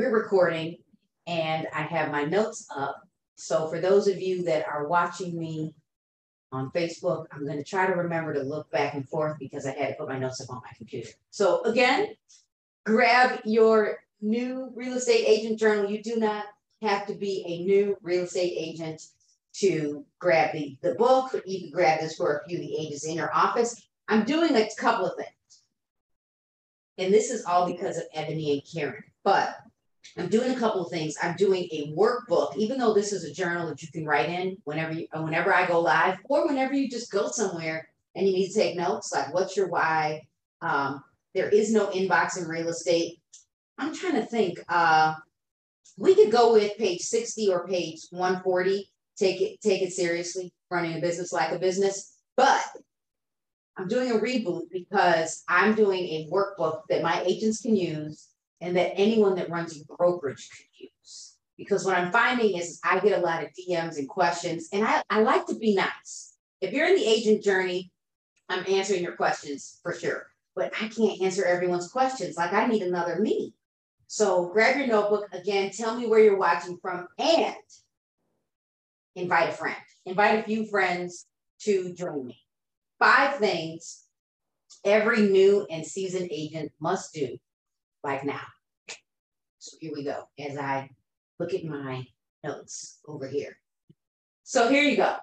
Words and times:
we're 0.00 0.10
recording 0.10 0.78
and 1.26 1.66
I 1.74 1.82
have 1.82 2.10
my 2.10 2.24
notes 2.24 2.66
up. 2.74 3.06
So 3.34 3.68
for 3.68 3.80
those 3.80 4.08
of 4.08 4.18
you 4.18 4.42
that 4.44 4.66
are 4.66 4.88
watching 4.88 5.38
me 5.38 5.74
on 6.52 6.70
Facebook, 6.70 7.26
I'm 7.30 7.44
going 7.44 7.58
to 7.58 7.64
try 7.64 7.86
to 7.86 7.92
remember 7.92 8.32
to 8.32 8.42
look 8.42 8.70
back 8.70 8.94
and 8.94 9.06
forth 9.06 9.36
because 9.38 9.66
I 9.66 9.72
had 9.72 9.88
to 9.88 9.94
put 9.96 10.08
my 10.08 10.18
notes 10.18 10.40
up 10.40 10.48
on 10.48 10.62
my 10.64 10.72
computer. 10.74 11.10
So 11.30 11.62
again, 11.64 12.14
grab 12.86 13.40
your 13.44 13.98
new 14.22 14.72
real 14.74 14.94
estate 14.94 15.24
agent 15.26 15.58
journal. 15.58 15.90
You 15.90 16.02
do 16.02 16.16
not 16.16 16.46
have 16.80 17.06
to 17.08 17.14
be 17.14 17.44
a 17.46 17.62
new 17.62 17.94
real 18.00 18.24
estate 18.24 18.54
agent 18.56 19.02
to 19.56 20.06
grab 20.18 20.54
the, 20.54 20.78
the 20.80 20.94
book. 20.94 21.34
You 21.44 21.60
can 21.60 21.70
grab 21.72 22.00
this 22.00 22.16
for 22.16 22.38
a 22.38 22.48
few 22.48 22.56
of 22.56 22.62
the 22.62 22.76
agents 22.78 23.06
in 23.06 23.16
your 23.16 23.34
office. 23.34 23.86
I'm 24.08 24.24
doing 24.24 24.56
a 24.56 24.66
couple 24.78 25.04
of 25.04 25.16
things. 25.16 25.28
And 26.96 27.12
this 27.12 27.30
is 27.30 27.44
all 27.44 27.66
because 27.66 27.98
of 27.98 28.04
Ebony 28.14 28.52
and 28.52 28.62
Karen. 28.72 29.04
But 29.24 29.56
I'm 30.18 30.28
doing 30.28 30.50
a 30.50 30.58
couple 30.58 30.84
of 30.84 30.90
things. 30.90 31.16
I'm 31.22 31.36
doing 31.36 31.68
a 31.70 31.92
workbook, 31.96 32.56
even 32.56 32.78
though 32.78 32.94
this 32.94 33.12
is 33.12 33.24
a 33.24 33.32
journal 33.32 33.68
that 33.68 33.82
you 33.82 33.88
can 33.92 34.04
write 34.04 34.28
in 34.28 34.56
whenever 34.64 34.92
you, 34.92 35.06
whenever 35.14 35.54
I 35.54 35.66
go 35.66 35.80
live, 35.80 36.18
or 36.24 36.46
whenever 36.46 36.74
you 36.74 36.88
just 36.88 37.12
go 37.12 37.28
somewhere 37.28 37.88
and 38.14 38.26
you 38.26 38.32
need 38.32 38.48
to 38.48 38.54
take 38.54 38.76
notes, 38.76 39.12
like 39.12 39.32
what's 39.32 39.56
your 39.56 39.68
why. 39.68 40.22
Um, 40.62 41.02
there 41.34 41.48
is 41.48 41.72
no 41.72 41.86
inbox 41.88 42.36
in 42.36 42.48
real 42.48 42.68
estate. 42.68 43.20
I'm 43.78 43.94
trying 43.94 44.14
to 44.14 44.26
think. 44.26 44.58
Uh, 44.68 45.14
we 45.96 46.14
could 46.14 46.32
go 46.32 46.52
with 46.52 46.76
page 46.78 47.02
60 47.02 47.50
or 47.50 47.66
page 47.66 48.00
140. 48.10 48.90
Take 49.16 49.40
it, 49.40 49.60
take 49.60 49.82
it 49.82 49.92
seriously, 49.92 50.52
running 50.70 50.96
a 50.96 51.00
business 51.00 51.32
like 51.32 51.52
a 51.52 51.58
business. 51.58 52.16
But 52.36 52.60
I'm 53.76 53.86
doing 53.86 54.10
a 54.10 54.14
reboot 54.14 54.70
because 54.72 55.44
I'm 55.48 55.74
doing 55.74 56.04
a 56.04 56.28
workbook 56.32 56.82
that 56.88 57.02
my 57.02 57.22
agents 57.22 57.60
can 57.60 57.76
use 57.76 58.29
and 58.60 58.76
that 58.76 58.92
anyone 58.96 59.34
that 59.36 59.50
runs 59.50 59.80
a 59.80 59.84
brokerage 59.96 60.48
could 60.50 60.84
use. 60.86 61.36
Because 61.56 61.84
what 61.84 61.96
I'm 61.96 62.12
finding 62.12 62.56
is 62.56 62.80
I 62.84 63.00
get 63.00 63.18
a 63.18 63.22
lot 63.22 63.42
of 63.42 63.50
DMs 63.50 63.98
and 63.98 64.08
questions, 64.08 64.68
and 64.72 64.84
I, 64.84 65.02
I 65.10 65.20
like 65.22 65.46
to 65.46 65.54
be 65.54 65.74
nice. 65.74 66.34
If 66.60 66.72
you're 66.72 66.88
in 66.88 66.96
the 66.96 67.06
agent 67.06 67.42
journey, 67.42 67.90
I'm 68.48 68.64
answering 68.68 69.02
your 69.02 69.16
questions 69.16 69.78
for 69.82 69.94
sure, 69.94 70.26
but 70.54 70.72
I 70.80 70.88
can't 70.88 71.20
answer 71.22 71.44
everyone's 71.44 71.88
questions. 71.88 72.36
Like 72.36 72.52
I 72.52 72.66
need 72.66 72.82
another 72.82 73.18
me. 73.20 73.54
So 74.06 74.48
grab 74.48 74.76
your 74.76 74.86
notebook 74.86 75.28
again, 75.32 75.70
tell 75.70 75.98
me 75.98 76.06
where 76.06 76.20
you're 76.20 76.36
watching 76.36 76.78
from, 76.82 77.06
and 77.18 77.54
invite 79.14 79.50
a 79.50 79.52
friend. 79.52 79.76
Invite 80.06 80.40
a 80.40 80.42
few 80.42 80.66
friends 80.66 81.26
to 81.60 81.92
join 81.94 82.26
me. 82.26 82.38
Five 82.98 83.36
things 83.36 84.04
every 84.84 85.22
new 85.22 85.66
and 85.70 85.86
seasoned 85.86 86.28
agent 86.32 86.72
must 86.80 87.12
do 87.12 87.38
like 88.02 88.24
now. 88.24 88.40
So 89.58 89.76
here 89.80 89.92
we 89.94 90.04
go 90.04 90.24
as 90.38 90.56
I 90.56 90.90
look 91.38 91.52
at 91.54 91.64
my 91.64 92.06
notes 92.42 93.00
over 93.06 93.28
here. 93.28 93.56
So 94.44 94.68
here 94.68 94.82
you 94.82 94.96
go. 94.96 95.16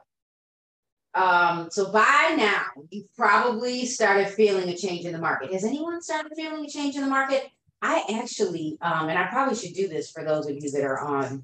Um, 1.14 1.69
so 1.72 1.92
by 1.92 2.36
now, 2.38 2.66
you've 2.92 3.14
probably 3.16 3.86
started 3.86 4.30
feeling 4.30 4.69
a 4.69 4.78
change 4.78 5.06
in 5.06 5.14
the 5.14 5.17
market. 5.17 5.52
Has 5.52 5.64
anyone 5.64 6.02
started 6.02 6.34
feeling 6.36 6.64
a 6.64 6.69
change 6.69 6.95
in 6.95 7.02
the 7.02 7.08
market? 7.08 7.50
I 7.81 8.03
actually, 8.22 8.78
um, 8.81 9.09
and 9.09 9.17
I 9.17 9.28
probably 9.28 9.56
should 9.56 9.73
do 9.73 9.88
this 9.88 10.12
for 10.12 10.23
those 10.23 10.47
of 10.47 10.56
you 10.56 10.69
that 10.72 10.84
are 10.84 11.00
on 11.00 11.44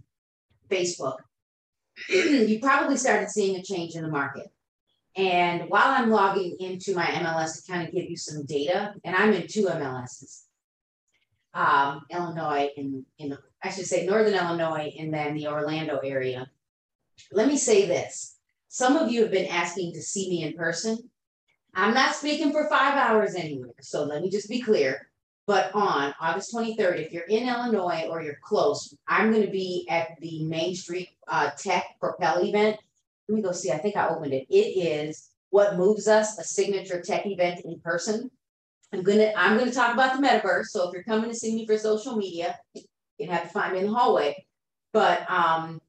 Facebook. 0.70 1.18
you 2.10 2.60
probably 2.62 2.98
started 2.98 3.30
seeing 3.30 3.56
a 3.56 3.64
change 3.64 3.96
in 3.96 4.04
the 4.04 4.10
market. 4.10 4.52
And 5.16 5.70
while 5.70 5.88
I'm 5.88 6.10
logging 6.10 6.58
into 6.60 6.96
my 6.96 7.06
MLS 7.06 7.64
to 7.64 7.72
kind 7.72 7.88
of 7.88 7.94
give 7.94 8.10
you 8.10 8.18
some 8.18 8.46
data, 8.46 8.96
and 9.04 9.16
I'm 9.16 9.34
in 9.34 9.48
two 9.48 9.66
MLSs, 9.66 10.44
um, 11.54 12.06
Illinois 12.10 12.70
and 12.78 13.06
in 13.18 13.38
I 13.64 13.70
should 13.70 13.86
say 13.86 14.06
Northern 14.06 14.34
Illinois 14.34 14.94
and 15.00 15.14
then 15.14 15.36
the 15.36 15.48
Orlando 15.48 16.00
area. 16.00 16.50
Let 17.32 17.48
me 17.48 17.58
say 17.58 17.86
this. 17.86 18.36
Some 18.68 18.98
of 18.98 19.12
you 19.12 19.22
have 19.22 19.32
been 19.32 19.50
asking 19.50 19.94
to 19.94 20.02
see 20.02 20.30
me 20.30 20.44
in 20.44 20.54
person. 20.54 21.10
I'm 21.76 21.94
not 21.94 22.16
speaking 22.16 22.52
for 22.52 22.68
five 22.70 22.96
hours 22.96 23.36
anywhere. 23.36 23.74
So 23.82 24.04
let 24.04 24.22
me 24.22 24.30
just 24.30 24.50
be 24.50 24.62
clear. 24.62 25.10
But 25.46 25.74
on 25.76 26.14
August 26.22 26.54
23rd, 26.54 27.06
if 27.06 27.12
you're 27.12 27.24
in 27.24 27.50
Illinois 27.50 28.08
or 28.10 28.22
you're 28.22 28.40
close, 28.44 28.96
I'm 29.08 29.32
going 29.32 29.46
to 29.46 29.52
be 29.52 29.86
at 29.90 30.20
the 30.22 30.46
Main 30.46 30.76
Street 30.76 31.10
uh, 31.28 31.52
Tech 31.58 31.86
Propel 32.00 32.44
event. 32.44 32.78
Let 33.28 33.36
me 33.36 33.42
go 33.42 33.52
see. 33.52 33.72
I 33.72 33.78
think 33.78 33.96
I 33.96 34.10
opened 34.10 34.34
it. 34.34 34.48
It 34.50 34.78
is 34.78 35.30
What 35.50 35.78
Moves 35.78 36.08
Us, 36.08 36.38
a 36.38 36.44
signature 36.44 37.02
tech 37.02 37.26
event 37.26 37.62
in 37.66 37.80
person. 37.80 38.32
I'm 38.94 39.02
gonna 39.02 39.32
I'm 39.36 39.58
gonna 39.58 39.72
talk 39.72 39.94
about 39.94 40.16
the 40.16 40.26
metaverse. 40.26 40.68
So 40.68 40.88
if 40.88 40.94
you're 40.94 41.04
coming 41.04 41.30
to 41.30 41.36
see 41.36 41.56
me 41.56 41.66
for 41.66 41.78
social 41.78 42.16
media, 42.16 42.60
you 43.18 43.30
have 43.30 43.44
to 43.44 43.50
find 43.50 43.74
me 43.74 43.80
in 43.80 43.88
the 43.88 43.94
hallway. 43.94 44.46
But 44.92 45.30
um, 45.30 45.82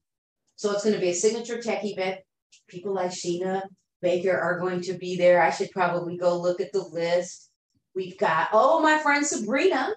so 0.56 0.72
it's 0.72 0.84
gonna 0.84 0.98
be 0.98 1.10
a 1.10 1.14
signature 1.14 1.60
tech 1.60 1.84
event. 1.84 2.20
People 2.66 2.94
like 2.94 3.10
Sheena 3.10 3.62
Baker 4.00 4.36
are 4.36 4.58
going 4.58 4.80
to 4.82 4.94
be 4.94 5.16
there. 5.16 5.42
I 5.42 5.50
should 5.50 5.70
probably 5.70 6.16
go 6.16 6.40
look 6.40 6.62
at 6.62 6.72
the 6.72 6.82
list. 6.82 7.50
We've 7.94 8.16
got 8.16 8.48
oh 8.52 8.80
my 8.80 8.98
friend 8.98 9.24
Sabrina 9.26 9.94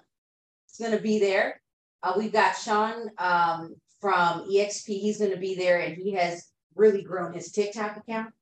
is 0.70 0.76
gonna 0.78 1.00
be 1.00 1.18
there. 1.18 1.62
Uh, 2.02 2.12
we've 2.16 2.32
got 2.32 2.56
Sean 2.56 3.08
um, 3.16 3.74
from 4.00 4.48
EXP. 4.50 4.86
He's 4.86 5.18
gonna 5.18 5.38
be 5.38 5.54
there, 5.54 5.80
and 5.80 5.96
he 5.96 6.12
has 6.12 6.46
really 6.74 7.02
grown 7.02 7.32
his 7.32 7.50
TikTok 7.52 7.96
account. 7.96 8.34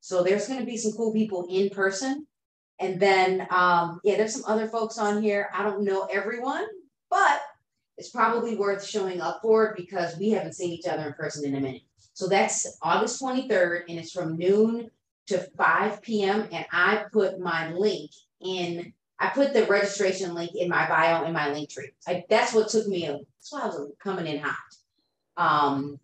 So 0.00 0.22
there's 0.22 0.48
gonna 0.48 0.64
be 0.64 0.78
some 0.78 0.92
cool 0.92 1.12
people 1.12 1.46
in 1.50 1.68
person. 1.68 2.26
And 2.80 3.00
then, 3.00 3.46
um, 3.50 4.00
yeah, 4.04 4.16
there's 4.16 4.34
some 4.34 4.44
other 4.46 4.68
folks 4.68 4.98
on 4.98 5.22
here. 5.22 5.50
I 5.52 5.62
don't 5.64 5.84
know 5.84 6.04
everyone, 6.04 6.66
but 7.10 7.40
it's 7.96 8.10
probably 8.10 8.56
worth 8.56 8.84
showing 8.84 9.20
up 9.20 9.40
for 9.42 9.74
because 9.76 10.16
we 10.16 10.30
haven't 10.30 10.54
seen 10.54 10.72
each 10.72 10.86
other 10.86 11.08
in 11.08 11.12
person 11.14 11.44
in 11.44 11.56
a 11.56 11.60
minute. 11.60 11.82
So 12.12 12.28
that's 12.28 12.78
August 12.82 13.22
23rd, 13.22 13.82
and 13.88 13.98
it's 13.98 14.12
from 14.12 14.36
noon 14.36 14.90
to 15.28 15.38
5 15.56 16.02
p.m. 16.02 16.48
And 16.52 16.66
I 16.72 17.04
put 17.12 17.40
my 17.40 17.72
link 17.72 18.10
in, 18.40 18.92
I 19.18 19.28
put 19.28 19.52
the 19.52 19.66
registration 19.66 20.34
link 20.34 20.52
in 20.54 20.68
my 20.68 20.88
bio 20.88 21.24
in 21.24 21.32
my 21.32 21.52
link 21.52 21.70
tree. 21.70 21.90
I, 22.06 22.24
that's 22.30 22.54
what 22.54 22.68
took 22.68 22.86
me, 22.86 23.06
that's 23.06 23.52
why 23.52 23.62
I 23.62 23.66
was 23.66 23.92
coming 24.02 24.26
in 24.26 24.40
hot 24.40 24.56
um, 25.36 25.98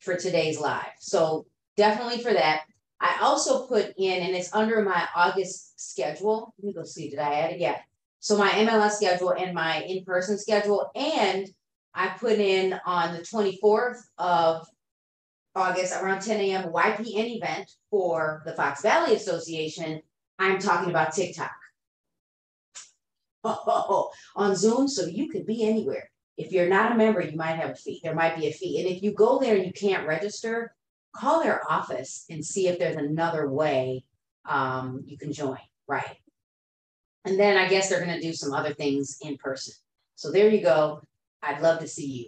for 0.00 0.16
today's 0.16 0.60
live. 0.60 0.92
So 0.98 1.46
definitely 1.76 2.22
for 2.22 2.32
that. 2.32 2.62
I 3.00 3.16
also 3.22 3.66
put 3.66 3.94
in, 3.96 4.22
and 4.22 4.36
it's 4.36 4.52
under 4.52 4.82
my 4.82 5.08
August 5.16 5.80
schedule. 5.80 6.54
Let 6.58 6.66
me 6.66 6.72
go 6.74 6.84
see, 6.84 7.08
did 7.08 7.18
I 7.18 7.32
add 7.34 7.52
it? 7.52 7.60
Yeah. 7.60 7.78
So 8.18 8.36
my 8.36 8.50
MLS 8.50 8.92
schedule 8.92 9.30
and 9.30 9.54
my 9.54 9.82
in-person 9.82 10.38
schedule. 10.38 10.90
And 10.94 11.48
I 11.94 12.08
put 12.08 12.38
in 12.38 12.78
on 12.84 13.14
the 13.14 13.20
24th 13.20 14.00
of 14.18 14.66
August 15.54 15.94
around 15.94 16.20
10 16.20 16.40
a.m. 16.40 16.70
YPN 16.70 17.36
event 17.36 17.70
for 17.90 18.42
the 18.44 18.52
Fox 18.52 18.82
Valley 18.82 19.16
Association. 19.16 20.02
I'm 20.38 20.58
talking 20.58 20.90
about 20.90 21.14
TikTok. 21.14 21.50
Oh, 23.42 24.10
on 24.36 24.54
Zoom, 24.54 24.86
so 24.86 25.06
you 25.06 25.30
could 25.30 25.46
be 25.46 25.66
anywhere. 25.66 26.10
If 26.36 26.52
you're 26.52 26.68
not 26.68 26.92
a 26.92 26.94
member, 26.94 27.22
you 27.22 27.36
might 27.36 27.56
have 27.56 27.70
a 27.70 27.74
fee. 27.74 28.00
There 28.02 28.14
might 28.14 28.36
be 28.36 28.46
a 28.46 28.52
fee. 28.52 28.80
And 28.80 28.88
if 28.88 29.02
you 29.02 29.12
go 29.12 29.38
there 29.38 29.56
and 29.56 29.64
you 29.64 29.72
can't 29.72 30.06
register, 30.06 30.74
call 31.12 31.42
their 31.42 31.60
office 31.70 32.24
and 32.30 32.44
see 32.44 32.68
if 32.68 32.78
there's 32.78 32.96
another 32.96 33.48
way 33.48 34.04
um, 34.48 35.02
you 35.06 35.18
can 35.18 35.32
join, 35.32 35.58
right? 35.86 36.16
And 37.24 37.38
then 37.38 37.56
I 37.56 37.68
guess 37.68 37.88
they're 37.88 38.04
going 38.04 38.18
to 38.18 38.20
do 38.20 38.32
some 38.32 38.52
other 38.52 38.72
things 38.72 39.18
in 39.20 39.36
person. 39.36 39.74
So 40.14 40.30
there 40.30 40.48
you 40.48 40.62
go. 40.62 41.02
I'd 41.42 41.60
love 41.60 41.80
to 41.80 41.88
see 41.88 42.06
you. 42.06 42.26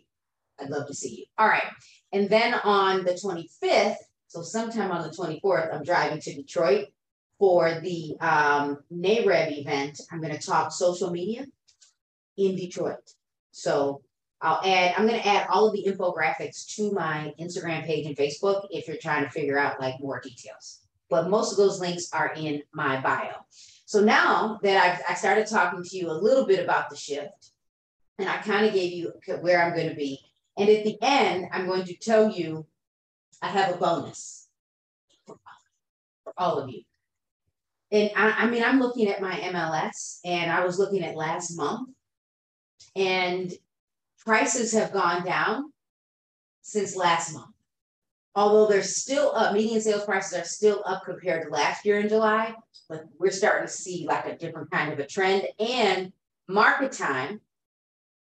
I'd 0.60 0.70
love 0.70 0.86
to 0.88 0.94
see 0.94 1.16
you. 1.16 1.24
All 1.38 1.48
right. 1.48 1.64
And 2.12 2.28
then 2.28 2.54
on 2.54 3.04
the 3.04 3.12
25th, 3.12 3.96
so 4.28 4.42
sometime 4.42 4.90
on 4.90 5.02
the 5.02 5.10
24th, 5.10 5.74
I'm 5.74 5.82
driving 5.82 6.20
to 6.20 6.34
Detroit 6.34 6.88
for 7.38 7.80
the 7.80 8.16
um, 8.20 8.78
NAREB 8.92 9.60
event. 9.60 10.00
I'm 10.10 10.20
going 10.20 10.34
to 10.36 10.46
talk 10.46 10.72
social 10.72 11.10
media 11.10 11.46
in 12.36 12.56
Detroit. 12.56 13.12
So 13.50 14.02
I'll 14.42 14.60
add, 14.64 14.94
I'm 14.96 15.06
going 15.06 15.20
to 15.20 15.26
add 15.26 15.46
all 15.48 15.68
of 15.68 15.72
the 15.72 15.84
infographics 15.86 16.66
to 16.74 16.90
my 16.90 17.32
Instagram 17.40 17.84
page 17.86 18.06
and 18.06 18.16
Facebook 18.16 18.66
if 18.70 18.88
you're 18.88 18.96
trying 18.96 19.24
to 19.24 19.30
figure 19.30 19.58
out 19.58 19.80
like 19.80 20.00
more 20.00 20.20
details. 20.20 20.80
But 21.08 21.30
most 21.30 21.52
of 21.52 21.58
those 21.58 21.80
links 21.80 22.12
are 22.12 22.32
in 22.36 22.62
my 22.72 23.00
bio. 23.00 23.34
So 23.84 24.02
now 24.02 24.58
that 24.62 24.82
I've 24.82 25.02
I 25.10 25.14
started 25.14 25.46
talking 25.46 25.84
to 25.84 25.96
you 25.96 26.10
a 26.10 26.12
little 26.12 26.46
bit 26.46 26.62
about 26.62 26.90
the 26.90 26.96
shift, 26.96 27.50
and 28.18 28.28
I 28.28 28.38
kind 28.38 28.66
of 28.66 28.74
gave 28.74 28.92
you 28.92 29.12
where 29.40 29.62
I'm 29.62 29.76
going 29.76 29.90
to 29.90 29.94
be. 29.94 30.18
And 30.56 30.68
at 30.68 30.84
the 30.84 30.96
end, 31.00 31.46
I'm 31.52 31.66
going 31.66 31.84
to 31.84 31.94
tell 31.94 32.30
you 32.30 32.66
I 33.40 33.48
have 33.48 33.74
a 33.74 33.78
bonus 33.78 34.48
for 35.26 36.32
all 36.36 36.58
of 36.58 36.70
you. 36.70 36.82
And 37.90 38.10
I, 38.16 38.44
I 38.44 38.46
mean, 38.46 38.64
I'm 38.64 38.80
looking 38.80 39.08
at 39.08 39.20
my 39.20 39.34
MLS 39.34 40.20
and 40.24 40.50
I 40.50 40.64
was 40.64 40.78
looking 40.78 41.04
at 41.04 41.14
last 41.14 41.56
month. 41.56 41.90
And 42.96 43.52
prices 44.24 44.72
have 44.72 44.92
gone 44.92 45.24
down 45.24 45.72
since 46.62 46.96
last 46.96 47.34
month. 47.34 47.50
Although 48.34 48.66
they're 48.66 48.82
still 48.82 49.32
up, 49.34 49.52
median 49.52 49.80
sales 49.80 50.04
prices 50.04 50.38
are 50.38 50.44
still 50.44 50.82
up 50.86 51.02
compared 51.04 51.44
to 51.44 51.50
last 51.50 51.84
year 51.84 52.00
in 52.00 52.08
July, 52.08 52.54
but 52.88 53.04
we're 53.18 53.30
starting 53.30 53.66
to 53.66 53.72
see 53.72 54.06
like 54.08 54.26
a 54.26 54.36
different 54.36 54.70
kind 54.70 54.92
of 54.92 54.98
a 54.98 55.06
trend. 55.06 55.46
And 55.58 56.12
market 56.48 56.92
time 56.92 57.40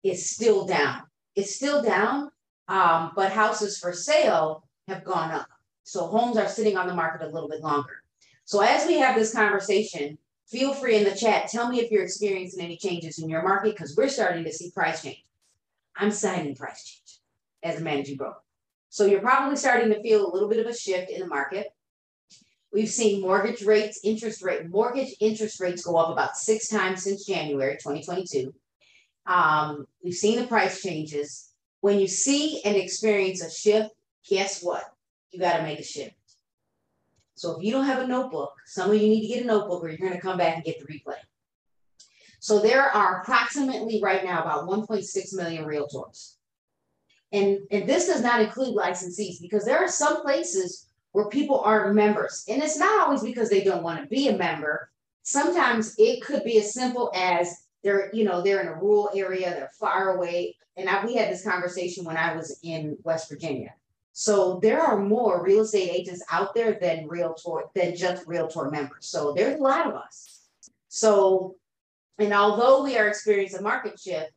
is 0.03 0.31
still 0.31 0.67
down. 0.67 1.03
It's 1.37 1.55
still 1.55 1.83
down, 1.83 2.31
um, 2.69 3.13
but 3.15 3.33
houses 3.33 3.79
for 3.79 3.93
sale 3.93 4.65
have 4.89 5.05
gone 5.05 5.33
up. 5.33 5.49
So 5.83 6.07
homes 6.07 6.37
are 6.37 6.49
sitting 6.49 6.79
on 6.79 6.87
the 6.87 6.95
market 6.95 7.27
a 7.27 7.31
little 7.31 7.49
bit 7.49 7.61
longer. 7.61 8.03
So 8.45 8.61
as 8.61 8.87
we 8.87 8.99
have 8.99 9.17
this 9.17 9.35
conversation, 9.35 10.17
feel 10.49 10.73
free 10.73 10.97
in 10.97 11.05
the 11.05 11.15
chat. 11.15 11.49
Tell 11.49 11.69
me 11.69 11.81
if 11.81 11.91
you're 11.91 12.03
experiencing 12.03 12.65
any 12.65 12.77
changes 12.77 13.19
in 13.19 13.29
your 13.29 13.43
market 13.43 13.75
because 13.75 13.97
we're 13.97 14.09
starting 14.09 14.45
to 14.45 14.53
see 14.53 14.71
price 14.71 15.03
change. 15.03 15.25
I'm 16.00 16.11
signing 16.11 16.55
price 16.55 16.82
change 16.82 17.19
as 17.62 17.81
a 17.81 17.85
managing 17.85 18.17
broker. 18.17 18.41
So 18.88 19.05
you're 19.05 19.20
probably 19.20 19.56
starting 19.56 19.91
to 19.91 20.02
feel 20.02 20.26
a 20.26 20.32
little 20.32 20.49
bit 20.49 20.58
of 20.58 20.67
a 20.67 20.75
shift 20.75 21.11
in 21.11 21.20
the 21.20 21.26
market. 21.26 21.67
We've 22.73 22.88
seen 22.88 23.20
mortgage 23.20 23.62
rates, 23.62 24.00
interest 24.02 24.43
rate, 24.43 24.69
mortgage 24.69 25.14
interest 25.20 25.61
rates 25.61 25.85
go 25.85 25.97
up 25.97 26.11
about 26.11 26.37
six 26.37 26.69
times 26.69 27.05
since 27.05 27.26
January 27.26 27.75
2022. 27.75 28.55
Um, 29.26 29.87
we've 30.02 30.14
seen 30.14 30.41
the 30.41 30.47
price 30.47 30.82
changes. 30.82 31.50
When 31.81 32.00
you 32.00 32.08
see 32.08 32.62
and 32.64 32.76
experience 32.76 33.43
a 33.43 33.50
shift, 33.50 33.91
guess 34.26 34.62
what? 34.62 34.85
You 35.32 35.38
got 35.38 35.58
to 35.58 35.62
make 35.62 35.81
a 35.81 35.85
shift. 35.85 36.14
So 37.35 37.56
if 37.56 37.64
you 37.64 37.73
don't 37.73 37.87
have 37.87 38.02
a 38.02 38.06
notebook, 38.06 38.52
some 38.67 38.91
of 38.91 38.97
you 38.97 39.08
need 39.08 39.23
to 39.23 39.35
get 39.35 39.44
a 39.44 39.47
notebook 39.47 39.85
or 39.85 39.88
you're 39.88 39.99
going 39.99 40.12
to 40.12 40.20
come 40.20 40.38
back 40.38 40.56
and 40.56 40.64
get 40.64 40.79
the 40.79 40.93
replay. 40.93 41.17
So 42.41 42.59
there 42.59 42.91
are 42.91 43.21
approximately 43.21 44.01
right 44.03 44.25
now 44.25 44.41
about 44.41 44.67
1.6 44.67 45.37
million 45.37 45.65
realtors. 45.65 46.37
And, 47.33 47.61
and 47.71 47.89
this 47.89 48.07
does 48.07 48.23
not 48.23 48.41
include 48.41 48.77
licensees 48.77 49.41
because 49.41 49.65
there 49.65 49.79
are 49.79 49.89
some 49.89 50.23
places 50.23 50.89
where 51.13 51.29
people 51.29 51.61
aren't 51.61 51.95
members. 51.95 52.45
And 52.49 52.63
it's 52.63 52.79
not 52.79 53.07
always 53.07 53.23
because 53.23 53.51
they 53.51 53.63
don't 53.63 53.83
want 53.83 54.01
to 54.01 54.07
be 54.07 54.29
a 54.29 54.37
member. 54.37 54.91
Sometimes 55.23 55.95
it 55.99 56.23
could 56.23 56.43
be 56.43 56.59
as 56.59 56.73
simple 56.73 57.13
as 57.15 57.65
they're, 57.85 58.11
you 58.15 58.25
know, 58.25 58.43
they're 58.43 58.61
in 58.61 58.69
a 58.69 58.75
rural 58.75 59.11
area, 59.15 59.51
they're 59.51 59.71
far 59.79 60.17
away. 60.17 60.57
And 60.77 60.89
I, 60.89 61.05
we 61.05 61.15
had 61.15 61.31
this 61.31 61.45
conversation 61.45 62.05
when 62.05 62.17
I 62.17 62.35
was 62.35 62.59
in 62.63 62.97
West 63.05 63.29
Virginia. 63.29 63.75
So 64.13 64.59
there 64.63 64.81
are 64.81 64.99
more 64.99 65.43
real 65.45 65.61
estate 65.61 65.91
agents 65.91 66.25
out 66.31 66.55
there 66.55 66.79
than 66.81 67.07
realtor 67.07 67.65
than 67.75 67.95
just 67.95 68.27
realtor 68.27 68.71
members. 68.71 69.07
So 69.07 69.33
there's 69.33 69.59
a 69.59 69.63
lot 69.63 69.87
of 69.87 69.95
us. 69.95 70.41
So, 70.89 71.57
and 72.21 72.33
although 72.35 72.85
we 72.85 72.97
are 72.99 73.09
experiencing 73.09 73.61
a 73.61 73.63
market 73.63 73.99
shift, 73.99 74.33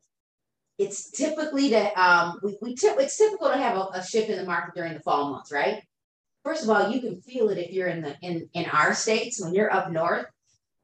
it's 0.78 1.12
typically 1.12 1.70
that 1.70 1.96
um, 1.98 2.40
we, 2.42 2.58
we 2.62 2.72
it's 2.72 3.18
typical 3.18 3.50
to 3.50 3.58
have 3.58 3.78
a, 3.78 3.88
a 3.94 4.04
shift 4.04 4.30
in 4.30 4.38
the 4.38 4.46
market 4.46 4.74
during 4.74 4.94
the 4.94 5.00
fall 5.02 5.30
months, 5.30 5.52
right? 5.52 5.84
First 6.44 6.64
of 6.64 6.70
all, 6.70 6.90
you 6.90 7.00
can 7.00 7.22
feel 7.22 7.50
it 7.50 7.58
if 7.58 7.72
you're 7.72 7.88
in 7.88 8.02
the 8.02 8.16
in 8.22 8.50
in 8.54 8.66
our 8.66 8.94
states 8.94 9.42
when 9.42 9.54
you're 9.54 9.72
up 9.72 9.92
north. 9.92 10.26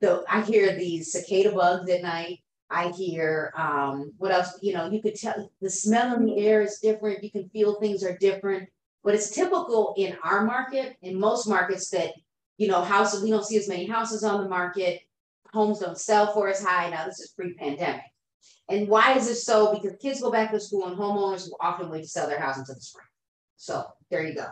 So 0.02 0.24
I 0.30 0.42
hear 0.42 0.76
these 0.76 1.12
cicada 1.12 1.52
bugs 1.52 1.90
at 1.90 2.04
night. 2.04 2.42
I 2.70 2.90
hear 2.90 3.52
um, 3.58 4.14
what 4.18 4.32
else? 4.32 4.58
You 4.62 4.74
know, 4.74 4.90
you 4.90 5.02
could 5.02 5.16
tell 5.16 5.52
the 5.62 5.70
smell 5.70 6.16
in 6.16 6.26
the 6.26 6.38
air 6.38 6.62
is 6.62 6.80
different. 6.80 7.24
You 7.24 7.32
can 7.32 7.50
feel 7.50 7.80
things 7.80 8.04
are 8.04 8.18
different. 8.18 8.70
But 9.04 9.16
it's 9.16 9.32
typical 9.32 9.94
in 9.98 10.18
our 10.24 10.46
market, 10.46 10.98
in 11.02 11.20
most 11.20 11.48
markets, 11.48 11.90
that 11.90 12.12
you 12.58 12.68
know 12.68 12.82
houses 12.82 13.24
we 13.24 13.32
don't 13.32 13.46
see 13.46 13.58
as 13.58 13.70
many 13.70 13.88
houses 13.88 14.24
on 14.24 14.44
the 14.44 14.50
market. 14.50 15.02
Homes 15.54 15.80
don't 15.80 15.98
sell 15.98 16.34
for 16.34 16.50
as 16.50 16.64
high. 16.64 16.90
Now 16.90 17.06
this 17.06 17.20
is 17.20 17.32
pre-pandemic. 17.36 18.02
And 18.70 18.88
why 18.88 19.16
is 19.16 19.28
this 19.28 19.46
so? 19.46 19.74
Because 19.74 19.98
kids 19.98 20.22
go 20.22 20.32
back 20.32 20.52
to 20.52 20.60
school 20.60 20.88
and 20.88 20.98
homeowners 20.98 21.50
will 21.50 21.58
often 21.60 21.90
wait 21.90 22.04
to 22.04 22.08
sell 22.08 22.28
their 22.28 22.40
house 22.40 22.58
until 22.58 22.76
the 22.76 22.82
spring. 22.82 23.08
So 23.58 23.86
there 24.12 24.24
you 24.26 24.36
go. 24.36 24.46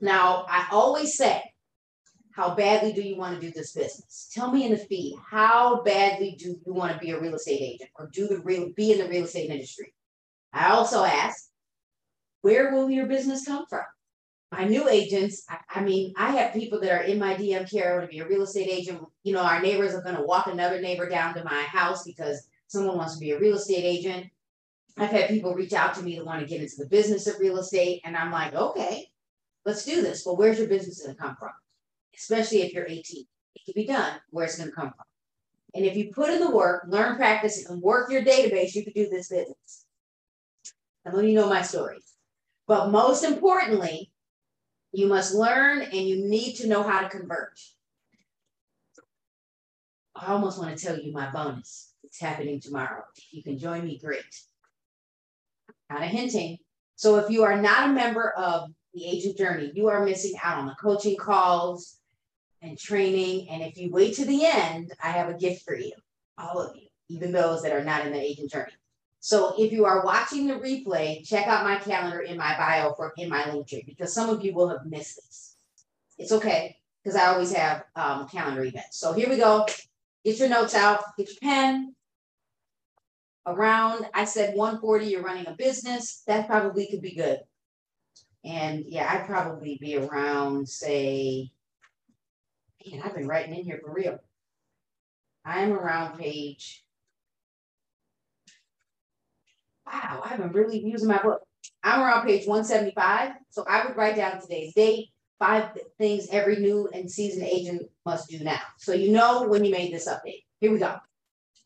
Now, 0.00 0.46
I 0.48 0.66
always 0.70 1.16
say, 1.16 1.42
how 2.32 2.54
badly 2.54 2.92
do 2.92 3.02
you 3.02 3.16
want 3.16 3.34
to 3.34 3.40
do 3.40 3.52
this 3.52 3.72
business? 3.72 4.30
Tell 4.32 4.50
me 4.50 4.64
in 4.64 4.72
the 4.72 4.78
feed, 4.78 5.16
how 5.30 5.82
badly 5.82 6.36
do 6.38 6.56
you 6.64 6.72
want 6.72 6.92
to 6.92 6.98
be 6.98 7.10
a 7.10 7.20
real 7.20 7.34
estate 7.34 7.60
agent 7.60 7.90
or 7.96 8.08
do 8.12 8.26
the 8.26 8.38
real 8.38 8.70
be 8.74 8.92
in 8.92 8.98
the 8.98 9.08
real 9.08 9.24
estate 9.24 9.50
industry? 9.50 9.92
I 10.52 10.70
also 10.70 11.04
ask, 11.04 11.48
where 12.40 12.72
will 12.72 12.90
your 12.90 13.06
business 13.06 13.44
come 13.44 13.66
from? 13.68 13.84
My 14.52 14.64
new 14.64 14.86
agents, 14.86 15.46
I, 15.48 15.80
I 15.80 15.82
mean, 15.82 16.12
I 16.18 16.32
have 16.32 16.52
people 16.52 16.78
that 16.80 16.92
are 16.92 17.04
in 17.04 17.18
my 17.18 17.34
DM 17.34 17.68
care 17.68 18.02
to 18.02 18.06
be 18.06 18.18
a 18.18 18.28
real 18.28 18.42
estate 18.42 18.68
agent. 18.68 19.02
You 19.24 19.32
know, 19.32 19.42
our 19.42 19.62
neighbors 19.62 19.94
are 19.94 20.02
going 20.02 20.16
to 20.16 20.22
walk 20.22 20.46
another 20.46 20.78
neighbor 20.78 21.08
down 21.08 21.34
to 21.34 21.44
my 21.44 21.62
house 21.62 22.04
because 22.04 22.46
someone 22.66 22.98
wants 22.98 23.14
to 23.14 23.20
be 23.20 23.30
a 23.30 23.38
real 23.38 23.56
estate 23.56 23.82
agent. 23.82 24.26
I've 24.98 25.10
had 25.10 25.30
people 25.30 25.54
reach 25.54 25.72
out 25.72 25.94
to 25.94 26.02
me 26.02 26.16
that 26.16 26.26
want 26.26 26.40
to 26.40 26.46
get 26.46 26.60
into 26.60 26.76
the 26.76 26.86
business 26.86 27.26
of 27.26 27.40
real 27.40 27.56
estate. 27.56 28.02
And 28.04 28.14
I'm 28.14 28.30
like, 28.30 28.54
okay, 28.54 29.10
let's 29.64 29.86
do 29.86 30.02
this. 30.02 30.22
But 30.22 30.36
where's 30.36 30.58
your 30.58 30.68
business 30.68 31.02
going 31.02 31.16
to 31.16 31.22
come 31.22 31.34
from? 31.36 31.52
Especially 32.14 32.60
if 32.60 32.74
you're 32.74 32.86
18. 32.86 33.24
It 33.54 33.64
can 33.64 33.72
be 33.74 33.86
done. 33.86 34.20
Where's 34.28 34.54
it 34.54 34.58
going 34.58 34.70
to 34.70 34.76
come 34.76 34.90
from? 34.90 35.06
And 35.74 35.86
if 35.86 35.96
you 35.96 36.12
put 36.12 36.28
in 36.28 36.40
the 36.40 36.50
work, 36.50 36.84
learn, 36.88 37.16
practice, 37.16 37.64
and 37.70 37.80
work 37.80 38.10
your 38.10 38.22
database, 38.22 38.74
you 38.74 38.84
could 38.84 38.92
do 38.92 39.08
this 39.08 39.30
business. 39.30 39.86
And 41.06 41.14
let 41.14 41.24
me 41.24 41.34
know 41.34 41.48
my 41.48 41.62
story. 41.62 42.00
But 42.66 42.90
most 42.90 43.24
importantly, 43.24 44.11
you 44.92 45.06
must 45.06 45.34
learn 45.34 45.82
and 45.82 45.94
you 45.94 46.28
need 46.28 46.54
to 46.56 46.68
know 46.68 46.82
how 46.82 47.00
to 47.00 47.08
convert. 47.08 47.58
I 50.14 50.26
almost 50.26 50.58
want 50.58 50.76
to 50.76 50.84
tell 50.84 50.98
you 50.98 51.12
my 51.12 51.30
bonus. 51.30 51.94
It's 52.04 52.20
happening 52.20 52.60
tomorrow. 52.60 53.02
If 53.16 53.32
you 53.32 53.42
can 53.42 53.58
join 53.58 53.84
me, 53.84 53.98
great. 53.98 54.22
Kind 55.90 56.04
of 56.04 56.10
hinting. 56.10 56.58
So 56.96 57.16
if 57.16 57.30
you 57.30 57.42
are 57.42 57.60
not 57.60 57.88
a 57.88 57.92
member 57.92 58.30
of 58.32 58.70
the 58.92 59.06
agent 59.06 59.38
journey, 59.38 59.72
you 59.74 59.88
are 59.88 60.04
missing 60.04 60.34
out 60.42 60.58
on 60.58 60.66
the 60.66 60.74
coaching 60.74 61.16
calls 61.16 61.96
and 62.60 62.78
training. 62.78 63.48
And 63.48 63.62
if 63.62 63.78
you 63.78 63.90
wait 63.90 64.14
to 64.16 64.26
the 64.26 64.44
end, 64.44 64.92
I 65.02 65.08
have 65.08 65.28
a 65.28 65.38
gift 65.38 65.64
for 65.64 65.74
you, 65.74 65.92
all 66.36 66.60
of 66.60 66.76
you, 66.76 66.88
even 67.08 67.32
those 67.32 67.62
that 67.62 67.72
are 67.72 67.84
not 67.84 68.06
in 68.06 68.12
the 68.12 68.20
agent 68.20 68.50
journey. 68.50 68.72
So 69.24 69.54
if 69.56 69.70
you 69.70 69.84
are 69.84 70.04
watching 70.04 70.48
the 70.48 70.54
replay, 70.54 71.24
check 71.24 71.46
out 71.46 71.62
my 71.62 71.76
calendar 71.76 72.22
in 72.22 72.36
my 72.36 72.56
bio 72.58 72.92
for 72.94 73.12
in 73.16 73.28
my 73.28 73.48
link 73.52 73.68
tree 73.68 73.84
because 73.86 74.12
some 74.12 74.28
of 74.28 74.44
you 74.44 74.52
will 74.52 74.68
have 74.68 74.84
missed 74.84 75.14
this. 75.14 75.56
It's 76.18 76.32
okay 76.32 76.76
because 77.02 77.16
I 77.16 77.26
always 77.26 77.52
have 77.52 77.84
um, 77.94 78.26
calendar 78.26 78.64
events. 78.64 78.98
So 78.98 79.12
here 79.12 79.28
we 79.28 79.36
go. 79.36 79.64
Get 80.24 80.40
your 80.40 80.48
notes 80.48 80.74
out. 80.74 81.04
Get 81.16 81.28
your 81.28 81.36
pen. 81.40 81.94
Around, 83.46 84.06
I 84.12 84.24
said 84.24 84.56
140. 84.56 85.06
You're 85.06 85.22
running 85.22 85.46
a 85.46 85.52
business. 85.52 86.24
That 86.26 86.48
probably 86.48 86.88
could 86.88 87.00
be 87.00 87.14
good. 87.14 87.38
And 88.44 88.84
yeah, 88.84 89.08
I'd 89.08 89.28
probably 89.28 89.78
be 89.80 89.98
around, 89.98 90.68
say, 90.68 91.52
man, 92.84 93.02
I've 93.04 93.14
been 93.14 93.28
writing 93.28 93.54
in 93.54 93.64
here 93.64 93.80
for 93.84 93.92
real. 93.92 94.18
I'm 95.44 95.72
around 95.72 96.18
page 96.18 96.82
wow, 99.92 100.22
I've 100.24 100.38
been 100.38 100.52
really 100.52 100.80
using 100.80 101.08
my 101.08 101.22
book. 101.22 101.42
I'm 101.82 102.00
around 102.00 102.26
page 102.26 102.46
175. 102.46 103.32
So 103.50 103.64
I 103.68 103.86
would 103.86 103.96
write 103.96 104.16
down 104.16 104.40
today's 104.40 104.74
date, 104.74 105.08
five 105.38 105.70
things 105.98 106.28
every 106.30 106.56
new 106.56 106.88
and 106.92 107.10
seasoned 107.10 107.46
agent 107.46 107.82
must 108.06 108.28
do 108.28 108.42
now. 108.42 108.60
So 108.78 108.92
you 108.92 109.12
know 109.12 109.46
when 109.48 109.64
you 109.64 109.70
made 109.70 109.92
this 109.92 110.08
update. 110.08 110.44
Here 110.60 110.72
we 110.72 110.78
go. 110.78 110.96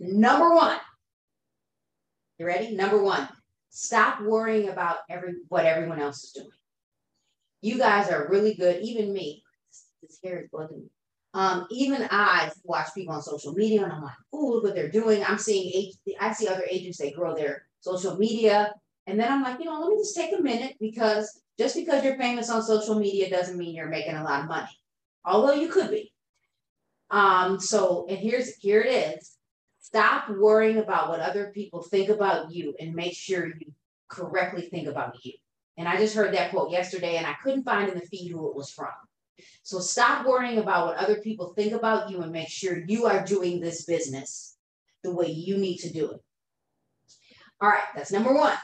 Number 0.01 0.55
one. 0.55 0.79
You 2.39 2.47
ready? 2.47 2.75
Number 2.75 3.03
one, 3.03 3.27
stop 3.71 4.21
worrying 4.21 4.69
about 4.69 4.99
every 5.09 5.37
what 5.49 5.65
everyone 5.65 6.01
else 6.01 6.23
is 6.23 6.33
doing. 6.33 6.51
You 7.63 7.79
guys 7.79 8.11
are 8.11 8.29
really 8.29 8.53
good, 8.53 8.83
even 8.83 9.13
me. 9.13 9.43
This 10.03 10.19
hair 10.23 10.41
is 10.41 10.51
bugging 10.51 10.83
me. 10.83 10.91
Um, 11.33 11.67
even 11.71 12.07
I 12.11 12.51
watch 12.65 12.89
people 12.95 13.15
on 13.15 13.23
social 13.23 13.53
media 13.53 13.85
and 13.85 13.93
I'm 13.93 14.03
like, 14.03 14.17
oh, 14.35 14.49
look 14.49 14.65
what 14.65 14.75
they're 14.75 14.91
doing. 14.91 15.25
I'm 15.25 15.39
seeing, 15.39 15.93
I 16.21 16.33
see 16.33 16.49
other 16.49 16.65
agents, 16.71 16.99
they 16.99 17.11
grow 17.11 17.35
their 17.35 17.67
social 17.87 18.17
media. 18.17 18.75
And 19.07 19.19
then 19.19 19.31
I'm 19.31 19.43
like, 19.43 19.59
you 19.61 19.67
know, 19.67 19.81
let 19.81 19.91
me 19.91 19.97
just 19.99 20.17
take 20.17 20.33
a 20.37 20.43
minute 20.43 20.77
because 20.81 21.41
just 21.59 21.77
because 21.77 22.05
you're 22.05 22.19
famous 22.19 22.51
on 22.51 22.63
social 22.63 22.99
media 22.99 23.31
doesn't 23.31 23.57
mean 23.57 23.75
you're 23.75 23.89
making 23.89 24.17
a 24.17 24.25
lot 24.25 24.43
of 24.43 24.49
money, 24.49 24.79
although 25.25 25.55
you 25.55 25.69
could 25.69 25.91
be. 25.91 26.13
Um, 27.11 27.61
so, 27.61 28.07
and 28.09 28.19
here's 28.19 28.57
here 28.57 28.81
it 28.81 28.93
is. 28.93 29.37
Stop 29.81 30.29
worrying 30.29 30.79
about 30.79 31.09
what 31.09 31.21
other 31.21 31.53
people 31.55 31.83
think 31.83 32.09
about 32.09 32.51
you 32.51 32.75
and 32.81 32.95
make 32.95 33.15
sure 33.15 33.47
you 33.47 33.73
correctly 34.09 34.63
think 34.63 34.89
about 34.89 35.25
you. 35.25 35.33
And 35.79 35.87
I 35.87 35.97
just 35.97 36.17
heard 36.17 36.35
that 36.35 36.51
quote 36.51 36.73
yesterday 36.73 37.17
and 37.17 37.27
I 37.27 37.35
couldn't 37.43 37.63
find 37.63 37.89
in 37.89 37.99
the 37.99 38.07
feed 38.07 38.33
who 38.33 38.49
it 38.49 38.57
was 38.57 38.71
from. 38.71 38.89
So 39.63 39.79
stop 39.79 40.27
worrying 40.27 40.59
about 40.59 40.87
what 40.87 40.97
other 40.97 41.21
people 41.21 41.53
think 41.53 41.73
about 41.73 42.11
you 42.11 42.23
and 42.23 42.33
make 42.33 42.49
sure 42.49 42.85
you 42.87 43.07
are 43.07 43.25
doing 43.25 43.61
this 43.61 43.85
business 43.85 44.57
the 45.05 45.15
way 45.15 45.29
you 45.29 45.57
need 45.59 45.79
to 45.79 45.93
do 45.93 46.11
it. 46.11 46.21
All 47.61 47.69
right, 47.69 47.85
that's 47.95 48.13
number 48.13 48.35
one. 48.35 48.57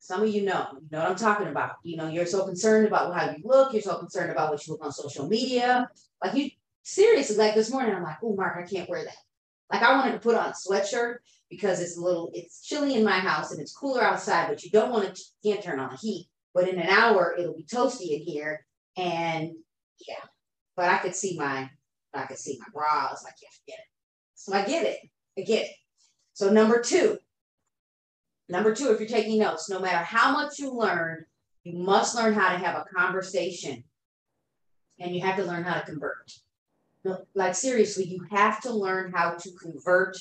Some 0.00 0.22
of 0.22 0.28
you 0.28 0.44
know, 0.44 0.66
you 0.74 0.88
know 0.90 0.98
what 0.98 1.10
I'm 1.10 1.16
talking 1.16 1.46
about. 1.46 1.76
You 1.84 1.96
know, 1.96 2.08
you're 2.08 2.26
so 2.26 2.44
concerned 2.44 2.88
about 2.88 3.14
how 3.14 3.30
you 3.30 3.42
look. 3.44 3.72
You're 3.72 3.82
so 3.82 3.98
concerned 3.98 4.32
about 4.32 4.50
what 4.50 4.66
you 4.66 4.72
look 4.72 4.84
on 4.84 4.90
social 4.90 5.28
media. 5.28 5.88
Like 6.22 6.34
you, 6.34 6.50
seriously, 6.82 7.36
like 7.36 7.54
this 7.54 7.70
morning, 7.70 7.94
I'm 7.94 8.02
like, 8.02 8.16
oh, 8.22 8.34
Mark, 8.34 8.58
I 8.58 8.68
can't 8.68 8.88
wear 8.88 9.04
that. 9.04 9.16
Like 9.72 9.82
I 9.82 9.96
wanted 9.96 10.12
to 10.12 10.18
put 10.18 10.34
on 10.34 10.48
a 10.48 10.52
sweatshirt 10.52 11.18
because 11.48 11.80
it's 11.80 11.96
a 11.96 12.00
little, 12.00 12.30
it's 12.34 12.66
chilly 12.66 12.94
in 12.96 13.04
my 13.04 13.20
house 13.20 13.52
and 13.52 13.60
it's 13.60 13.72
cooler 13.72 14.02
outside, 14.02 14.48
but 14.48 14.64
you 14.64 14.70
don't 14.70 14.90
want 14.90 15.14
to, 15.14 15.22
can't 15.44 15.62
turn 15.62 15.78
on 15.78 15.90
the 15.90 15.96
heat. 15.96 16.28
But 16.52 16.68
in 16.68 16.80
an 16.80 16.88
hour, 16.88 17.36
it'll 17.38 17.54
be 17.54 17.64
toasty 17.64 18.18
in 18.18 18.22
here. 18.22 18.66
And 18.96 19.52
yeah, 20.06 20.24
but 20.76 20.86
I 20.86 20.98
could 20.98 21.14
see 21.14 21.38
my, 21.38 21.70
I 22.12 22.24
could 22.24 22.38
see 22.38 22.58
my 22.58 22.66
bra. 22.74 23.06
I 23.06 23.12
was 23.12 23.22
like, 23.24 23.34
yeah, 23.40 23.48
get 23.66 23.78
it. 23.78 23.86
So 24.34 24.52
I 24.52 24.64
get 24.64 24.84
it. 24.84 24.98
I 25.38 25.42
get 25.42 25.66
it. 25.66 25.72
So 26.34 26.50
number 26.52 26.80
two, 26.80 27.18
number 28.48 28.74
two, 28.74 28.90
if 28.90 29.00
you're 29.00 29.08
taking 29.08 29.38
notes, 29.38 29.68
no 29.68 29.80
matter 29.80 30.04
how 30.04 30.32
much 30.32 30.58
you 30.58 30.72
learn, 30.72 31.24
you 31.64 31.78
must 31.78 32.16
learn 32.16 32.34
how 32.34 32.52
to 32.52 32.58
have 32.58 32.76
a 32.76 32.84
conversation 32.94 33.84
and 34.98 35.14
you 35.14 35.20
have 35.20 35.36
to 35.36 35.44
learn 35.44 35.64
how 35.64 35.78
to 35.78 35.86
convert. 35.86 36.32
Like 37.34 37.54
seriously, 37.54 38.04
you 38.04 38.24
have 38.30 38.60
to 38.62 38.72
learn 38.72 39.12
how 39.12 39.32
to 39.32 39.50
convert 39.60 40.16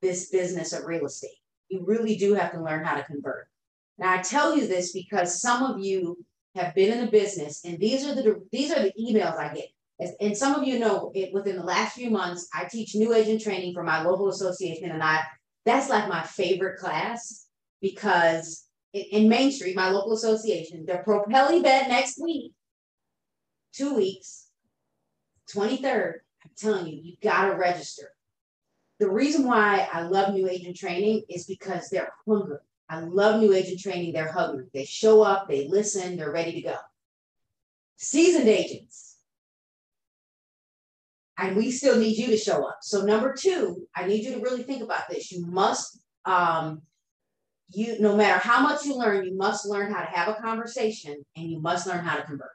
this 0.00 0.30
business 0.30 0.72
of 0.72 0.84
real 0.84 1.06
estate. 1.06 1.38
You 1.68 1.84
really 1.84 2.16
do 2.16 2.34
have 2.34 2.52
to 2.52 2.62
learn 2.62 2.84
how 2.84 2.96
to 2.96 3.04
convert. 3.04 3.48
Now 3.98 4.14
I 4.14 4.18
tell 4.18 4.56
you 4.56 4.66
this 4.66 4.92
because 4.92 5.40
some 5.40 5.62
of 5.62 5.80
you 5.80 6.24
have 6.54 6.74
been 6.74 6.92
in 6.92 7.04
the 7.04 7.10
business 7.10 7.64
and 7.64 7.78
these 7.78 8.04
are 8.06 8.14
the 8.14 8.42
these 8.50 8.72
are 8.72 8.82
the 8.82 8.92
emails 9.00 9.36
I 9.36 9.54
get. 9.54 9.68
And 10.20 10.34
some 10.34 10.54
of 10.54 10.66
you 10.66 10.78
know 10.78 11.12
it 11.14 11.32
within 11.34 11.56
the 11.56 11.62
last 11.62 11.94
few 11.94 12.10
months, 12.10 12.48
I 12.54 12.64
teach 12.64 12.94
new 12.94 13.12
agent 13.12 13.42
training 13.42 13.74
for 13.74 13.82
my 13.82 14.02
local 14.02 14.28
association 14.28 14.90
and 14.90 15.02
I 15.02 15.20
that's 15.66 15.90
like 15.90 16.08
my 16.08 16.22
favorite 16.22 16.78
class 16.78 17.46
because 17.80 18.66
in, 18.92 19.04
in 19.12 19.28
Main 19.28 19.52
Street, 19.52 19.76
my 19.76 19.90
local 19.90 20.12
association, 20.12 20.84
the 20.86 20.98
Propel 20.98 21.54
event 21.54 21.88
next 21.88 22.20
week, 22.20 22.52
two 23.72 23.94
weeks, 23.94 24.48
23rd, 25.54 26.14
I'm 26.44 26.50
telling 26.56 26.86
you, 26.86 27.00
you 27.02 27.16
gotta 27.22 27.56
register. 27.56 28.10
The 28.98 29.10
reason 29.10 29.46
why 29.46 29.88
I 29.92 30.02
love 30.02 30.34
new 30.34 30.48
agent 30.48 30.76
training 30.76 31.22
is 31.28 31.46
because 31.46 31.88
they're 31.88 32.12
hungry. 32.26 32.58
I 32.88 33.00
love 33.00 33.40
new 33.40 33.52
agent 33.52 33.80
training, 33.80 34.12
they're 34.12 34.32
hungry. 34.32 34.66
They 34.74 34.84
show 34.84 35.22
up, 35.22 35.48
they 35.48 35.68
listen, 35.68 36.16
they're 36.16 36.32
ready 36.32 36.52
to 36.52 36.62
go. 36.62 36.76
Seasoned 37.96 38.48
agents, 38.48 39.16
and 41.38 41.56
we 41.56 41.70
still 41.70 41.98
need 41.98 42.16
you 42.16 42.26
to 42.28 42.36
show 42.36 42.66
up. 42.66 42.78
So 42.82 43.02
number 43.02 43.34
two, 43.34 43.86
I 43.94 44.06
need 44.06 44.24
you 44.24 44.34
to 44.34 44.40
really 44.40 44.62
think 44.62 44.82
about 44.82 45.08
this. 45.08 45.32
You 45.32 45.46
must 45.46 46.00
um, 46.24 46.82
you 47.72 48.00
no 48.00 48.16
matter 48.16 48.38
how 48.38 48.62
much 48.62 48.84
you 48.84 48.96
learn, 48.96 49.24
you 49.24 49.36
must 49.36 49.66
learn 49.66 49.92
how 49.92 50.00
to 50.00 50.10
have 50.10 50.28
a 50.28 50.34
conversation 50.34 51.24
and 51.36 51.50
you 51.50 51.60
must 51.60 51.86
learn 51.86 52.04
how 52.04 52.16
to 52.16 52.22
convert. 52.22 52.50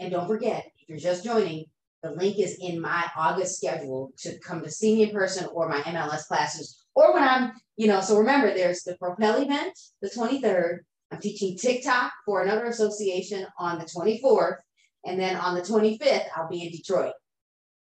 And 0.00 0.10
don't 0.10 0.26
forget, 0.26 0.66
if 0.78 0.88
you're 0.88 0.98
just 0.98 1.24
joining, 1.24 1.66
the 2.02 2.10
link 2.10 2.38
is 2.38 2.58
in 2.60 2.80
my 2.80 3.04
August 3.16 3.56
schedule 3.56 4.12
to 4.18 4.38
come 4.40 4.62
to 4.62 4.70
see 4.70 4.94
me 4.94 5.04
in 5.04 5.10
person 5.10 5.48
or 5.52 5.68
my 5.68 5.80
MLS 5.80 6.26
classes 6.26 6.86
or 6.96 7.12
when 7.12 7.22
I'm, 7.22 7.52
you 7.76 7.86
know, 7.86 8.00
so 8.00 8.18
remember 8.18 8.52
there's 8.52 8.82
the 8.82 8.96
Propel 8.96 9.40
event, 9.42 9.78
the 10.00 10.08
23rd. 10.08 10.78
I'm 11.12 11.20
teaching 11.20 11.56
TikTok 11.56 12.10
for 12.24 12.42
another 12.42 12.64
association 12.64 13.46
on 13.58 13.78
the 13.78 13.84
24th. 13.84 14.56
And 15.04 15.20
then 15.20 15.36
on 15.36 15.54
the 15.54 15.60
25th, 15.60 16.24
I'll 16.34 16.48
be 16.48 16.64
in 16.64 16.72
Detroit. 16.72 17.12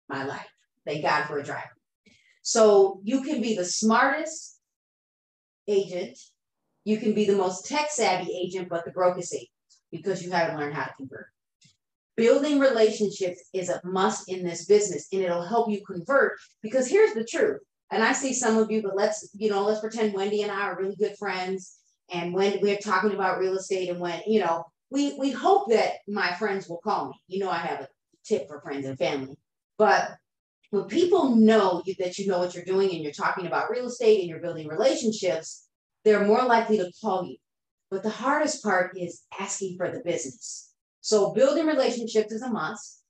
My 0.09 0.25
life. 0.25 0.49
Thank 0.87 1.03
God 1.03 1.25
for 1.25 1.39
a 1.39 1.45
driver. 1.45 1.71
So 2.43 3.01
you 3.05 3.23
can 3.23 3.41
be 3.41 3.55
the 3.55 3.65
smartest 3.65 4.54
agent. 5.69 6.19
You 6.85 6.99
can 6.99 7.15
be 7.15 7.25
the 7.25 7.37
most 7.37 7.67
tech 7.67 7.91
savvy 7.91 8.31
agent, 8.37 8.69
but 8.69 8.85
the 8.85 8.91
brokest 8.91 9.35
agent 9.35 9.49
because 9.91 10.23
you 10.23 10.31
got 10.31 10.49
to 10.49 10.57
learn 10.57 10.73
how 10.73 10.85
to 10.85 10.95
convert. 10.95 11.29
Building 12.17 12.59
relationships 12.59 13.49
is 13.53 13.69
a 13.69 13.81
must 13.85 14.29
in 14.29 14.45
this 14.45 14.67
business 14.67 15.09
and 15.13 15.23
it'll 15.23 15.47
help 15.47 15.71
you 15.71 15.85
convert 15.85 16.39
because 16.63 16.89
here's 16.89 17.15
the 17.15 17.25
truth. 17.25 17.61
And 17.91 18.03
I 18.03 18.13
see 18.13 18.33
some 18.33 18.57
of 18.57 18.71
you, 18.71 18.83
but 18.83 18.97
let's, 18.97 19.31
you 19.35 19.51
know, 19.51 19.65
let's 19.65 19.81
pretend 19.81 20.15
Wendy 20.15 20.43
and 20.43 20.51
I 20.51 20.63
are 20.63 20.79
really 20.79 20.97
good 20.97 21.17
friends. 21.19 21.77
And 22.13 22.35
when 22.35 22.61
we're 22.61 22.77
talking 22.77 23.13
about 23.13 23.39
real 23.39 23.57
estate 23.57 23.89
and 23.89 24.01
when, 24.01 24.21
you 24.27 24.41
know, 24.41 24.65
we, 24.91 25.17
we 25.19 25.31
hope 25.31 25.71
that 25.71 25.95
my 26.07 26.35
friends 26.35 26.69
will 26.69 26.81
call 26.83 27.09
me. 27.09 27.15
You 27.29 27.41
know, 27.41 27.51
I 27.51 27.59
have 27.59 27.81
a 27.81 27.89
tip 28.25 28.49
for 28.49 28.61
friends 28.61 28.87
and 28.87 28.99
family. 28.99 29.37
But 29.79 30.17
when 30.75 30.87
people 30.87 31.37
know 31.37 31.83
you, 31.87 31.95
that 32.01 32.19
you 32.19 32.27
know 32.27 32.41
what 32.41 32.53
you're 32.53 32.65
doing 32.65 32.91
and 32.91 33.01
you're 33.01 33.13
talking 33.13 33.47
about 33.47 33.71
real 33.71 33.87
estate 33.87 34.21
and 34.21 34.29
you're 34.29 34.41
building 34.41 34.67
relationships, 34.67 35.69
they're 36.05 36.27
more 36.27 36.43
likely 36.43 36.79
to 36.79 36.91
call 37.01 37.25
you. 37.25 37.37
But 37.93 38.03
the 38.03 38.11
hardest 38.11 38.61
part 38.61 38.99
is 38.99 39.23
asking 39.39 39.77
for 39.77 39.91
the 39.93 40.01
business. 40.01 40.73
So 41.01 41.33
building 41.33 41.67
relationships 41.67 42.33
is 42.33 42.43
a 42.43 42.51
must. 42.51 43.03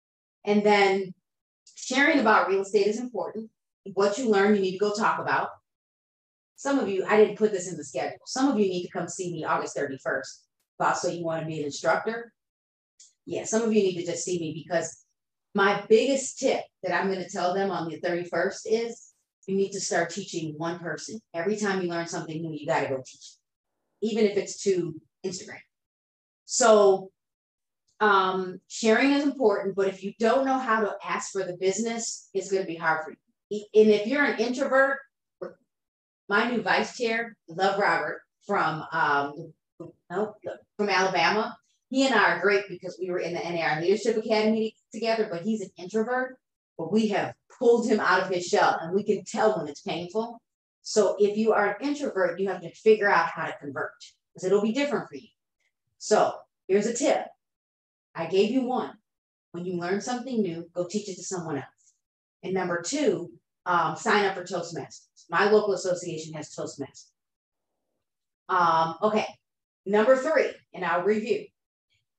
And 0.44 0.62
then 0.62 1.14
sharing 1.74 2.18
about 2.18 2.48
real 2.48 2.60
estate 2.60 2.86
is 2.86 3.00
important. 3.00 3.50
What 3.94 4.18
you 4.18 4.28
learn, 4.28 4.54
you 4.54 4.60
need 4.60 4.72
to 4.72 4.78
go 4.78 4.92
talk 4.92 5.18
about. 5.18 5.48
Some 6.56 6.78
of 6.78 6.88
you, 6.90 7.06
I 7.08 7.16
didn't 7.16 7.38
put 7.38 7.50
this 7.50 7.70
in 7.70 7.78
the 7.78 7.84
schedule. 7.84 8.18
Some 8.26 8.48
of 8.48 8.60
you 8.60 8.68
need 8.68 8.84
to 8.84 8.92
come 8.92 9.08
see 9.08 9.32
me 9.32 9.44
August 9.44 9.74
31st. 9.74 10.40
Also, 10.80 11.10
you 11.10 11.24
want 11.24 11.40
to 11.40 11.46
be 11.46 11.60
an 11.60 11.64
instructor? 11.64 12.30
Yeah, 13.24 13.44
some 13.44 13.62
of 13.62 13.72
you 13.72 13.82
need 13.82 13.96
to 13.96 14.04
just 14.04 14.22
see 14.22 14.38
me 14.38 14.62
because 14.66 15.03
my 15.54 15.84
biggest 15.88 16.38
tip 16.38 16.62
that 16.82 16.94
I'm 16.94 17.10
going 17.10 17.22
to 17.22 17.30
tell 17.30 17.54
them 17.54 17.70
on 17.70 17.88
the 17.88 18.00
31st 18.00 18.60
is 18.66 19.12
you 19.46 19.56
need 19.56 19.72
to 19.72 19.80
start 19.80 20.10
teaching 20.10 20.54
one 20.56 20.78
person. 20.78 21.20
Every 21.32 21.56
time 21.56 21.82
you 21.82 21.88
learn 21.88 22.06
something 22.06 22.40
new, 22.40 22.52
you 22.52 22.66
got 22.66 22.80
to 22.80 22.88
go 22.88 23.02
teach, 23.06 23.34
even 24.02 24.24
if 24.24 24.36
it's 24.36 24.62
to 24.64 25.00
Instagram. 25.24 25.60
So 26.44 27.10
um, 28.00 28.60
sharing 28.68 29.12
is 29.12 29.24
important, 29.24 29.76
but 29.76 29.88
if 29.88 30.02
you 30.02 30.12
don't 30.18 30.44
know 30.44 30.58
how 30.58 30.80
to 30.80 30.94
ask 31.04 31.32
for 31.32 31.44
the 31.44 31.56
business, 31.56 32.28
it's 32.34 32.50
going 32.50 32.62
to 32.62 32.68
be 32.68 32.76
hard 32.76 33.04
for 33.04 33.10
you. 33.10 33.64
And 33.74 33.90
if 33.90 34.06
you're 34.06 34.24
an 34.24 34.40
introvert, 34.40 34.98
my 36.28 36.50
new 36.50 36.62
vice 36.62 36.96
chair, 36.96 37.36
Love 37.48 37.78
Robert 37.78 38.22
from 38.46 38.84
um, 38.92 39.52
from 40.08 40.88
Alabama, 40.88 41.56
he 41.94 42.04
and 42.04 42.14
I 42.14 42.32
are 42.32 42.40
great 42.40 42.64
because 42.68 42.98
we 43.00 43.08
were 43.08 43.20
in 43.20 43.34
the 43.34 43.38
NAR 43.40 43.80
Leadership 43.80 44.16
Academy 44.16 44.74
together, 44.92 45.28
but 45.30 45.42
he's 45.42 45.60
an 45.60 45.70
introvert. 45.78 46.36
But 46.76 46.90
we 46.90 47.06
have 47.08 47.34
pulled 47.56 47.88
him 47.88 48.00
out 48.00 48.20
of 48.20 48.30
his 48.30 48.44
shell 48.44 48.76
and 48.80 48.92
we 48.92 49.04
can 49.04 49.24
tell 49.24 49.56
when 49.56 49.68
it's 49.68 49.82
painful. 49.82 50.42
So 50.82 51.14
if 51.20 51.36
you 51.36 51.52
are 51.52 51.68
an 51.68 51.86
introvert, 51.86 52.40
you 52.40 52.48
have 52.48 52.62
to 52.62 52.74
figure 52.74 53.08
out 53.08 53.28
how 53.28 53.46
to 53.46 53.56
convert 53.60 53.92
because 54.34 54.44
it'll 54.44 54.60
be 54.60 54.72
different 54.72 55.08
for 55.08 55.14
you. 55.14 55.28
So 55.98 56.34
here's 56.66 56.86
a 56.86 56.94
tip. 56.94 57.26
I 58.12 58.26
gave 58.26 58.50
you 58.50 58.62
one. 58.62 58.94
When 59.52 59.64
you 59.64 59.78
learn 59.78 60.00
something 60.00 60.42
new, 60.42 60.68
go 60.74 60.88
teach 60.90 61.08
it 61.08 61.14
to 61.14 61.22
someone 61.22 61.58
else. 61.58 61.94
And 62.42 62.54
number 62.54 62.82
two, 62.82 63.30
um, 63.66 63.94
sign 63.94 64.24
up 64.24 64.34
for 64.34 64.42
Toastmasters. 64.42 65.26
My 65.30 65.48
local 65.48 65.74
association 65.74 66.34
has 66.34 66.52
Toastmasters. 66.52 67.10
Um, 68.48 68.96
okay, 69.00 69.28
number 69.86 70.16
three, 70.16 70.50
and 70.74 70.84
I'll 70.84 71.04
review. 71.04 71.46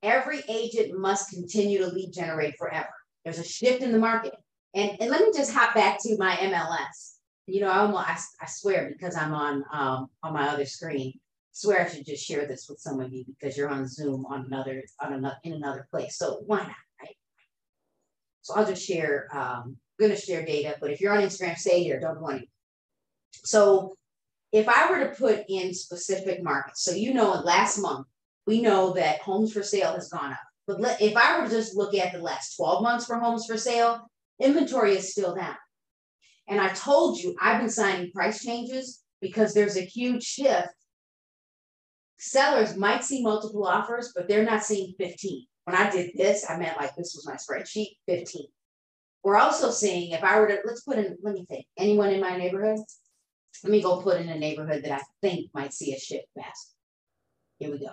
Every 0.06 0.42
agent 0.48 0.98
must 0.98 1.32
continue 1.32 1.80
to 1.80 1.88
lead 1.88 2.14
generate 2.14 2.58
forever. 2.58 2.94
There's 3.24 3.40
a 3.40 3.44
shift 3.44 3.82
in 3.82 3.92
the 3.92 3.98
market. 3.98 4.36
And, 4.76 4.92
and 5.00 5.10
let 5.10 5.22
me 5.22 5.32
just 5.36 5.52
hop 5.52 5.74
back 5.74 5.98
to 6.04 6.16
my 6.18 6.36
MLS. 6.36 7.16
You 7.48 7.62
know, 7.62 7.70
I 7.70 7.80
almost, 7.80 8.08
I, 8.08 8.18
I 8.42 8.46
swear 8.48 8.88
because 8.92 9.16
I'm 9.16 9.34
on 9.34 9.64
um, 9.74 10.08
on 10.22 10.34
my 10.34 10.48
other 10.48 10.66
screen, 10.66 11.14
swear 11.52 11.82
I 11.82 11.90
should 11.90 12.06
just 12.06 12.24
share 12.24 12.46
this 12.46 12.68
with 12.70 12.80
some 12.80 13.00
of 13.00 13.12
you 13.12 13.24
because 13.28 13.58
you're 13.58 13.70
on 13.70 13.88
Zoom 13.88 14.26
on 14.28 14.46
another 14.46 14.84
on 15.02 15.14
another 15.14 15.38
in 15.44 15.54
another 15.54 15.88
place. 15.90 16.18
So 16.18 16.44
why 16.46 16.60
not, 16.60 16.76
right? 17.02 17.16
So 18.42 18.56
I'll 18.56 18.66
just 18.66 18.86
share. 18.86 19.28
Um, 19.34 19.78
I'm 20.00 20.10
to 20.10 20.16
share 20.16 20.46
data, 20.46 20.76
but 20.82 20.92
if 20.92 21.00
you're 21.00 21.14
on 21.14 21.24
Instagram, 21.24 21.58
stay 21.58 21.82
here. 21.82 22.00
Don't 22.00 22.20
go 22.20 22.28
anywhere. 22.28 22.48
So 23.44 23.96
if 24.52 24.68
I 24.68 24.90
were 24.90 25.00
to 25.08 25.16
put 25.16 25.46
in 25.48 25.74
specific 25.74 26.44
markets, 26.44 26.84
so 26.84 26.92
you 26.92 27.14
know, 27.14 27.32
last 27.32 27.80
month 27.80 28.08
we 28.46 28.62
know 28.62 28.94
that 28.94 29.22
homes 29.22 29.54
for 29.54 29.64
sale 29.64 29.94
has 29.94 30.10
gone 30.10 30.32
up. 30.32 30.40
But 30.68 30.80
let, 30.80 31.02
if 31.02 31.16
I 31.16 31.40
were 31.40 31.48
to 31.48 31.52
just 31.52 31.76
look 31.76 31.94
at 31.94 32.14
the 32.14 32.20
last 32.20 32.56
12 32.56 32.84
months 32.84 33.06
for 33.06 33.20
homes 33.20 33.46
for 33.46 33.58
sale, 33.58 34.10
inventory 34.40 34.96
is 34.96 35.12
still 35.12 35.36
down. 35.36 35.56
And 36.48 36.60
I 36.60 36.70
told 36.70 37.20
you 37.20 37.36
I've 37.42 37.60
been 37.60 37.70
signing 37.70 38.12
price 38.12 38.44
changes 38.44 39.04
because 39.22 39.54
there's 39.54 39.78
a 39.78 39.82
huge 39.82 40.24
shift. 40.24 40.70
Sellers 42.18 42.78
might 42.78 43.04
see 43.04 43.22
multiple 43.22 43.66
offers, 43.66 44.14
but 44.16 44.28
they're 44.28 44.46
not 44.46 44.64
seeing 44.64 44.94
15. 44.98 45.46
When 45.66 45.76
I 45.76 45.90
did 45.90 46.12
this, 46.16 46.46
I 46.48 46.58
meant 46.58 46.78
like 46.78 46.96
this 46.96 47.16
was 47.16 47.28
my 47.28 47.36
spreadsheet 47.36 47.98
15. 48.08 48.46
We're 49.24 49.38
also 49.38 49.72
seeing 49.72 50.12
if 50.12 50.24
I 50.24 50.40
were 50.40 50.48
to, 50.48 50.60
let's 50.66 50.82
put 50.82 51.00
in, 51.00 51.18
let 51.24 51.34
me 51.34 51.46
think, 51.50 51.66
anyone 51.78 52.12
in 52.12 52.22
my 52.22 52.38
neighborhood? 52.38 52.80
Let 53.64 53.72
me 53.72 53.82
go 53.82 54.02
put 54.02 54.22
in 54.22 54.30
a 54.30 54.38
neighborhood 54.38 54.84
that 54.84 54.92
I 54.92 55.04
think 55.22 55.50
might 55.54 55.74
see 55.74 55.94
a 55.96 56.00
shift 56.00 56.28
fast. 56.36 56.76
Here 57.58 57.72
we 57.72 57.80
go. 57.80 57.90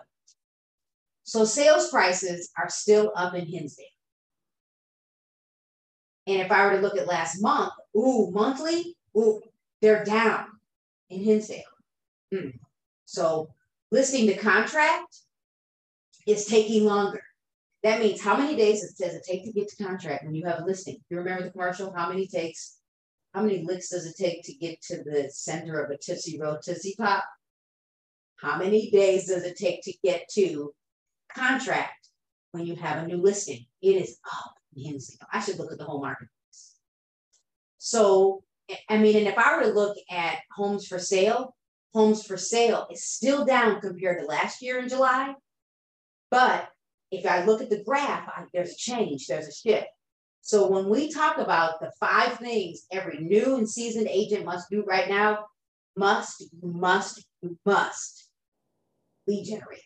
So 1.25 1.45
sales 1.45 1.91
prices 1.91 2.51
are 2.59 2.69
still 2.69 3.13
up 3.17 3.35
in 3.35 3.47
Hinsdale. 3.47 3.87
And 6.27 6.41
if 6.41 6.51
I 6.51 6.67
were 6.67 6.77
to 6.77 6.83
look 6.83 6.97
at 6.97 7.07
last 7.07 7.41
month, 7.41 7.73
ooh, 7.97 8.31
monthly, 8.31 8.97
ooh, 9.17 9.41
they're 9.81 10.05
down 10.05 10.47
in 11.11 11.23
Hinsdale. 11.23 11.63
Hmm. 12.33 12.51
So 13.05 13.49
listing 13.91 14.27
the 14.27 14.37
contract 14.37 15.17
is 16.27 16.47
taking 16.47 16.85
longer. 16.85 17.23
That 17.83 18.01
means 18.01 18.21
how 18.21 18.37
many 18.37 18.57
days 18.57 18.81
does 18.95 19.15
it 19.15 19.25
take 19.29 19.45
to 19.45 19.53
get 19.53 19.69
to 19.69 19.85
contract 19.85 20.25
when 20.25 20.35
you 20.35 20.47
have 20.47 20.61
a 20.61 20.65
listing? 20.65 20.99
You 21.11 21.19
remember 21.19 21.43
the 21.43 21.51
commercial? 21.51 21.93
How 21.93 22.09
many 22.09 22.29
takes? 22.29 22.79
How 23.35 23.43
many 23.43 23.65
licks 23.65 23.89
does 23.89 24.07
it 24.07 24.15
take 24.17 24.45
to 24.45 24.55
get 24.55 24.81
to 24.83 25.03
the 25.03 25.29
center 25.33 25.81
of 25.81 25.91
a 25.91 25.97
Tootsie 25.97 26.39
Roll 26.41 26.59
Tootsie 26.63 26.95
Pop? 26.97 27.25
How 28.37 28.59
many 28.59 28.91
days 28.91 29.27
does 29.27 29.45
it 29.45 29.57
take 29.57 29.83
to 29.83 29.93
get 30.05 30.29
to 30.35 30.73
contract 31.35 32.09
when 32.53 32.67
you 32.67 32.77
have 32.77 33.03
a 33.03 33.07
new 33.07 33.19
listing. 33.19 33.65
It 33.81 33.97
is 33.97 34.19
up 34.33 34.55
I 35.33 35.41
should 35.41 35.59
look 35.59 35.73
at 35.73 35.79
the 35.79 35.85
whole 35.85 36.01
marketplace. 36.01 36.77
So 37.79 38.43
I 38.89 38.99
mean, 38.99 39.17
and 39.17 39.27
if 39.27 39.37
I 39.37 39.57
were 39.57 39.65
to 39.65 39.73
look 39.73 39.97
at 40.11 40.39
homes 40.53 40.87
for 40.87 40.99
sale, 40.99 41.55
homes 41.93 42.25
for 42.25 42.37
sale 42.37 42.87
is 42.91 43.05
still 43.05 43.45
down 43.45 43.81
compared 43.81 44.21
to 44.21 44.27
last 44.27 44.63
year 44.63 44.79
in 44.79 44.89
July. 44.89 45.35
But 46.31 46.69
if 47.11 47.27
I 47.27 47.45
look 47.45 47.61
at 47.61 47.69
the 47.69 47.83
graph, 47.85 48.29
I, 48.29 48.45
there's 48.55 48.73
a 48.73 48.77
change, 48.77 49.27
there's 49.27 49.49
a 49.49 49.53
shift. 49.53 49.89
So 50.41 50.69
when 50.69 50.89
we 50.89 51.13
talk 51.13 51.39
about 51.39 51.81
the 51.81 51.93
five 52.01 52.39
things 52.39 52.87
every 52.91 53.19
new 53.19 53.57
and 53.57 53.69
seasoned 53.69 54.09
agent 54.09 54.45
must 54.45 54.71
do 54.71 54.83
right 54.85 55.09
now, 55.09 55.47
must, 55.97 56.45
must, 56.63 57.25
must 57.67 58.29
lead 59.27 59.45
generate. 59.45 59.83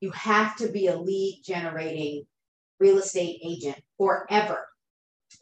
You 0.00 0.10
have 0.12 0.56
to 0.56 0.68
be 0.68 0.86
a 0.86 0.96
lead 0.96 1.42
generating 1.44 2.24
real 2.78 2.98
estate 2.98 3.40
agent 3.44 3.78
forever. 3.98 4.66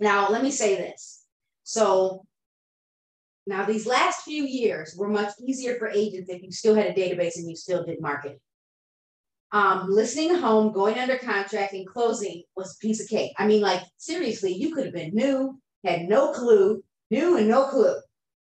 Now, 0.00 0.28
let 0.28 0.42
me 0.42 0.50
say 0.50 0.76
this. 0.76 1.22
So 1.62 2.24
now 3.46 3.64
these 3.64 3.86
last 3.86 4.22
few 4.22 4.44
years 4.44 4.94
were 4.96 5.08
much 5.08 5.32
easier 5.40 5.78
for 5.78 5.88
agents 5.88 6.28
if 6.28 6.42
you 6.42 6.52
still 6.52 6.74
had 6.74 6.86
a 6.86 6.92
database 6.92 7.36
and 7.36 7.48
you 7.48 7.56
still 7.56 7.84
did 7.84 8.00
marketing. 8.00 8.40
Um, 9.52 9.86
listing 9.88 10.30
a 10.32 10.38
home, 10.38 10.72
going 10.72 10.98
under 10.98 11.16
contract, 11.16 11.72
and 11.72 11.86
closing 11.86 12.42
was 12.54 12.74
a 12.74 12.78
piece 12.86 13.02
of 13.02 13.08
cake. 13.08 13.32
I 13.38 13.46
mean, 13.46 13.62
like 13.62 13.82
seriously, 13.96 14.52
you 14.52 14.74
could 14.74 14.84
have 14.84 14.94
been 14.94 15.14
new, 15.14 15.58
had 15.84 16.02
no 16.06 16.32
clue, 16.32 16.84
new 17.10 17.38
and 17.38 17.48
no 17.48 17.68
clue, 17.68 17.96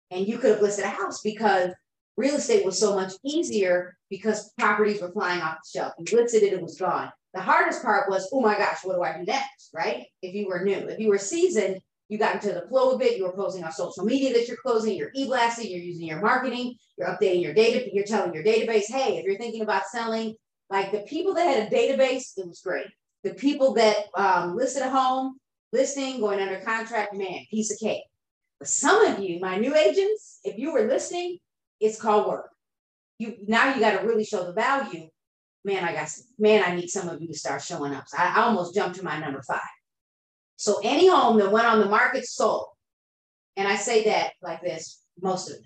and 0.09 0.27
you 0.27 0.37
could 0.37 0.51
have 0.51 0.61
listed 0.61 0.83
a 0.83 0.89
house 0.89 1.21
because 1.21 1.71
real 2.17 2.35
estate 2.35 2.65
was 2.65 2.79
so 2.79 2.95
much 2.95 3.13
easier 3.23 3.97
because 4.09 4.51
properties 4.57 5.01
were 5.01 5.11
flying 5.11 5.41
off 5.41 5.57
the 5.63 5.79
shelf. 5.79 5.93
You 5.97 6.17
listed 6.17 6.43
it, 6.43 6.53
it 6.53 6.61
was 6.61 6.77
gone. 6.77 7.11
The 7.33 7.41
hardest 7.41 7.81
part 7.81 8.09
was, 8.09 8.29
oh 8.33 8.41
my 8.41 8.57
gosh, 8.57 8.79
what 8.83 8.95
do 8.95 9.03
I 9.03 9.17
do 9.17 9.23
next? 9.23 9.69
Right? 9.73 10.05
If 10.21 10.35
you 10.35 10.47
were 10.47 10.63
new, 10.63 10.87
if 10.89 10.99
you 10.99 11.07
were 11.07 11.17
seasoned, 11.17 11.79
you 12.09 12.17
got 12.17 12.35
into 12.35 12.51
the 12.51 12.67
flow 12.67 12.91
of 12.91 13.01
it, 13.01 13.17
you 13.17 13.23
were 13.23 13.31
posting 13.31 13.63
on 13.63 13.71
social 13.71 14.03
media 14.03 14.33
that 14.33 14.45
you're 14.45 14.57
closing, 14.57 14.97
you're 14.97 15.11
e-blasting, 15.15 15.71
you're 15.71 15.79
using 15.79 16.07
your 16.07 16.19
marketing, 16.19 16.75
you're 16.97 17.07
updating 17.07 17.41
your 17.41 17.53
data, 17.53 17.89
you're 17.93 18.03
telling 18.03 18.33
your 18.33 18.43
database, 18.43 18.87
hey, 18.89 19.17
if 19.17 19.23
you're 19.23 19.37
thinking 19.37 19.61
about 19.61 19.85
selling, 19.85 20.35
like 20.69 20.91
the 20.91 20.99
people 20.99 21.33
that 21.35 21.47
had 21.47 21.71
a 21.71 21.73
database, 21.73 22.33
it 22.35 22.45
was 22.45 22.59
great. 22.59 22.87
The 23.23 23.33
people 23.33 23.73
that 23.75 23.95
um, 24.15 24.57
listed 24.57 24.83
a 24.83 24.89
home, 24.89 25.37
listing, 25.71 26.19
going 26.19 26.41
under 26.41 26.59
contract, 26.59 27.13
man, 27.13 27.45
piece 27.49 27.71
of 27.71 27.79
cake. 27.79 28.03
But 28.59 28.67
some 28.67 29.05
of 29.05 29.19
you, 29.19 29.39
my 29.39 29.57
new 29.57 29.73
agents, 29.73 30.39
if 30.43 30.57
you 30.57 30.73
were 30.73 30.89
listening, 30.89 31.37
it's 31.81 31.99
called 31.99 32.27
work. 32.27 32.49
You 33.19 33.35
now 33.47 33.73
you 33.73 33.81
got 33.81 33.99
to 33.99 34.07
really 34.07 34.23
show 34.23 34.45
the 34.45 34.53
value 34.53 35.09
man, 35.63 35.83
I 35.83 35.93
got, 35.93 36.09
man, 36.39 36.63
I 36.65 36.75
need 36.75 36.89
some 36.89 37.09
of 37.09 37.21
you 37.21 37.27
to 37.27 37.37
start 37.37 37.61
showing 37.61 37.93
up. 37.93 38.07
So 38.07 38.17
I, 38.17 38.33
I 38.35 38.41
almost 38.43 38.73
jumped 38.73 38.97
to 38.97 39.05
my 39.05 39.19
number 39.19 39.41
five. 39.41 39.59
So 40.55 40.79
any 40.83 41.07
home 41.07 41.37
that 41.39 41.51
went 41.51 41.67
on 41.67 41.79
the 41.79 41.89
market 41.89 42.25
sold, 42.25 42.67
and 43.57 43.67
I 43.67 43.75
say 43.75 44.05
that 44.05 44.31
like 44.41 44.61
this, 44.61 45.01
most 45.21 45.49
of 45.49 45.55
them, 45.55 45.65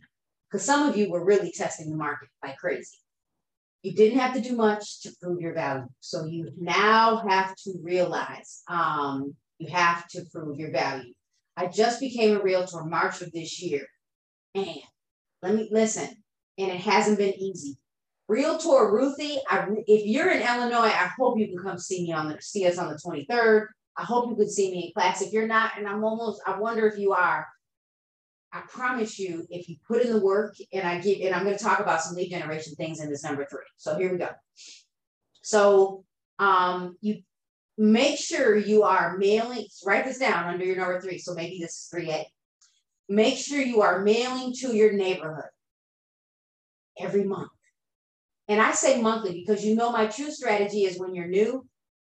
because 0.50 0.66
some 0.66 0.88
of 0.88 0.98
you 0.98 1.10
were 1.10 1.24
really 1.24 1.52
testing 1.52 1.90
the 1.90 1.98
market 1.98 2.30
like 2.44 2.58
crazy. 2.58 2.98
You 3.84 3.94
didn't 3.94 4.20
have 4.20 4.34
to 4.34 4.42
do 4.42 4.56
much 4.56 5.02
to 5.02 5.14
prove 5.22 5.42
your 5.42 5.54
value. 5.54 5.88
So 6.00 6.26
you 6.26 6.50
now 6.58 7.24
have 7.28 7.56
to 7.58 7.74
realize 7.84 8.64
um, 8.68 9.36
you 9.60 9.70
have 9.72 10.08
to 10.10 10.24
prove 10.34 10.58
your 10.58 10.72
value. 10.72 11.14
I 11.56 11.68
just 11.68 12.00
became 12.00 12.36
a 12.36 12.42
realtor 12.42 12.84
March 12.84 13.22
of 13.22 13.32
this 13.32 13.62
year. 13.62 13.86
And 14.56 14.80
let 15.46 15.56
me 15.56 15.70
listen, 15.72 16.10
and 16.58 16.72
it 16.72 16.80
hasn't 16.80 17.20
been 17.20 17.36
easy. 17.36 17.78
Realtor 18.28 18.92
Ruthie, 18.92 19.38
I, 19.48 19.68
if 19.86 20.06
you're 20.08 20.32
in 20.32 20.42
Illinois, 20.42 20.88
I 20.88 21.12
hope 21.18 21.38
you 21.38 21.48
can 21.48 21.60
come 21.60 21.78
see 21.78 22.04
me 22.04 22.14
on 22.14 22.30
the 22.30 22.42
see 22.42 22.66
us 22.66 22.80
on 22.80 22.90
the 22.90 22.98
23rd. 22.98 23.68
I 23.96 24.04
hope 24.04 24.30
you 24.30 24.36
could 24.36 24.50
see 24.50 24.72
me 24.72 24.88
in 24.88 24.94
class. 24.94 25.22
If 25.22 25.32
you're 25.32 25.48
not, 25.48 25.74
and 25.78 25.88
I'm 25.88 26.04
almost, 26.04 26.42
I 26.48 26.58
wonder 26.58 26.88
if 26.88 26.98
you 26.98 27.14
are. 27.14 27.48
I 28.52 28.62
promise 28.62 29.20
you, 29.20 29.46
if 29.52 29.70
you 29.70 29.76
put 29.88 30.02
in 30.02 30.12
the 30.12 30.20
work, 30.20 30.56
and 30.74 30.88
I 30.88 31.00
give, 31.00 31.20
and 31.22 31.36
I'm 31.36 31.44
going 31.44 31.58
to 31.58 31.64
talk 31.64 31.80
about 31.80 32.02
some 32.02 32.16
lead 32.16 32.32
generation 32.32 32.74
things 32.74 33.00
in 33.00 33.10
this 33.10 33.24
number 33.24 33.46
three. 33.46 33.60
So 33.78 33.98
here 33.98 34.12
we 34.12 34.18
go. 34.18 34.30
So 35.44 36.06
um, 36.40 36.98
you 37.02 37.22
make 37.78 38.18
sure 38.18 38.56
you 38.56 38.84
are 38.84 39.18
mailing. 39.18 39.66
Write 39.86 40.06
this 40.06 40.18
down 40.18 40.46
under 40.52 40.66
your 40.66 40.78
number 40.78 41.00
three. 41.02 41.20
So 41.20 41.36
maybe 41.36 41.60
this 41.60 41.72
is 41.72 41.88
three 41.92 42.10
A. 42.10 42.26
Make 43.08 43.38
sure 43.38 43.62
you 43.62 43.82
are 43.82 44.02
mailing 44.02 44.54
to 44.62 44.76
your 44.76 44.94
neighborhood 44.94 45.50
every 47.00 47.24
month. 47.24 47.52
And 48.48 48.62
I 48.62 48.72
say 48.72 49.02
monthly 49.02 49.34
because 49.34 49.66
you 49.66 49.76
know 49.76 49.92
my 49.92 50.08
true 50.08 50.32
strategy 50.32 50.84
is 50.84 51.00
when 51.00 51.16
you're 51.16 51.28
new, 51.28 51.68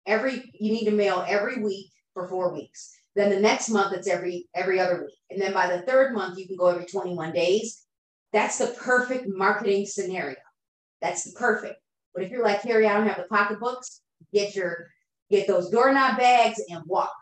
every 0.07 0.51
you 0.59 0.73
need 0.73 0.85
to 0.85 0.91
mail 0.91 1.25
every 1.27 1.63
week 1.63 1.91
for 2.13 2.29
four 2.29 2.53
weeks. 2.53 2.93
Then 3.15 3.31
the 3.31 3.41
next 3.41 3.69
month 3.71 3.95
it's 3.95 4.09
every 4.09 4.49
every 4.55 4.81
other 4.81 5.05
week. 5.05 5.17
And 5.31 5.41
then 5.41 5.53
by 5.53 5.69
the 5.69 5.83
third 5.83 6.15
month 6.15 6.39
you 6.39 6.47
can 6.47 6.57
go 6.57 6.67
every 6.67 6.87
21 6.87 7.33
days. 7.33 7.85
That's 8.33 8.59
the 8.59 8.67
perfect 8.67 9.27
marketing 9.29 9.87
scenario. 9.87 10.37
That's 11.01 11.25
the 11.25 11.39
perfect. 11.39 11.77
But 12.15 12.25
if 12.25 12.31
you're 12.31 12.45
like 12.45 12.63
Harry, 12.63 12.87
I 12.87 12.95
don't 12.95 13.07
have 13.07 13.17
the 13.17 13.25
pocketbooks, 13.25 14.01
get 14.33 14.57
your 14.57 14.89
get 15.31 15.47
those 15.47 15.71
doorknob 15.71 16.19
bags 16.19 16.61
and 16.69 16.83
walk. 16.87 17.15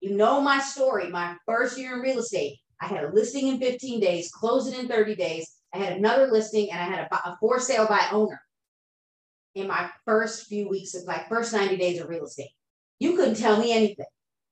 You 0.00 0.16
know 0.16 0.40
my 0.40 0.60
story. 0.60 1.10
My 1.10 1.36
first 1.46 1.78
year 1.78 1.94
in 1.94 2.00
real 2.00 2.20
estate, 2.20 2.58
I 2.80 2.86
had 2.86 3.04
a 3.04 3.12
listing 3.12 3.48
in 3.48 3.58
15 3.58 4.00
days, 4.00 4.30
closed 4.30 4.72
it 4.72 4.78
in 4.78 4.88
30 4.88 5.14
days. 5.14 5.50
I 5.74 5.78
had 5.78 5.96
another 5.96 6.28
listing 6.30 6.70
and 6.70 6.80
I 6.80 6.84
had 6.84 7.08
a, 7.10 7.14
a 7.14 7.36
for 7.40 7.58
sale 7.58 7.86
by 7.86 8.06
owner 8.12 8.40
in 9.54 9.66
my 9.66 9.88
first 10.04 10.46
few 10.46 10.68
weeks 10.68 10.94
of 10.94 11.04
like 11.04 11.28
first 11.28 11.52
90 11.52 11.76
days 11.76 12.00
of 12.00 12.08
real 12.08 12.24
estate. 12.24 12.50
You 12.98 13.16
couldn't 13.16 13.36
tell 13.36 13.58
me 13.58 13.72
anything. 13.72 14.06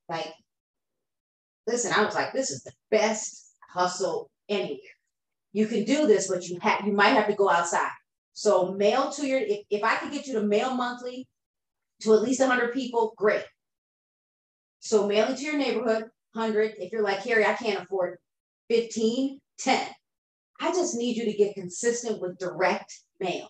Like, 0.09 0.33
listen, 1.67 1.93
I 1.95 2.05
was 2.05 2.15
like, 2.15 2.33
this 2.33 2.51
is 2.51 2.63
the 2.63 2.73
best 2.91 3.53
hustle 3.71 4.31
anywhere. 4.49 4.79
You 5.53 5.67
can 5.67 5.85
do 5.85 6.07
this, 6.07 6.29
but 6.29 6.49
you 6.49 6.59
have 6.61 6.85
you 6.87 6.93
might 6.93 7.11
have 7.11 7.29
to 7.29 7.35
go 7.35 7.49
outside. 7.49 7.91
So 8.33 8.73
mail 8.73 9.11
to 9.13 9.27
your 9.27 9.39
if, 9.39 9.61
if 9.71 9.85
I 9.85 9.97
could 9.97 10.13
get 10.13 10.27
you 10.27 10.35
to 10.35 10.43
mail 10.43 10.75
monthly 10.75 11.29
to 12.01 12.15
at 12.15 12.23
least 12.23 12.41
100 12.41 12.73
people, 12.73 13.15
great. 13.17 13.45
So 14.81 15.07
mail 15.07 15.29
it 15.29 15.37
to 15.37 15.43
your 15.45 15.57
neighborhood, 15.57 16.11
100. 16.35 16.75
If 16.79 16.93
you're 16.93 17.03
like, 17.03 17.21
Harry, 17.21 17.45
I 17.45 17.55
can't 17.55 17.83
afford 17.83 18.19
15, 18.71 19.41
10. 19.59 19.89
I 20.61 20.71
just 20.71 20.95
need 20.95 21.17
you 21.17 21.25
to 21.25 21.33
get 21.33 21.55
consistent 21.55 22.21
with 22.21 22.39
direct 22.39 22.93
mail. 23.21 23.49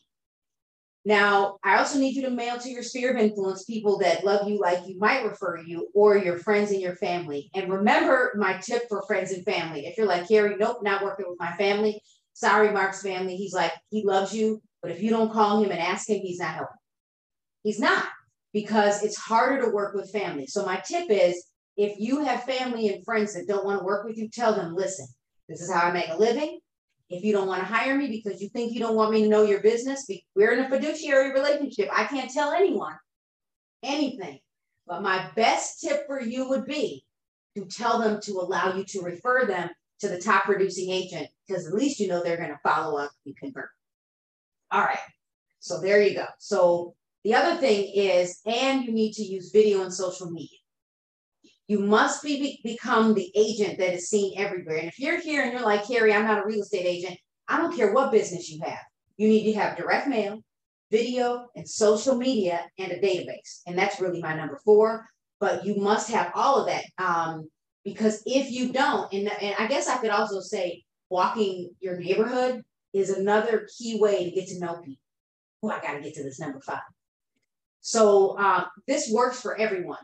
Now, 1.06 1.58
I 1.62 1.78
also 1.78 1.98
need 1.98 2.16
you 2.16 2.22
to 2.22 2.30
mail 2.30 2.58
to 2.58 2.70
your 2.70 2.82
sphere 2.82 3.14
of 3.14 3.18
influence 3.18 3.64
people 3.64 3.98
that 3.98 4.24
love 4.24 4.48
you 4.48 4.58
like 4.58 4.86
you 4.86 4.98
might 4.98 5.24
refer 5.24 5.58
you 5.58 5.88
or 5.94 6.16
your 6.16 6.38
friends 6.38 6.70
and 6.70 6.80
your 6.80 6.96
family. 6.96 7.50
And 7.54 7.70
remember 7.70 8.32
my 8.36 8.56
tip 8.56 8.84
for 8.88 9.02
friends 9.06 9.30
and 9.30 9.44
family. 9.44 9.86
If 9.86 9.98
you're 9.98 10.06
like, 10.06 10.26
Carrie, 10.26 10.56
nope, 10.58 10.78
not 10.82 11.04
working 11.04 11.26
with 11.28 11.38
my 11.38 11.52
family. 11.56 12.00
Sorry, 12.32 12.72
Mark's 12.72 13.02
family. 13.02 13.36
He's 13.36 13.52
like, 13.52 13.72
he 13.90 14.02
loves 14.02 14.34
you. 14.34 14.62
But 14.80 14.92
if 14.92 15.02
you 15.02 15.10
don't 15.10 15.32
call 15.32 15.62
him 15.62 15.70
and 15.70 15.80
ask 15.80 16.08
him, 16.08 16.20
he's 16.20 16.40
not 16.40 16.54
helping. 16.54 16.76
He's 17.62 17.80
not 17.80 18.06
because 18.54 19.02
it's 19.02 19.18
harder 19.18 19.62
to 19.62 19.72
work 19.72 19.94
with 19.94 20.10
family. 20.10 20.46
So 20.46 20.64
my 20.64 20.76
tip 20.86 21.10
is 21.10 21.44
if 21.76 21.98
you 21.98 22.24
have 22.24 22.44
family 22.44 22.88
and 22.88 23.04
friends 23.04 23.34
that 23.34 23.48
don't 23.48 23.64
want 23.64 23.80
to 23.80 23.84
work 23.84 24.04
with 24.04 24.16
you, 24.16 24.28
tell 24.28 24.54
them, 24.54 24.74
listen, 24.74 25.06
this 25.48 25.60
is 25.60 25.72
how 25.72 25.88
I 25.88 25.92
make 25.92 26.08
a 26.08 26.16
living. 26.16 26.60
If 27.10 27.24
you 27.24 27.32
don't 27.32 27.48
want 27.48 27.60
to 27.60 27.66
hire 27.66 27.96
me 27.96 28.08
because 28.08 28.40
you 28.40 28.48
think 28.48 28.72
you 28.72 28.80
don't 28.80 28.96
want 28.96 29.12
me 29.12 29.22
to 29.22 29.28
know 29.28 29.42
your 29.42 29.60
business, 29.60 30.08
we're 30.34 30.52
in 30.52 30.64
a 30.64 30.68
fiduciary 30.68 31.32
relationship. 31.32 31.88
I 31.92 32.04
can't 32.04 32.30
tell 32.30 32.52
anyone 32.52 32.96
anything. 33.82 34.38
But 34.86 35.02
my 35.02 35.30
best 35.36 35.80
tip 35.80 36.06
for 36.06 36.20
you 36.20 36.48
would 36.48 36.64
be 36.64 37.04
to 37.56 37.64
tell 37.66 37.98
them 37.98 38.20
to 38.22 38.32
allow 38.32 38.74
you 38.74 38.84
to 38.84 39.00
refer 39.00 39.46
them 39.46 39.70
to 40.00 40.08
the 40.08 40.20
top 40.20 40.44
producing 40.44 40.90
agent 40.90 41.28
because 41.46 41.66
at 41.66 41.74
least 41.74 42.00
you 42.00 42.08
know 42.08 42.22
they're 42.22 42.36
going 42.36 42.50
to 42.50 42.58
follow 42.62 42.98
up 42.98 43.10
and 43.26 43.36
convert. 43.36 43.70
All 44.70 44.82
right. 44.82 44.98
So 45.60 45.80
there 45.80 46.02
you 46.02 46.14
go. 46.14 46.26
So 46.38 46.94
the 47.22 47.34
other 47.34 47.58
thing 47.60 47.90
is, 47.94 48.40
and 48.44 48.84
you 48.84 48.92
need 48.92 49.12
to 49.14 49.22
use 49.22 49.50
video 49.50 49.82
and 49.82 49.92
social 49.92 50.30
media. 50.30 50.58
You 51.66 51.80
must 51.80 52.22
be, 52.22 52.60
become 52.62 53.14
the 53.14 53.32
agent 53.34 53.78
that 53.78 53.94
is 53.94 54.10
seen 54.10 54.34
everywhere. 54.36 54.76
And 54.76 54.88
if 54.88 54.98
you're 54.98 55.20
here 55.20 55.42
and 55.42 55.52
you're 55.52 55.62
like, 55.62 55.86
Carrie, 55.86 56.12
I'm 56.12 56.26
not 56.26 56.42
a 56.42 56.46
real 56.46 56.60
estate 56.60 56.86
agent, 56.86 57.18
I 57.48 57.56
don't 57.56 57.74
care 57.74 57.92
what 57.92 58.12
business 58.12 58.50
you 58.50 58.60
have. 58.64 58.82
You 59.16 59.28
need 59.28 59.52
to 59.52 59.58
have 59.58 59.76
direct 59.76 60.08
mail, 60.08 60.42
video, 60.90 61.46
and 61.56 61.68
social 61.68 62.16
media 62.16 62.66
and 62.78 62.92
a 62.92 63.00
database. 63.00 63.62
And 63.66 63.78
that's 63.78 64.00
really 64.00 64.20
my 64.20 64.34
number 64.34 64.60
four. 64.64 65.06
But 65.40 65.64
you 65.64 65.76
must 65.76 66.10
have 66.10 66.32
all 66.34 66.60
of 66.60 66.66
that. 66.66 66.84
Um, 66.98 67.48
because 67.84 68.22
if 68.26 68.50
you 68.50 68.72
don't, 68.72 69.12
and, 69.12 69.30
and 69.40 69.54
I 69.58 69.66
guess 69.66 69.88
I 69.88 69.98
could 69.98 70.10
also 70.10 70.40
say 70.40 70.84
walking 71.10 71.70
your 71.80 71.98
neighborhood 71.98 72.62
is 72.92 73.10
another 73.10 73.68
key 73.76 73.98
way 74.00 74.24
to 74.24 74.30
get 74.30 74.48
to 74.48 74.60
know 74.60 74.76
people. 74.76 75.02
Oh, 75.62 75.70
I 75.70 75.80
got 75.80 75.94
to 75.94 76.00
get 76.00 76.14
to 76.14 76.22
this 76.22 76.40
number 76.40 76.60
five. 76.60 76.80
So 77.80 78.38
uh, 78.38 78.64
this 78.86 79.10
works 79.12 79.40
for 79.40 79.56
everyone. 79.58 79.98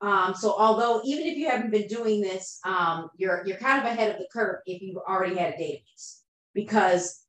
Um, 0.00 0.34
so 0.34 0.54
although 0.56 1.00
even 1.04 1.26
if 1.26 1.36
you 1.36 1.48
haven't 1.48 1.70
been 1.70 1.88
doing 1.88 2.20
this, 2.20 2.60
um, 2.64 3.10
you're 3.16 3.44
you're 3.46 3.56
kind 3.56 3.78
of 3.78 3.84
ahead 3.84 4.12
of 4.12 4.18
the 4.18 4.28
curve 4.32 4.60
if 4.66 4.80
you've 4.80 4.96
already 4.96 5.36
had 5.36 5.54
a 5.54 5.56
database. 5.56 6.20
Because 6.54 7.24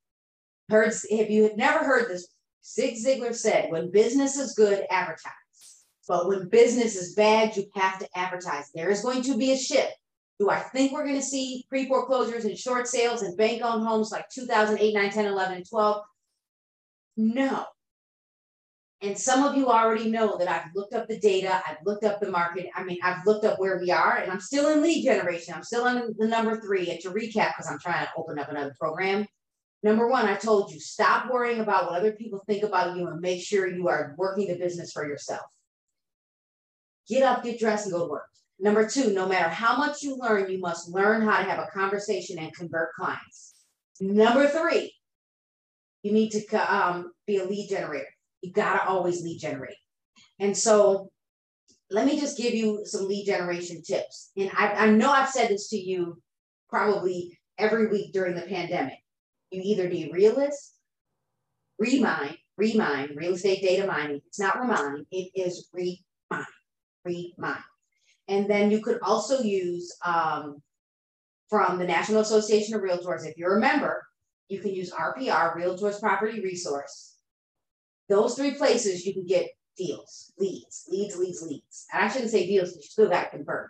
heard 0.70 0.94
if 1.10 1.30
you 1.30 1.44
have 1.44 1.58
never 1.58 1.80
heard 1.80 2.10
this, 2.10 2.28
Zig 2.66 2.96
Ziglar 2.96 3.36
said, 3.36 3.72
when 3.72 3.92
business 3.92 4.38
is 4.38 4.54
good, 4.54 4.86
advertise. 4.90 5.34
But 6.08 6.28
when 6.28 6.50
business 6.50 6.96
is 6.96 7.16
bad, 7.16 7.56
you 7.56 7.66
have 7.76 8.00
to 8.00 8.08
advertise. 8.16 8.72
There 8.74 8.90
is 8.90 9.02
going 9.02 9.22
to 9.24 9.38
be 9.38 9.52
a 9.52 9.58
shift. 9.58 9.94
Do 10.40 10.50
I 10.50 10.60
think 10.60 10.92
we're 10.92 11.06
gonna 11.06 11.22
see 11.22 11.66
pre-foreclosures 11.70 12.46
and 12.46 12.58
short 12.58 12.88
sales 12.88 13.24
and 13.24 13.38
bank-owned 13.38 13.86
homes 13.86 14.12
like 14.12 14.30
2008, 14.30 14.94
9, 14.94 15.12
10, 15.12 15.26
11, 15.26 15.58
and 15.58 15.70
12? 15.70 16.04
No. 17.18 17.66
And 19.02 19.18
some 19.18 19.44
of 19.44 19.56
you 19.56 19.70
already 19.70 20.10
know 20.10 20.38
that 20.38 20.50
I've 20.50 20.76
looked 20.76 20.94
up 20.94 21.08
the 21.08 21.20
data, 21.20 21.62
I've 21.66 21.78
looked 21.86 22.04
up 22.04 22.20
the 22.20 22.30
market. 22.30 22.68
I 22.76 22.84
mean, 22.84 22.98
I've 23.02 23.26
looked 23.26 23.46
up 23.46 23.58
where 23.58 23.80
we 23.80 23.92
are, 23.92 24.18
and 24.18 24.30
I'm 24.30 24.42
still 24.42 24.70
in 24.74 24.82
lead 24.82 25.06
generation. 25.06 25.54
I'm 25.54 25.64
still 25.64 25.88
in 25.88 26.14
the 26.18 26.28
number 26.28 26.60
three. 26.60 26.90
And 26.92 27.00
to 27.02 27.12
recap, 27.12 27.54
because 27.56 27.68
I'm 27.72 27.80
trying 27.80 28.06
to 28.06 28.12
open 28.18 28.38
up 28.38 28.50
another 28.50 28.76
program. 28.78 29.26
Number 29.84 30.10
one, 30.10 30.26
I 30.26 30.36
told 30.36 30.74
you 30.74 30.80
stop 30.82 31.32
worrying 31.32 31.62
about 31.62 31.86
what 31.86 31.98
other 32.00 32.12
people 32.12 32.44
think 32.46 32.64
about 32.64 32.98
you 32.98 33.08
and 33.08 33.22
make 33.22 33.42
sure 33.42 33.68
you 33.68 33.88
are 33.88 34.16
working 34.18 34.48
the 34.48 34.58
business 34.58 34.92
for 34.92 35.08
yourself. 35.08 35.46
Get 37.08 37.24
up, 37.24 37.44
get 37.44 37.58
dressed, 37.58 37.86
and 37.86 37.94
go 37.94 38.06
to 38.06 38.12
work. 38.12 38.28
Number 38.60 38.88
two, 38.88 39.14
no 39.14 39.26
matter 39.26 39.48
how 39.48 39.78
much 39.78 40.04
you 40.04 40.18
learn, 40.18 40.52
you 40.52 40.60
must 40.60 40.90
learn 40.90 41.22
how 41.22 41.38
to 41.38 41.44
have 41.46 41.60
a 41.60 41.72
conversation 41.72 42.38
and 42.38 42.54
convert 42.54 42.94
clients. 42.94 43.54
Number 44.02 44.50
three, 44.50 44.94
you 46.04 46.12
need 46.12 46.32
to 46.32 46.46
um, 46.58 47.14
be 47.26 47.38
a 47.38 47.46
lead 47.46 47.70
generator. 47.70 48.08
You 48.42 48.52
got 48.52 48.74
to 48.74 48.88
always 48.88 49.22
lead 49.22 49.40
generate. 49.40 49.78
And 50.40 50.56
so 50.56 51.12
let 51.92 52.06
me 52.06 52.20
just 52.20 52.38
give 52.38 52.54
you 52.54 52.82
some 52.86 53.08
lead 53.08 53.26
generation 53.26 53.82
tips. 53.82 54.32
And 54.38 54.52
I, 54.58 54.86
I 54.86 54.90
know 54.90 55.12
I've 55.12 55.30
said 55.30 55.50
this 55.50 55.70
to 55.70 55.78
you 55.78 56.22
probably 56.70 57.38
every 57.58 57.88
week 57.88 58.14
during 58.14 58.36
the 58.36 58.44
pandemic. 58.44 59.00
You 59.52 59.62
either 59.64 59.90
be 59.90 60.12
realist, 60.14 60.76
remine, 61.80 62.38
remine, 62.58 63.16
real 63.16 63.34
estate 63.34 63.62
data 63.62 63.88
mining. 63.88 64.22
It's 64.28 64.40
not 64.40 64.60
remine, 64.60 65.06
it 65.12 65.32
is 65.34 65.70
remine, 65.74 66.46
remine. 67.04 67.64
And 68.28 68.48
then 68.48 68.70
you 68.70 68.82
could 68.82 69.00
also 69.02 69.42
use 69.42 69.96
um, 70.06 70.62
from 71.50 71.80
the 71.80 71.86
National 71.86 72.22
Association 72.22 72.76
of 72.76 72.82
Realtors, 72.82 73.26
if 73.26 73.36
you're 73.38 73.58
a 73.58 73.60
member, 73.60 74.06
you 74.50 74.60
can 74.60 74.74
use 74.74 74.92
RPR, 74.92 75.56
Realtors 75.56 76.00
Property 76.00 76.42
Resource. 76.42 77.09
Those 78.10 78.36
three 78.36 78.56
places 78.56 79.06
you 79.06 79.14
can 79.14 79.26
get 79.26 79.48
deals, 79.78 80.34
leads, 80.38 80.86
leads, 80.90 81.16
leads, 81.16 81.42
leads. 81.42 81.86
And 81.94 82.04
I 82.04 82.10
shouldn't 82.10 82.32
say 82.32 82.48
deals, 82.48 82.76
you 82.76 82.82
still 82.82 83.10
got 83.10 83.26
to 83.26 83.38
convert, 83.38 83.70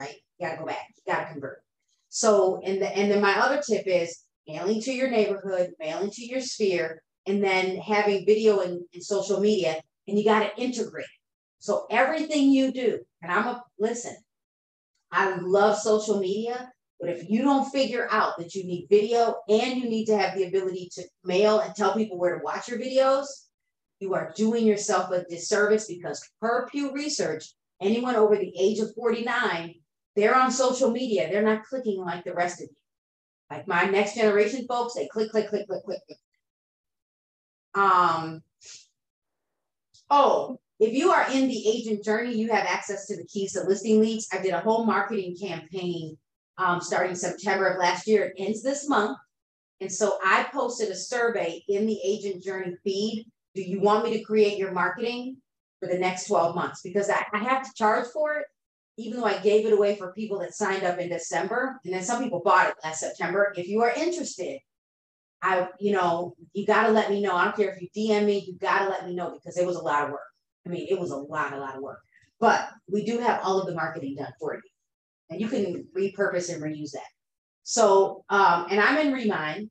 right? 0.00 0.14
You 0.38 0.46
got 0.46 0.54
to 0.54 0.60
go 0.60 0.66
back, 0.66 0.86
you 0.96 1.12
got 1.12 1.26
to 1.26 1.32
convert. 1.32 1.62
So, 2.08 2.60
and, 2.64 2.80
the, 2.80 2.88
and 2.96 3.10
then 3.10 3.20
my 3.20 3.38
other 3.38 3.60
tip 3.60 3.86
is 3.86 4.24
mailing 4.46 4.80
to 4.82 4.92
your 4.92 5.10
neighborhood, 5.10 5.72
mailing 5.78 6.10
to 6.10 6.24
your 6.24 6.40
sphere, 6.40 7.02
and 7.26 7.42
then 7.42 7.76
having 7.76 8.24
video 8.24 8.60
and, 8.60 8.80
and 8.94 9.02
social 9.02 9.40
media, 9.40 9.80
and 10.08 10.18
you 10.18 10.24
got 10.24 10.40
to 10.40 10.62
integrate. 10.62 11.06
So 11.58 11.86
everything 11.90 12.50
you 12.50 12.72
do, 12.72 13.00
and 13.22 13.30
I'm 13.30 13.46
a 13.46 13.62
listen, 13.78 14.16
I 15.12 15.36
love 15.36 15.78
social 15.78 16.18
media, 16.18 16.72
but 17.00 17.10
if 17.10 17.28
you 17.28 17.42
don't 17.42 17.70
figure 17.70 18.08
out 18.10 18.38
that 18.38 18.54
you 18.54 18.64
need 18.64 18.86
video 18.88 19.36
and 19.48 19.76
you 19.78 19.88
need 19.88 20.06
to 20.06 20.16
have 20.16 20.36
the 20.36 20.44
ability 20.44 20.88
to 20.92 21.04
mail 21.24 21.60
and 21.60 21.74
tell 21.74 21.94
people 21.94 22.18
where 22.18 22.38
to 22.38 22.44
watch 22.44 22.68
your 22.68 22.78
videos, 22.78 23.26
you 24.00 24.14
are 24.14 24.32
doing 24.34 24.66
yourself 24.66 25.10
a 25.12 25.24
disservice 25.24 25.86
because 25.86 26.26
per 26.40 26.66
Pew 26.68 26.92
Research, 26.92 27.52
anyone 27.80 28.16
over 28.16 28.36
the 28.36 28.52
age 28.58 28.78
of 28.78 28.94
49, 28.94 29.74
they're 30.16 30.36
on 30.36 30.50
social 30.50 30.90
media. 30.90 31.28
They're 31.30 31.42
not 31.42 31.64
clicking 31.64 32.00
like 32.00 32.24
the 32.24 32.34
rest 32.34 32.60
of 32.60 32.68
you. 32.70 32.76
Like 33.50 33.68
my 33.68 33.84
next 33.84 34.14
generation 34.14 34.66
folks, 34.66 34.94
they 34.94 35.06
click, 35.08 35.30
click, 35.30 35.48
click, 35.48 35.66
click, 35.66 35.84
click. 35.84 35.98
Um, 37.74 38.42
oh, 40.08 40.58
if 40.78 40.94
you 40.94 41.10
are 41.10 41.30
in 41.30 41.46
the 41.46 41.68
agent 41.68 42.04
journey, 42.04 42.34
you 42.34 42.50
have 42.50 42.64
access 42.64 43.06
to 43.06 43.16
the 43.16 43.26
keys 43.26 43.52
to 43.52 43.62
listing 43.62 44.00
leads. 44.00 44.28
I 44.32 44.40
did 44.40 44.52
a 44.52 44.60
whole 44.60 44.86
marketing 44.86 45.36
campaign 45.40 46.16
um, 46.58 46.80
starting 46.80 47.14
September 47.14 47.66
of 47.66 47.78
last 47.78 48.06
year. 48.06 48.26
It 48.26 48.34
ends 48.38 48.62
this 48.62 48.88
month. 48.88 49.18
And 49.80 49.90
so 49.90 50.18
I 50.24 50.46
posted 50.52 50.90
a 50.90 50.96
survey 50.96 51.64
in 51.68 51.86
the 51.86 51.98
agent 52.04 52.42
journey 52.42 52.76
feed. 52.84 53.26
Do 53.54 53.62
you 53.62 53.80
want 53.80 54.04
me 54.04 54.16
to 54.16 54.24
create 54.24 54.58
your 54.58 54.72
marketing 54.72 55.36
for 55.80 55.88
the 55.88 55.98
next 55.98 56.26
12 56.26 56.54
months? 56.54 56.82
Because 56.82 57.10
I, 57.10 57.24
I 57.32 57.38
have 57.38 57.62
to 57.64 57.70
charge 57.74 58.06
for 58.12 58.34
it 58.34 58.46
even 59.00 59.18
though 59.18 59.26
I 59.26 59.38
gave 59.38 59.66
it 59.66 59.72
away 59.72 59.96
for 59.96 60.12
people 60.12 60.38
that 60.40 60.54
signed 60.54 60.84
up 60.84 60.98
in 60.98 61.08
December, 61.08 61.80
and 61.84 61.94
then 61.94 62.02
some 62.02 62.22
people 62.22 62.42
bought 62.44 62.68
it 62.68 62.74
last 62.84 63.00
September. 63.00 63.52
If 63.56 63.66
you 63.66 63.82
are 63.82 63.92
interested, 63.92 64.58
I, 65.42 65.68
you 65.78 65.92
know, 65.92 66.34
you 66.52 66.66
got 66.66 66.86
to 66.86 66.92
let 66.92 67.10
me 67.10 67.22
know. 67.22 67.34
I 67.34 67.44
don't 67.44 67.56
care 67.56 67.70
if 67.70 67.80
you 67.80 67.88
DM 67.96 68.26
me, 68.26 68.44
you 68.46 68.58
got 68.58 68.80
to 68.80 68.90
let 68.90 69.06
me 69.06 69.14
know 69.14 69.30
because 69.32 69.56
it 69.56 69.66
was 69.66 69.76
a 69.76 69.82
lot 69.82 70.04
of 70.04 70.10
work. 70.10 70.20
I 70.66 70.68
mean, 70.68 70.86
it 70.90 71.00
was 71.00 71.12
a 71.12 71.16
lot, 71.16 71.54
a 71.54 71.58
lot 71.58 71.76
of 71.76 71.82
work. 71.82 72.00
But 72.38 72.68
we 72.88 73.04
do 73.04 73.18
have 73.18 73.40
all 73.42 73.58
of 73.58 73.66
the 73.66 73.74
marketing 73.74 74.16
done 74.16 74.32
for 74.38 74.54
you, 74.54 74.60
and 75.30 75.40
you 75.40 75.48
can 75.48 75.86
repurpose 75.96 76.52
and 76.52 76.62
reuse 76.62 76.92
that. 76.92 77.02
So, 77.62 78.24
um, 78.28 78.66
and 78.70 78.80
I'm 78.80 78.98
in 78.98 79.14
Remine, 79.14 79.70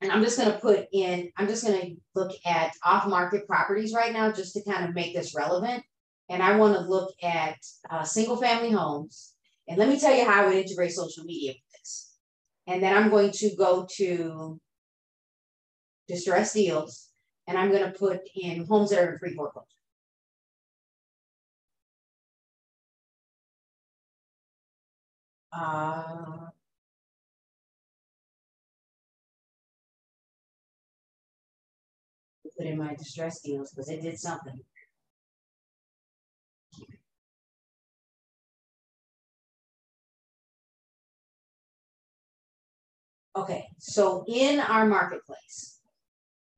and 0.00 0.10
I'm 0.10 0.22
just 0.22 0.38
going 0.38 0.50
to 0.50 0.58
put 0.58 0.86
in, 0.92 1.30
I'm 1.36 1.48
just 1.48 1.64
going 1.64 1.80
to 1.80 1.96
look 2.14 2.32
at 2.46 2.72
off 2.84 3.06
market 3.06 3.46
properties 3.46 3.94
right 3.94 4.12
now 4.12 4.32
just 4.32 4.54
to 4.54 4.64
kind 4.64 4.88
of 4.88 4.94
make 4.94 5.14
this 5.14 5.34
relevant 5.34 5.82
and 6.30 6.44
I 6.44 6.56
want 6.56 6.74
to 6.74 6.80
look 6.80 7.12
at 7.22 7.56
uh, 7.90 8.04
single 8.04 8.36
family 8.36 8.70
homes. 8.70 9.34
And 9.68 9.76
let 9.78 9.88
me 9.88 9.98
tell 9.98 10.14
you 10.14 10.24
how 10.24 10.42
I 10.42 10.46
would 10.46 10.56
integrate 10.56 10.92
social 10.92 11.24
media 11.24 11.52
with 11.52 11.80
this. 11.80 12.14
And 12.68 12.80
then 12.80 12.96
I'm 12.96 13.10
going 13.10 13.32
to 13.32 13.56
go 13.56 13.86
to 13.96 14.60
distress 16.06 16.52
deals 16.52 17.08
and 17.48 17.58
I'm 17.58 17.70
going 17.70 17.84
to 17.84 17.98
put 17.98 18.20
in 18.36 18.64
homes 18.64 18.90
that 18.90 19.00
are 19.00 19.12
in 19.12 19.18
pre-foreclosure. 19.18 19.66
Uh, 25.52 26.46
put 32.60 32.68
in 32.68 32.76
my 32.76 32.94
distress 32.94 33.40
deals 33.40 33.70
because 33.70 33.88
it 33.88 34.02
did 34.02 34.18
something. 34.18 34.60
Okay, 43.34 43.68
so 43.78 44.24
in 44.28 44.60
our 44.60 44.84
marketplace, 44.84 45.78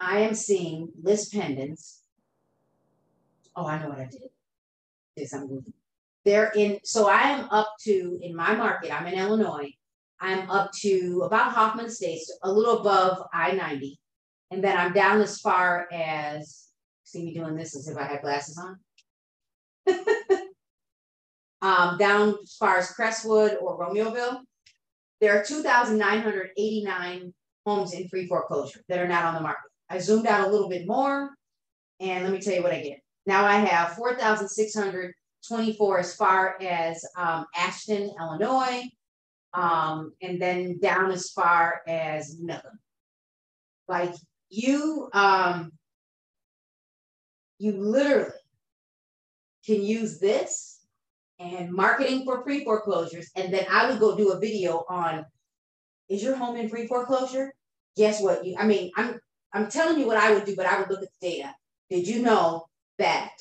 I 0.01 0.21
am 0.21 0.35
seeing 0.35 0.89
lis 1.01 1.33
pendens. 1.33 2.01
Oh, 3.55 3.67
I 3.67 3.81
know 3.81 3.91
what 3.91 4.01
I 4.01 4.07
did. 4.07 4.23
Yes, 5.15 5.33
I'm 5.35 5.43
moving. 5.43 5.73
They're 6.25 6.51
in, 6.57 6.81
so 6.83 7.09
I 7.09 7.29
am 7.29 7.49
up 7.51 7.75
to, 7.83 8.19
in 8.23 8.35
my 8.35 8.57
market, 8.57 8.93
I'm 8.93 9.07
in 9.07 9.19
Illinois, 9.19 9.73
I'm 10.21 10.51
up 10.51 10.73
to 10.81 11.23
about 11.25 11.53
Hoffman 11.53 11.87
Estates, 11.87 12.33
a 12.43 12.51
little 12.51 12.81
above 12.81 13.25
I-90. 13.33 13.99
And 14.53 14.63
then 14.63 14.77
I'm 14.77 14.93
down 14.93 15.23
as 15.23 15.41
far 15.41 15.89
as, 15.91 16.69
see 17.05 17.25
me 17.25 17.33
doing 17.33 17.57
this 17.57 17.75
as 17.75 17.89
if 17.89 17.97
I 17.97 18.05
had 18.05 18.21
glasses 18.21 18.59
on. 18.59 18.79
um, 21.63 21.97
down 21.97 22.37
as 22.43 22.55
far 22.57 22.77
as 22.77 22.91
Crestwood 22.91 23.57
or 23.63 23.79
Romeoville. 23.79 24.41
There 25.23 25.39
are 25.39 25.43
2,989 25.43 27.35
homes 27.65 27.95
in 27.95 28.11
pre-foreclosure 28.11 28.83
that 28.91 28.99
are 28.99 29.09
not 29.09 29.25
on 29.25 29.35
the 29.35 29.41
market. 29.41 29.71
I 29.89 29.99
zoomed 29.99 30.27
out 30.27 30.47
a 30.47 30.51
little 30.51 30.69
bit 30.69 30.87
more, 30.87 31.31
and 31.99 32.23
let 32.23 32.33
me 32.33 32.41
tell 32.41 32.55
you 32.55 32.63
what 32.63 32.75
I 32.75 32.83
get. 32.83 33.01
Now 33.25 33.47
I 33.47 33.55
have 33.55 33.95
4,624 33.95 35.99
as 35.99 36.15
far 36.15 36.61
as 36.61 37.03
um, 37.17 37.47
Ashton, 37.57 38.11
Illinois, 38.21 38.83
um, 39.55 40.13
and 40.21 40.43
then 40.43 40.79
down 40.79 41.11
as 41.11 41.31
far 41.31 41.81
as 41.87 42.39
nothing. 42.39 42.71
Like 43.89 44.15
you, 44.53 45.09
um, 45.13 45.73
you 47.59 47.73
literally 47.73 48.31
can 49.65 49.83
use 49.83 50.19
this 50.19 50.85
and 51.39 51.73
marketing 51.73 52.25
for 52.25 52.43
pre 52.43 52.65
foreclosures. 52.65 53.31
And 53.37 53.53
then 53.53 53.67
I 53.71 53.89
would 53.89 53.99
go 53.99 54.17
do 54.17 54.33
a 54.33 54.39
video 54.39 54.85
on 54.89 55.25
is 56.09 56.23
your 56.23 56.37
home 56.37 56.57
in 56.57 56.69
pre 56.69 56.87
foreclosure? 56.87 57.53
Guess 57.97 58.21
what? 58.21 58.45
You 58.45 58.57
I 58.59 58.67
mean, 58.67 58.91
I'm 58.97 59.19
I'm 59.53 59.69
telling 59.71 59.99
you 59.99 60.07
what 60.07 60.17
I 60.17 60.33
would 60.33 60.45
do, 60.45 60.57
but 60.57 60.67
I 60.67 60.79
would 60.79 60.91
look 60.91 61.03
at 61.03 61.09
the 61.21 61.31
data. 61.31 61.55
Did 61.91 62.07
you 62.07 62.23
know 62.23 62.67
that 62.99 63.33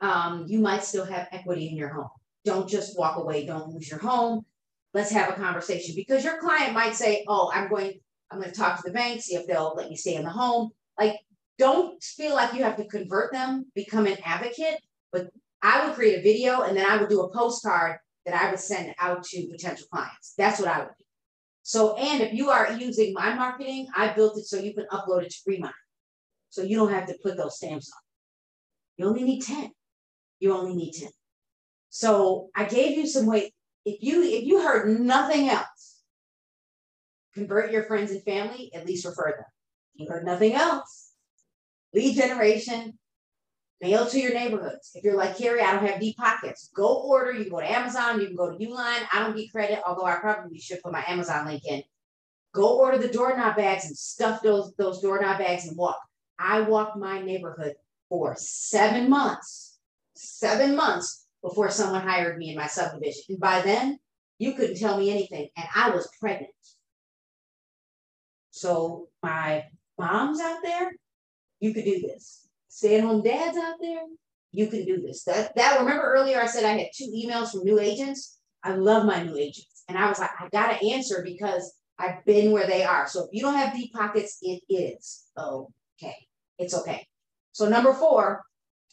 um, 0.00 0.44
you 0.46 0.58
might 0.58 0.84
still 0.84 1.04
have 1.04 1.28
equity 1.32 1.68
in 1.68 1.76
your 1.76 1.90
home? 1.90 2.10
Don't 2.44 2.68
just 2.68 2.98
walk 2.98 3.18
away, 3.18 3.46
don't 3.46 3.68
lose 3.70 3.88
your 3.88 4.00
home. 4.00 4.44
Let's 4.92 5.10
have 5.10 5.30
a 5.30 5.34
conversation 5.34 5.94
because 5.96 6.24
your 6.24 6.38
client 6.38 6.74
might 6.74 6.94
say, 6.94 7.24
Oh, 7.26 7.50
I'm 7.52 7.68
going, 7.68 8.00
I'm 8.34 8.40
going 8.40 8.52
to 8.52 8.58
talk 8.58 8.76
to 8.76 8.82
the 8.84 8.92
bank, 8.92 9.22
see 9.22 9.36
if 9.36 9.46
they'll 9.46 9.74
let 9.76 9.88
me 9.88 9.96
stay 9.96 10.16
in 10.16 10.24
the 10.24 10.30
home. 10.30 10.70
Like, 10.98 11.20
don't 11.56 12.02
feel 12.02 12.34
like 12.34 12.52
you 12.52 12.64
have 12.64 12.76
to 12.78 12.86
convert 12.86 13.32
them, 13.32 13.66
become 13.74 14.06
an 14.06 14.16
advocate, 14.24 14.80
but 15.12 15.30
I 15.62 15.86
would 15.86 15.94
create 15.94 16.18
a 16.18 16.22
video 16.22 16.62
and 16.62 16.76
then 16.76 16.84
I 16.84 16.96
would 16.96 17.08
do 17.08 17.20
a 17.20 17.32
postcard 17.32 17.98
that 18.26 18.34
I 18.34 18.50
would 18.50 18.58
send 18.58 18.92
out 18.98 19.22
to 19.22 19.46
potential 19.46 19.86
clients. 19.92 20.34
That's 20.36 20.58
what 20.58 20.68
I 20.68 20.80
would 20.80 20.88
do. 20.98 21.04
So, 21.62 21.96
and 21.96 22.22
if 22.22 22.32
you 22.32 22.50
are 22.50 22.72
using 22.72 23.12
my 23.14 23.34
marketing, 23.34 23.86
I 23.96 24.08
built 24.08 24.36
it 24.36 24.44
so 24.44 24.58
you 24.58 24.74
can 24.74 24.86
upload 24.90 25.22
it 25.22 25.30
to 25.30 25.38
Remine. 25.46 25.72
So 26.50 26.62
you 26.62 26.76
don't 26.76 26.92
have 26.92 27.06
to 27.06 27.16
put 27.22 27.36
those 27.36 27.56
stamps 27.56 27.90
on. 27.90 28.00
You 28.96 29.08
only 29.08 29.22
need 29.22 29.42
10. 29.42 29.70
You 30.40 30.54
only 30.54 30.74
need 30.74 30.92
10. 30.92 31.08
So 31.88 32.48
I 32.56 32.64
gave 32.64 32.98
you 32.98 33.06
some 33.06 33.26
way. 33.26 33.52
if 33.84 33.98
you 34.02 34.22
if 34.22 34.44
you 34.44 34.60
heard 34.60 35.00
nothing 35.00 35.48
else, 35.48 35.73
convert 37.34 37.72
your 37.72 37.84
friends 37.84 38.10
and 38.10 38.22
family, 38.22 38.70
at 38.74 38.86
least 38.86 39.04
refer 39.04 39.32
them. 39.36 39.44
You 39.94 40.08
heard 40.08 40.24
nothing 40.24 40.54
else. 40.54 41.12
Lead 41.92 42.16
generation, 42.16 42.98
mail 43.80 44.06
to 44.06 44.18
your 44.18 44.34
neighborhoods. 44.34 44.90
If 44.94 45.04
you're 45.04 45.16
like 45.16 45.38
Carrie, 45.38 45.60
I 45.60 45.72
don't 45.72 45.86
have 45.86 46.00
deep 46.00 46.16
pockets. 46.16 46.70
Go 46.74 47.02
order. 47.02 47.32
You 47.32 47.48
go 47.48 47.60
to 47.60 47.70
Amazon. 47.70 48.20
You 48.20 48.26
can 48.26 48.36
go 48.36 48.50
to 48.50 48.58
Uline. 48.58 49.06
I 49.12 49.20
don't 49.20 49.36
get 49.36 49.52
credit, 49.52 49.80
although 49.86 50.06
I 50.06 50.16
probably 50.16 50.58
should 50.58 50.82
put 50.82 50.92
my 50.92 51.04
Amazon 51.06 51.46
link 51.46 51.62
in. 51.66 51.82
Go 52.52 52.78
order 52.78 52.98
the 52.98 53.12
doorknob 53.12 53.56
bags 53.56 53.86
and 53.86 53.96
stuff 53.96 54.42
those 54.42 54.72
those 54.76 55.00
doorknob 55.00 55.38
bags 55.38 55.66
and 55.66 55.76
walk. 55.76 55.98
I 56.38 56.62
walked 56.62 56.96
my 56.96 57.20
neighborhood 57.20 57.74
for 58.08 58.34
seven 58.38 59.08
months, 59.08 59.78
seven 60.14 60.74
months 60.76 61.26
before 61.42 61.70
someone 61.70 62.02
hired 62.02 62.38
me 62.38 62.50
in 62.50 62.56
my 62.56 62.66
subdivision. 62.66 63.24
And 63.28 63.40
by 63.40 63.60
then, 63.62 63.98
you 64.38 64.54
couldn't 64.54 64.78
tell 64.78 64.98
me 64.98 65.10
anything, 65.10 65.48
and 65.56 65.66
I 65.74 65.90
was 65.90 66.08
pregnant. 66.20 66.50
So 68.54 69.08
my 69.20 69.64
moms 69.98 70.40
out 70.40 70.58
there, 70.62 70.92
you 71.58 71.74
could 71.74 71.84
do 71.84 72.00
this. 72.00 72.46
Stay-at-home 72.68 73.24
dads 73.24 73.58
out 73.58 73.74
there, 73.80 74.02
you 74.52 74.68
can 74.68 74.84
do 74.84 75.02
this. 75.02 75.24
That 75.24 75.56
that 75.56 75.80
remember 75.80 76.04
earlier 76.04 76.40
I 76.40 76.46
said 76.46 76.64
I 76.64 76.78
had 76.78 76.86
two 76.94 77.12
emails 77.12 77.50
from 77.50 77.64
new 77.64 77.80
agents. 77.80 78.38
I 78.62 78.76
love 78.76 79.06
my 79.06 79.24
new 79.24 79.36
agents, 79.36 79.82
and 79.88 79.98
I 79.98 80.08
was 80.08 80.20
like, 80.20 80.30
I 80.38 80.48
gotta 80.52 80.82
answer 80.86 81.20
because 81.24 81.74
I've 81.98 82.24
been 82.26 82.52
where 82.52 82.68
they 82.68 82.84
are. 82.84 83.08
So 83.08 83.24
if 83.24 83.30
you 83.32 83.40
don't 83.40 83.56
have 83.56 83.74
deep 83.74 83.92
pockets, 83.92 84.38
it 84.40 84.62
is 84.68 85.24
okay. 85.36 86.16
It's 86.56 86.74
okay. 86.74 87.08
So 87.50 87.68
number 87.68 87.92
four, 87.92 88.44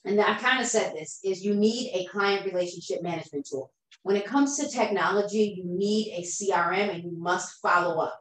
and 0.06 0.20
I 0.20 0.40
kind 0.40 0.60
of 0.60 0.66
said 0.66 0.96
this, 0.96 1.20
is 1.24 1.46
you 1.46 1.54
need 1.54 1.92
a 1.94 2.06
client 2.06 2.48
relationship 2.48 3.04
management 3.04 3.48
tool. 3.48 3.72
When 4.02 4.16
it 4.16 4.26
comes 4.26 4.58
to 4.58 4.68
technology, 4.68 5.54
you 5.56 5.66
need 5.66 6.14
a 6.18 6.24
CRM 6.24 6.96
and 6.96 7.04
you 7.04 7.12
must 7.16 7.62
follow 7.62 8.02
up. 8.02 8.18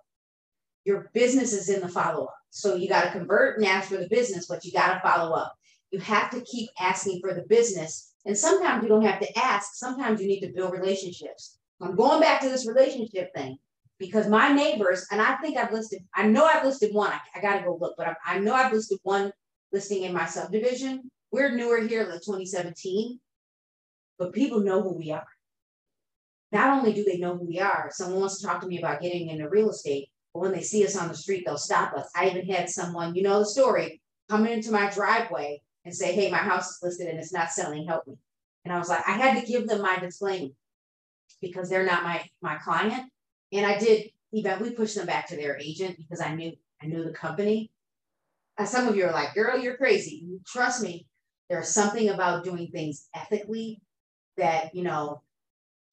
Your 0.91 1.09
business 1.15 1.53
is 1.53 1.69
in 1.69 1.81
the 1.81 1.89
follow 1.89 2.25
up. 2.25 2.35
So 2.51 2.75
you 2.75 2.89
got 2.89 3.05
to 3.05 3.13
convert 3.13 3.59
and 3.59 3.65
ask 3.65 3.91
for 3.91 3.97
the 3.97 4.09
business, 4.09 4.47
but 4.49 4.65
you 4.65 4.73
got 4.73 4.95
to 4.95 5.09
follow 5.09 5.33
up. 5.37 5.55
You 5.93 6.01
have 6.01 6.31
to 6.31 6.41
keep 6.41 6.69
asking 6.81 7.21
for 7.21 7.33
the 7.33 7.43
business. 7.43 8.13
And 8.27 8.37
sometimes 8.37 8.83
you 8.83 8.89
don't 8.89 9.05
have 9.05 9.21
to 9.21 9.39
ask, 9.39 9.75
sometimes 9.75 10.21
you 10.21 10.27
need 10.27 10.41
to 10.41 10.53
build 10.53 10.73
relationships. 10.73 11.59
I'm 11.81 11.95
going 11.95 12.21
back 12.21 12.41
to 12.41 12.49
this 12.49 12.67
relationship 12.67 13.33
thing 13.37 13.57
because 14.01 14.27
my 14.27 14.53
neighbors, 14.53 15.07
and 15.13 15.21
I 15.21 15.37
think 15.37 15.57
I've 15.57 15.73
listed, 15.73 16.03
I 16.13 16.27
know 16.27 16.45
I've 16.45 16.65
listed 16.65 16.93
one, 16.93 17.13
I, 17.13 17.21
I 17.37 17.41
got 17.41 17.59
to 17.59 17.65
go 17.65 17.79
look, 17.81 17.95
but 17.97 18.09
I, 18.09 18.17
I 18.27 18.39
know 18.41 18.55
I've 18.55 18.73
listed 18.73 18.99
one 19.05 19.31
listing 19.71 20.03
in 20.03 20.13
my 20.13 20.27
subdivision. 20.27 21.09
We're 21.31 21.55
newer 21.55 21.83
here, 21.83 22.03
like 22.03 22.23
2017, 22.23 23.21
but 24.19 24.33
people 24.33 24.59
know 24.59 24.83
who 24.83 24.99
we 24.99 25.13
are. 25.13 25.29
Not 26.51 26.77
only 26.77 26.93
do 26.93 27.05
they 27.05 27.19
know 27.19 27.37
who 27.37 27.47
we 27.47 27.61
are, 27.61 27.91
someone 27.93 28.19
wants 28.19 28.41
to 28.41 28.47
talk 28.49 28.61
to 28.63 28.67
me 28.67 28.81
about 28.81 29.01
getting 29.01 29.29
into 29.29 29.49
real 29.49 29.71
estate, 29.71 30.09
when 30.33 30.53
they 30.53 30.63
see 30.63 30.85
us 30.85 30.97
on 30.97 31.09
the 31.09 31.15
street, 31.15 31.45
they'll 31.45 31.59
stop 31.59 31.93
us. 31.95 32.09
I 32.15 32.29
even 32.29 32.47
had 32.47 32.69
someone, 32.71 33.15
you 33.15 33.23
know 33.23 33.41
the 33.41 33.47
story, 33.47 34.01
come 34.29 34.47
into 34.47 34.71
my 34.71 34.91
driveway 34.91 35.63
and 35.85 35.95
say, 35.95 36.13
hey, 36.13 36.31
my 36.31 36.39
house 36.39 36.71
is 36.71 36.79
listed 36.83 37.09
and 37.09 37.19
it's 37.19 37.33
not 37.33 37.51
selling, 37.51 37.87
help 37.87 38.07
me. 38.07 38.15
And 38.65 38.73
I 38.73 38.79
was 38.79 38.89
like, 38.89 39.07
I 39.07 39.13
had 39.13 39.41
to 39.41 39.47
give 39.47 39.67
them 39.67 39.83
my 39.83 39.99
disclaimer 39.99 40.51
because 41.41 41.69
they're 41.69 41.87
not 41.87 42.05
my, 42.05 42.25
my 42.43 42.57
client. 42.57 43.11
And 43.53 43.67
I 43.67 43.79
did 43.79 44.11
eventually 44.33 44.73
push 44.73 44.95
them 44.95 45.07
back 45.07 45.29
to 45.29 45.37
their 45.37 45.59
agent 45.59 45.97
because 45.97 46.21
I 46.21 46.35
knew 46.35 46.53
I 46.83 46.87
knew 46.87 47.05
the 47.05 47.13
company 47.13 47.71
some 48.67 48.89
of 48.89 48.97
you 48.97 49.07
are 49.07 49.13
like, 49.13 49.35
girl, 49.35 49.59
you're 49.59 49.77
crazy. 49.77 50.27
Trust 50.47 50.83
me, 50.83 51.07
there's 51.49 51.69
something 51.69 52.09
about 52.09 52.45
doing 52.45 52.69
things 52.69 53.09
ethically 53.15 53.81
that, 54.37 54.75
you 54.75 54.83
know, 54.83 55.23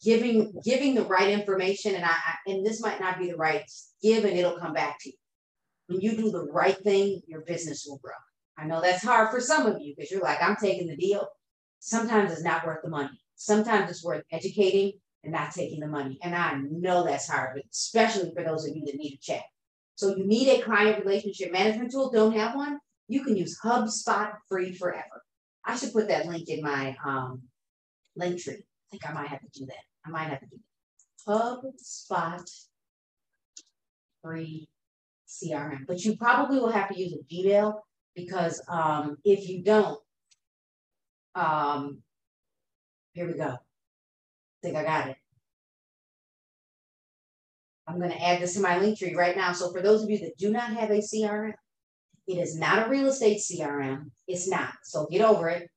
giving 0.04 0.54
giving 0.64 0.96
the 0.96 1.06
right 1.06 1.30
information 1.30 1.96
and 1.96 2.06
I, 2.06 2.10
I 2.10 2.36
and 2.52 2.66
this 2.66 2.82
might 2.82 3.00
not 3.00 3.20
be 3.20 3.30
the 3.30 3.38
right 3.38 3.64
give 4.02 4.26
and 4.26 4.38
it'll 4.38 4.60
come 4.60 4.74
back 4.74 4.98
to 5.02 5.10
you. 5.10 5.16
When 5.88 6.02
you 6.02 6.16
do 6.16 6.32
the 6.32 6.44
right 6.44 6.78
thing, 6.78 7.22
your 7.28 7.42
business 7.42 7.86
will 7.88 7.98
grow. 7.98 8.14
I 8.58 8.66
know 8.66 8.82
that's 8.82 9.04
hard 9.04 9.30
for 9.30 9.40
some 9.40 9.66
of 9.66 9.82
you 9.82 9.94
because 9.96 10.12
you're 10.12 10.22
like, 10.22 10.42
I'm 10.42 10.56
taking 10.56 10.88
the 10.88 10.98
deal. 10.98 11.28
Sometimes 11.80 12.32
it's 12.32 12.44
not 12.44 12.66
worth 12.66 12.80
the 12.84 12.90
money. 12.90 13.22
Sometimes 13.36 13.90
it's 13.90 14.04
worth 14.04 14.24
educating 14.32 14.94
and 15.24 15.34
not 15.34 15.54
taking 15.54 15.80
the 15.80 15.88
money. 15.88 16.18
And 16.24 16.36
I 16.36 16.60
know 16.70 17.04
that's 17.04 17.30
hard, 17.30 17.62
especially 17.72 18.32
for 18.36 18.44
those 18.44 18.68
of 18.68 18.76
you 18.76 18.84
that 18.86 18.96
need 18.96 19.14
a 19.14 19.18
check. 19.22 19.44
So 19.96 20.16
you 20.16 20.28
need 20.28 20.50
a 20.50 20.62
client 20.62 21.04
relationship 21.04 21.52
management 21.52 21.92
tool, 21.92 22.12
don't 22.12 22.36
have 22.36 22.56
one, 22.56 22.80
you 23.08 23.24
can 23.24 23.38
use 23.38 23.58
HubSpot 23.64 24.34
free 24.50 24.74
forever. 24.74 25.24
I 25.66 25.76
should 25.76 25.94
put 25.94 26.08
that 26.10 26.28
link 26.28 26.50
in 26.50 26.62
my 26.62 26.96
um, 27.06 27.44
link 28.16 28.42
tree. 28.42 28.56
I 28.56 28.88
think 28.92 29.10
I 29.10 29.14
might 29.14 29.28
have 29.28 29.42
to 29.42 29.60
do 29.60 29.66
that. 29.66 29.87
I 30.08 30.10
might 30.10 30.30
have 30.30 30.40
that. 30.40 30.60
HubSpot 31.28 32.68
free 34.24 34.70
CRM. 35.28 35.86
But 35.86 36.04
you 36.06 36.16
probably 36.16 36.60
will 36.60 36.72
have 36.72 36.90
to 36.90 37.00
use 37.00 37.14
a 37.14 37.34
Gmail 37.34 37.80
because 38.16 38.62
um, 38.70 39.18
if 39.26 39.50
you 39.50 39.64
don't, 39.64 40.00
um, 41.36 42.00
here 43.12 43.28
we 43.28 43.34
go. 43.34 43.58
Think 44.64 44.78
I 44.78 44.84
got 44.84 45.10
it. 45.10 45.18
I'm 47.88 48.00
going 48.00 48.12
to 48.12 48.24
add 48.24 48.42
this 48.42 48.56
to 48.56 48.62
my 48.62 48.80
link 48.80 48.98
tree 48.98 49.16
right 49.16 49.36
now. 49.36 49.54
So 49.54 49.72
for 49.72 49.82
those 49.82 50.04
of 50.04 50.10
you 50.10 50.20
that 50.20 50.38
do 50.38 50.52
not 50.52 50.74
have 50.74 50.90
a 50.90 51.00
CRM, 51.00 51.54
it 52.28 52.38
is 52.38 52.58
not 52.58 52.86
a 52.86 52.90
real 52.90 53.08
estate 53.08 53.40
CRM. 53.40 54.12
It's 54.28 54.50
not. 54.50 54.74
So 54.84 55.08
get 55.10 55.22
over 55.22 55.50
it. 55.50 55.70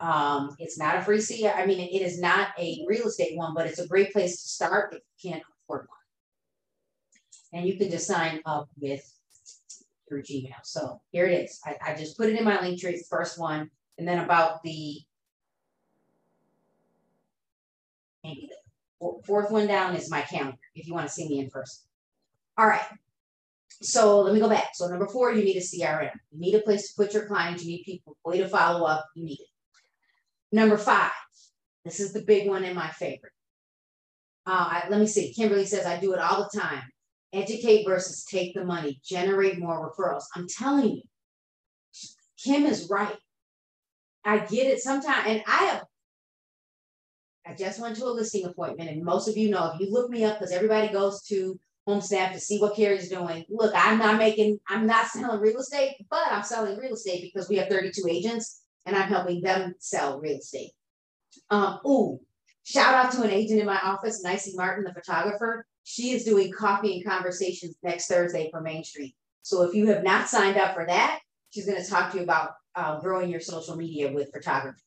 Um, 0.00 0.54
it's 0.58 0.78
not 0.78 0.96
a 0.96 1.02
free 1.02 1.18
CRM. 1.18 1.56
I 1.56 1.66
mean, 1.66 1.80
it 1.80 2.02
is 2.02 2.20
not 2.20 2.48
a 2.58 2.84
real 2.86 3.08
estate 3.08 3.36
one, 3.36 3.54
but 3.54 3.66
it's 3.66 3.80
a 3.80 3.88
great 3.88 4.12
place 4.12 4.42
to 4.42 4.48
start 4.48 4.94
if 4.94 5.02
you 5.22 5.30
can't 5.30 5.42
afford 5.64 5.88
one. 5.88 5.98
And 7.52 7.66
you 7.66 7.76
can 7.76 7.90
just 7.90 8.06
sign 8.06 8.40
up 8.46 8.68
with 8.80 9.02
your 10.10 10.22
Gmail. 10.22 10.52
So 10.62 11.00
here 11.10 11.26
it 11.26 11.44
is. 11.44 11.60
I, 11.64 11.76
I 11.84 11.94
just 11.94 12.16
put 12.16 12.28
it 12.28 12.38
in 12.38 12.44
my 12.44 12.60
link 12.60 12.80
tree, 12.80 13.02
first 13.10 13.38
one. 13.38 13.70
And 13.98 14.06
then 14.06 14.20
about 14.20 14.62
the 14.62 15.00
maybe 18.22 18.50
Fourth 19.24 19.50
one 19.50 19.68
down 19.68 19.94
is 19.94 20.10
my 20.10 20.22
calendar, 20.22 20.58
if 20.74 20.86
you 20.86 20.94
want 20.94 21.06
to 21.06 21.12
see 21.12 21.28
me 21.28 21.38
in 21.38 21.50
person. 21.50 21.84
All 22.56 22.66
right. 22.66 22.82
So 23.80 24.22
let 24.22 24.34
me 24.34 24.40
go 24.40 24.48
back. 24.48 24.70
So 24.74 24.88
number 24.88 25.06
four, 25.06 25.32
you 25.32 25.44
need 25.44 25.56
a 25.56 25.60
CRM. 25.60 26.10
You 26.32 26.40
need 26.40 26.54
a 26.56 26.62
place 26.62 26.88
to 26.88 26.96
put 26.96 27.14
your 27.14 27.26
clients. 27.26 27.64
You 27.64 27.76
need 27.76 27.84
people, 27.84 28.16
way 28.24 28.38
to 28.38 28.48
follow 28.48 28.86
up. 28.86 29.06
You 29.14 29.24
need 29.24 29.38
it. 29.38 29.46
Number 30.52 30.78
five, 30.78 31.10
this 31.84 32.00
is 32.00 32.12
the 32.12 32.22
big 32.22 32.48
one 32.48 32.64
and 32.64 32.74
my 32.74 32.88
favorite. 32.90 33.32
Uh, 34.46 34.68
I, 34.70 34.86
let 34.88 35.00
me 35.00 35.06
see. 35.06 35.32
Kimberly 35.32 35.66
says, 35.66 35.84
I 35.84 36.00
do 36.00 36.14
it 36.14 36.20
all 36.20 36.48
the 36.50 36.60
time. 36.60 36.84
Educate 37.32 37.84
versus 37.86 38.24
take 38.24 38.54
the 38.54 38.64
money. 38.64 39.00
Generate 39.04 39.58
more 39.58 39.90
referrals. 39.90 40.24
I'm 40.34 40.46
telling 40.48 40.96
you, 40.96 41.02
Kim 42.42 42.64
is 42.64 42.88
right. 42.88 43.16
I 44.24 44.38
get 44.38 44.66
it 44.66 44.80
sometimes. 44.80 45.26
And 45.26 45.42
I 45.46 45.64
have 45.64 45.84
I 47.46 47.54
just 47.54 47.80
went 47.80 47.96
to 47.96 48.04
a 48.04 48.12
listing 48.12 48.44
appointment, 48.44 48.90
and 48.90 49.02
most 49.02 49.26
of 49.26 49.38
you 49.38 49.48
know 49.48 49.72
if 49.72 49.80
you 49.80 49.90
look 49.90 50.10
me 50.10 50.24
up 50.24 50.38
because 50.38 50.52
everybody 50.52 50.88
goes 50.92 51.22
to 51.28 51.58
home 51.86 52.02
staff 52.02 52.34
to 52.34 52.40
see 52.40 52.58
what 52.58 52.76
Carrie's 52.76 53.08
doing. 53.08 53.46
Look, 53.48 53.72
I'm 53.74 53.98
not 53.98 54.18
making, 54.18 54.58
I'm 54.68 54.86
not 54.86 55.06
selling 55.06 55.40
real 55.40 55.58
estate, 55.58 55.96
but 56.10 56.30
I'm 56.30 56.42
selling 56.42 56.76
real 56.76 56.92
estate 56.92 57.22
because 57.22 57.48
we 57.48 57.56
have 57.56 57.68
32 57.68 58.06
agents 58.06 58.60
and 58.88 58.96
I'm 58.96 59.08
helping 59.08 59.42
them 59.42 59.74
sell 59.78 60.18
real 60.18 60.38
estate. 60.38 60.72
Um, 61.50 61.78
ooh, 61.86 62.20
shout 62.64 62.94
out 62.94 63.12
to 63.12 63.22
an 63.22 63.30
agent 63.30 63.60
in 63.60 63.66
my 63.66 63.78
office, 63.78 64.24
Nicey 64.24 64.54
Martin, 64.56 64.84
the 64.84 64.94
photographer. 64.94 65.66
She 65.84 66.12
is 66.12 66.24
doing 66.24 66.50
coffee 66.50 66.96
and 66.96 67.04
conversations 67.04 67.76
next 67.82 68.08
Thursday 68.08 68.48
for 68.50 68.62
Main 68.62 68.82
Street. 68.82 69.14
So 69.42 69.62
if 69.62 69.74
you 69.74 69.86
have 69.88 70.02
not 70.02 70.28
signed 70.28 70.56
up 70.56 70.74
for 70.74 70.86
that, 70.86 71.20
she's 71.50 71.66
going 71.66 71.82
to 71.82 71.88
talk 71.88 72.10
to 72.12 72.18
you 72.18 72.22
about 72.24 72.52
uh, 72.74 72.98
growing 73.00 73.30
your 73.30 73.40
social 73.40 73.76
media 73.76 74.10
with 74.12 74.32
photography 74.32 74.82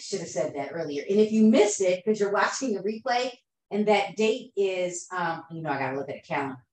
I 0.00 0.02
should 0.02 0.20
have 0.20 0.28
said 0.28 0.54
that 0.56 0.70
earlier. 0.72 1.04
And 1.08 1.20
if 1.20 1.30
you 1.30 1.44
missed 1.44 1.80
it 1.80 2.02
because 2.04 2.18
you're 2.18 2.32
watching 2.32 2.74
the 2.74 2.80
replay 2.80 3.30
and 3.70 3.86
that 3.86 4.16
date 4.16 4.52
is, 4.56 5.06
um, 5.14 5.42
you 5.50 5.62
know, 5.62 5.70
I 5.70 5.78
got 5.78 5.90
to 5.90 5.98
look 5.98 6.08
at 6.08 6.16
a 6.16 6.22
calendar. 6.22 6.64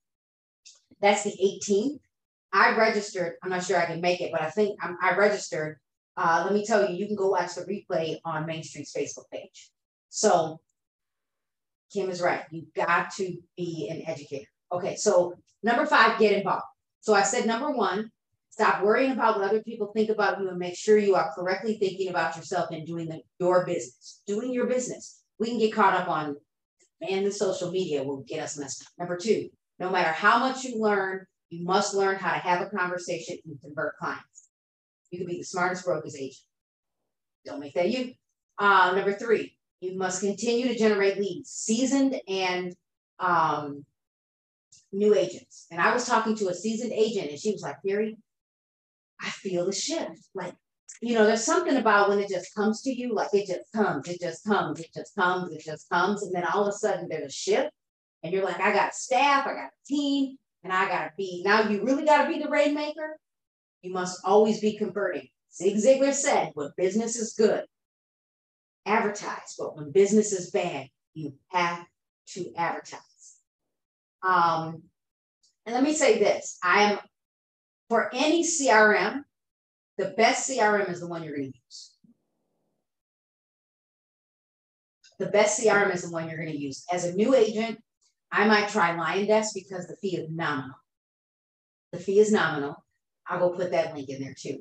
That's 1.02 1.24
the 1.24 1.32
18th. 1.32 2.00
I 2.54 2.76
registered. 2.76 3.36
I'm 3.44 3.50
not 3.50 3.64
sure 3.64 3.78
I 3.78 3.86
can 3.86 4.02
make 4.02 4.22
it, 4.22 4.32
but 4.32 4.42
I 4.42 4.50
think 4.50 4.78
I'm, 4.82 4.98
I 5.02 5.16
registered. 5.16 5.78
Uh, 6.16 6.44
let 6.46 6.54
me 6.54 6.66
tell 6.66 6.90
you, 6.90 6.96
you 6.96 7.08
can 7.08 7.16
go 7.16 7.30
watch 7.30 7.56
the 7.56 7.62
replay 7.62 8.18
on 8.26 8.46
Main 8.46 8.64
Street's 8.64 8.94
Facebook 8.94 9.30
page. 9.32 9.70
So 10.10 10.60
Kim 11.94 12.10
is 12.10 12.22
right. 12.22 12.44
You've 12.52 12.74
got 12.74 13.12
to 13.16 13.38
be 13.56 13.90
an 13.92 14.04
educator. 14.08 14.48
Okay, 14.72 14.96
so 14.96 15.36
number 15.64 15.86
five, 15.86 16.20
get 16.20 16.34
involved. 16.34 16.64
So 17.02 17.14
I 17.14 17.24
said 17.24 17.46
number 17.46 17.72
one, 17.72 18.12
Stop 18.58 18.82
worrying 18.82 19.12
about 19.12 19.38
what 19.38 19.48
other 19.48 19.62
people 19.62 19.92
think 19.94 20.10
about 20.10 20.42
you 20.42 20.50
and 20.50 20.58
make 20.58 20.76
sure 20.76 20.98
you 20.98 21.14
are 21.14 21.32
correctly 21.36 21.78
thinking 21.78 22.10
about 22.10 22.36
yourself 22.36 22.72
and 22.72 22.88
doing 22.88 23.08
the, 23.08 23.22
your 23.40 23.64
business. 23.68 24.24
Doing 24.26 24.52
your 24.52 24.66
business. 24.66 25.22
We 25.38 25.50
can 25.50 25.60
get 25.60 25.76
caught 25.76 25.94
up 25.94 26.10
on, 26.10 26.38
man, 27.00 27.24
the 27.24 27.32
social 27.32 27.70
media 27.70 28.02
will 28.02 28.24
get 28.24 28.42
us 28.42 28.58
messed 28.58 28.82
up. 28.82 28.88
Number 28.98 29.16
two, 29.16 29.50
no 29.78 29.92
matter 29.92 30.10
how 30.10 30.40
much 30.40 30.64
you 30.64 30.82
learn, 30.82 31.28
you 31.50 31.64
must 31.66 31.94
learn 31.94 32.18
how 32.18 32.34
to 32.34 32.40
have 32.40 32.62
a 32.62 32.70
conversation 32.70 33.38
and 33.46 33.60
convert 33.62 33.98
clients. 33.98 34.50
You 35.12 35.20
can 35.20 35.28
be 35.28 35.38
the 35.38 35.44
smartest 35.44 35.86
brokers 35.86 36.16
agent. 36.16 36.44
Don't 37.46 37.60
make 37.60 37.74
that 37.76 37.90
you. 37.90 38.14
Uh, 38.60 38.94
number 38.96 39.14
three, 39.14 39.58
You 39.80 39.98
must 39.98 40.22
continue 40.22 40.68
to 40.68 40.78
generate 40.78 41.18
leads, 41.20 41.50
seasoned 41.52 42.20
and 42.28 42.76
um, 43.20 43.86
new 44.92 45.16
agents. 45.16 45.68
And 45.72 45.80
I 45.80 45.94
was 45.94 46.06
talking 46.06 46.36
to 46.38 46.50
a 46.50 46.54
seasoned 46.54 46.92
agent 46.92 47.30
and 47.30 47.40
she 47.40 47.52
was 47.52 47.62
like, 47.62 47.78
Carrie, 47.86 48.18
I 49.22 49.30
feel 49.30 49.66
the 49.66 49.72
shift. 49.72 50.28
Like, 50.34 50.56
you 51.02 51.14
know, 51.14 51.26
there's 51.26 51.44
something 51.44 51.78
about 51.78 52.10
when 52.10 52.20
it 52.20 52.30
just 52.30 52.54
comes 52.56 52.82
to 52.82 52.92
you, 52.92 53.14
like 53.14 53.34
it 53.34 53.48
just 53.48 53.72
comes, 53.74 54.08
it 54.08 54.20
just 54.20 54.44
comes, 54.46 54.80
it 54.80 54.90
just 54.94 55.16
comes, 55.16 55.54
it 55.54 55.64
just 55.64 55.90
comes. 55.90 56.24
And 56.24 56.34
then 56.34 56.46
all 56.46 56.64
of 56.64 56.70
a 56.70 56.72
sudden 56.72 57.08
there's 57.10 57.28
a 57.28 57.32
shift. 57.32 57.70
And 58.24 58.34
you're 58.34 58.44
like, 58.44 58.60
I 58.60 58.74
got 58.74 58.96
staff, 58.96 59.46
I 59.46 59.54
got 59.54 59.66
a 59.66 59.88
team, 59.88 60.38
and 60.68 60.74
I 60.74 60.90
gotta 60.90 61.14
be 61.16 61.44
now 61.46 61.70
you 61.70 61.82
really 61.86 62.04
gotta 62.04 62.30
be 62.30 62.40
the 62.40 62.50
rainmaker. 62.50 63.18
You 63.82 63.94
must 63.94 64.20
always 64.26 64.60
be 64.60 64.78
converting. 64.78 65.30
Zig 65.54 65.78
Ziglar 65.78 66.14
said, 66.14 66.52
when 66.56 66.72
business 66.76 67.16
is 67.16 67.36
good, 67.38 67.64
advertise, 68.86 69.56
but 69.58 69.78
when 69.78 69.94
business 69.94 70.34
is 70.34 70.52
bad, 70.52 70.90
you 71.14 71.36
have 71.48 71.86
to 72.34 72.54
advertise. 72.58 73.00
Um, 74.28 74.84
and 75.66 75.74
let 75.74 75.84
me 75.84 75.94
say 75.94 76.20
this 76.20 76.58
I 76.62 76.92
am 76.92 77.00
for 77.88 78.10
any 78.14 78.44
CRM, 78.44 79.22
the 79.98 80.14
best 80.18 80.50
CRM 80.50 80.92
is 80.92 81.00
the 81.00 81.08
one 81.08 81.24
you're 81.24 81.38
going 81.38 81.54
to 81.54 81.60
use. 81.66 81.94
The 85.18 85.28
best 85.28 85.62
CRM 85.62 85.96
is 85.96 86.02
the 86.02 86.12
one 86.12 86.28
you're 86.28 86.38
going 86.38 86.52
to 86.52 86.60
use. 86.60 86.84
As 86.92 87.06
a 87.06 87.16
new 87.16 87.34
agent, 87.34 87.80
I 88.32 88.48
might 88.48 88.70
try 88.70 88.96
LionDesk 88.96 89.54
because 89.54 89.88
the 89.88 89.96
fee 89.98 90.18
is 90.18 90.30
nominal. 90.30 90.76
The 91.92 92.00
fee 92.00 92.20
is 92.20 92.32
nominal. 92.32 92.84
I'll 93.28 93.40
go 93.40 93.50
put 93.50 93.72
that 93.72 93.96
link 93.96 94.10
in 94.10 94.22
there 94.22 94.36
too. 94.38 94.60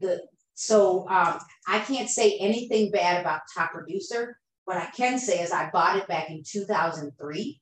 The 0.00 0.22
so 0.54 1.08
um, 1.08 1.38
I 1.66 1.80
can't 1.80 2.08
say 2.08 2.38
anything 2.38 2.90
bad 2.90 3.20
about 3.20 3.42
Top 3.52 3.72
Producer. 3.72 4.38
What 4.64 4.76
I 4.76 4.86
can 4.96 5.18
say 5.18 5.40
is 5.40 5.52
I 5.52 5.70
bought 5.70 5.96
it 5.96 6.06
back 6.06 6.30
in 6.30 6.42
2003. 6.46 7.60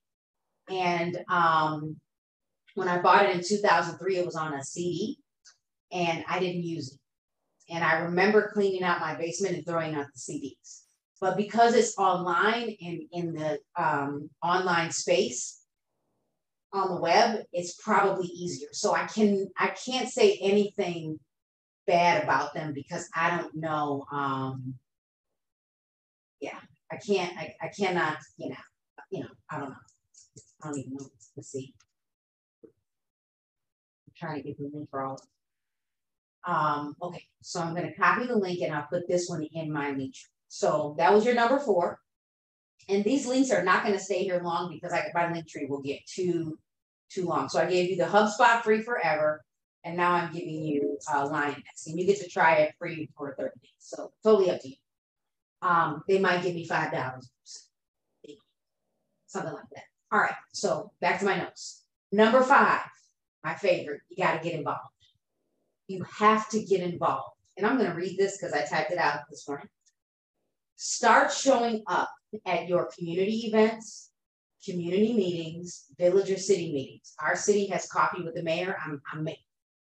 And 0.69 1.19
um, 1.29 1.97
when 2.75 2.89
I 2.89 3.01
bought 3.01 3.25
it 3.25 3.35
in 3.35 3.43
2003, 3.43 4.17
it 4.17 4.27
was 4.27 4.37
on 4.37 4.53
a 4.53 4.63
CD 4.63 5.19
and 5.91 6.25
I 6.29 6.39
didn't 6.39 6.63
use 6.63 6.93
it. 6.93 7.75
And 7.75 7.83
I 7.83 8.01
remember 8.01 8.51
cleaning 8.53 8.83
out 8.83 9.01
my 9.01 9.15
basement 9.15 9.57
and 9.57 9.67
throwing 9.67 9.95
out 9.95 10.07
the 10.13 10.21
CDs. 10.21 10.82
But 11.23 11.37
because 11.37 11.77
it's 11.77 11.97
online 11.99 12.77
and 12.83 13.03
in 13.13 13.33
the 13.33 13.61
um, 13.77 14.29
online 14.43 14.91
space 14.91 15.61
on 16.73 16.93
the 16.93 17.01
web, 17.01 17.45
it's 17.53 17.81
probably 17.81 18.27
easier. 18.27 18.67
So 18.73 18.93
I 18.93 19.07
can 19.07 19.47
I 19.57 19.69
can't 19.69 20.09
say 20.09 20.37
anything 20.43 21.21
bad 21.87 22.25
about 22.25 22.55
them 22.55 22.73
because 22.75 23.09
I 23.15 23.39
don't 23.39 23.55
know. 23.55 24.05
Um, 24.11 24.75
yeah, 26.41 26.59
I 26.91 26.97
can't. 26.97 27.39
I, 27.39 27.55
I 27.63 27.69
cannot. 27.69 28.17
You 28.37 28.49
know. 28.49 28.57
You 29.13 29.21
know. 29.21 29.31
I 29.49 29.61
don't 29.61 29.71
know. 29.71 29.77
I 30.65 30.67
don't 30.67 30.79
even 30.81 30.95
know. 30.95 31.07
Let's 31.37 31.53
see. 31.53 31.73
I'm 32.65 34.13
trying 34.17 34.43
to 34.43 34.49
get 34.49 34.59
the 34.59 34.69
link 34.75 34.91
for 34.91 35.05
all. 35.05 35.21
Um, 36.45 36.97
okay, 37.01 37.23
so 37.43 37.61
I'm 37.61 37.77
going 37.77 37.87
to 37.87 37.95
copy 37.95 38.27
the 38.27 38.37
link 38.37 38.61
and 38.61 38.75
I'll 38.75 38.89
put 38.91 39.07
this 39.07 39.29
one 39.29 39.47
in 39.55 39.73
my 39.73 39.93
link. 39.93 40.17
So 40.53 40.95
that 40.99 41.15
was 41.15 41.25
your 41.25 41.35
number 41.35 41.59
four. 41.59 41.99
And 42.87 43.03
these 43.03 43.27
links 43.27 43.51
are 43.51 43.65
not 43.65 43.85
going 43.85 43.97
to 43.97 44.05
stay 44.05 44.23
here 44.23 44.43
long 44.45 44.71
because 44.71 44.93
I, 44.93 45.11
my 45.15 45.33
link 45.33 45.49
tree 45.49 45.65
will 45.67 45.81
get 45.81 46.01
too, 46.07 46.59
too 47.11 47.25
long. 47.25 47.49
So 47.49 47.59
I 47.59 47.65
gave 47.65 47.89
you 47.89 47.97
the 47.97 48.05
HubSpot 48.05 48.61
free 48.63 48.83
forever. 48.83 49.43
And 49.83 49.97
now 49.97 50.13
I'm 50.13 50.31
giving 50.31 50.63
you 50.63 50.99
uh, 51.11 51.27
LionDesk. 51.27 51.87
And 51.87 51.99
you 51.99 52.07
get 52.07 52.21
to 52.21 52.29
try 52.29 52.57
it 52.57 52.75
free 52.79 53.09
for 53.17 53.35
30 53.39 53.49
days. 53.63 53.71
So 53.79 54.13
totally 54.23 54.51
up 54.51 54.61
to 54.61 54.69
you. 54.69 54.75
Um, 55.63 56.03
they 56.07 56.19
might 56.19 56.43
give 56.43 56.55
me 56.55 56.69
$5. 56.69 57.23
Something 59.27 59.53
like 59.55 59.71
that. 59.75 59.85
All 60.13 60.21
right, 60.21 60.35
so 60.53 60.93
back 61.01 61.21
to 61.21 61.25
my 61.25 61.39
notes. 61.39 61.85
Number 62.13 62.43
five, 62.43 62.83
my 63.43 63.55
favorite, 63.55 64.03
you 64.11 64.23
got 64.23 64.37
to 64.37 64.45
get 64.47 64.59
involved. 64.59 64.81
You 65.89 66.05
have 66.19 66.51
to 66.51 66.63
get 66.63 66.83
involved. 66.83 67.39
And 67.57 67.67
I'm 67.67 67.79
going 67.79 67.89
to 67.89 67.97
read 67.97 68.19
this 68.19 68.37
because 68.37 68.53
I 68.53 68.67
typed 68.67 68.91
it 68.91 68.99
out 68.99 69.21
this 69.31 69.49
morning. 69.49 69.69
Start 70.77 71.33
showing 71.33 71.83
up 71.87 72.11
at 72.47 72.69
your 72.69 72.91
community 72.97 73.47
events, 73.47 74.11
community 74.65 75.13
meetings, 75.13 75.87
village 75.99 76.31
or 76.31 76.39
city 76.39 76.73
meetings. 76.73 77.15
Our 77.21 77.37
city 77.37 77.67
has 77.67 77.89
coffee 77.89 78.23
with 78.23 78.35
the 78.35 78.43
mayor. 78.43 78.77
I'm, 78.85 79.01
I'm 79.13 79.29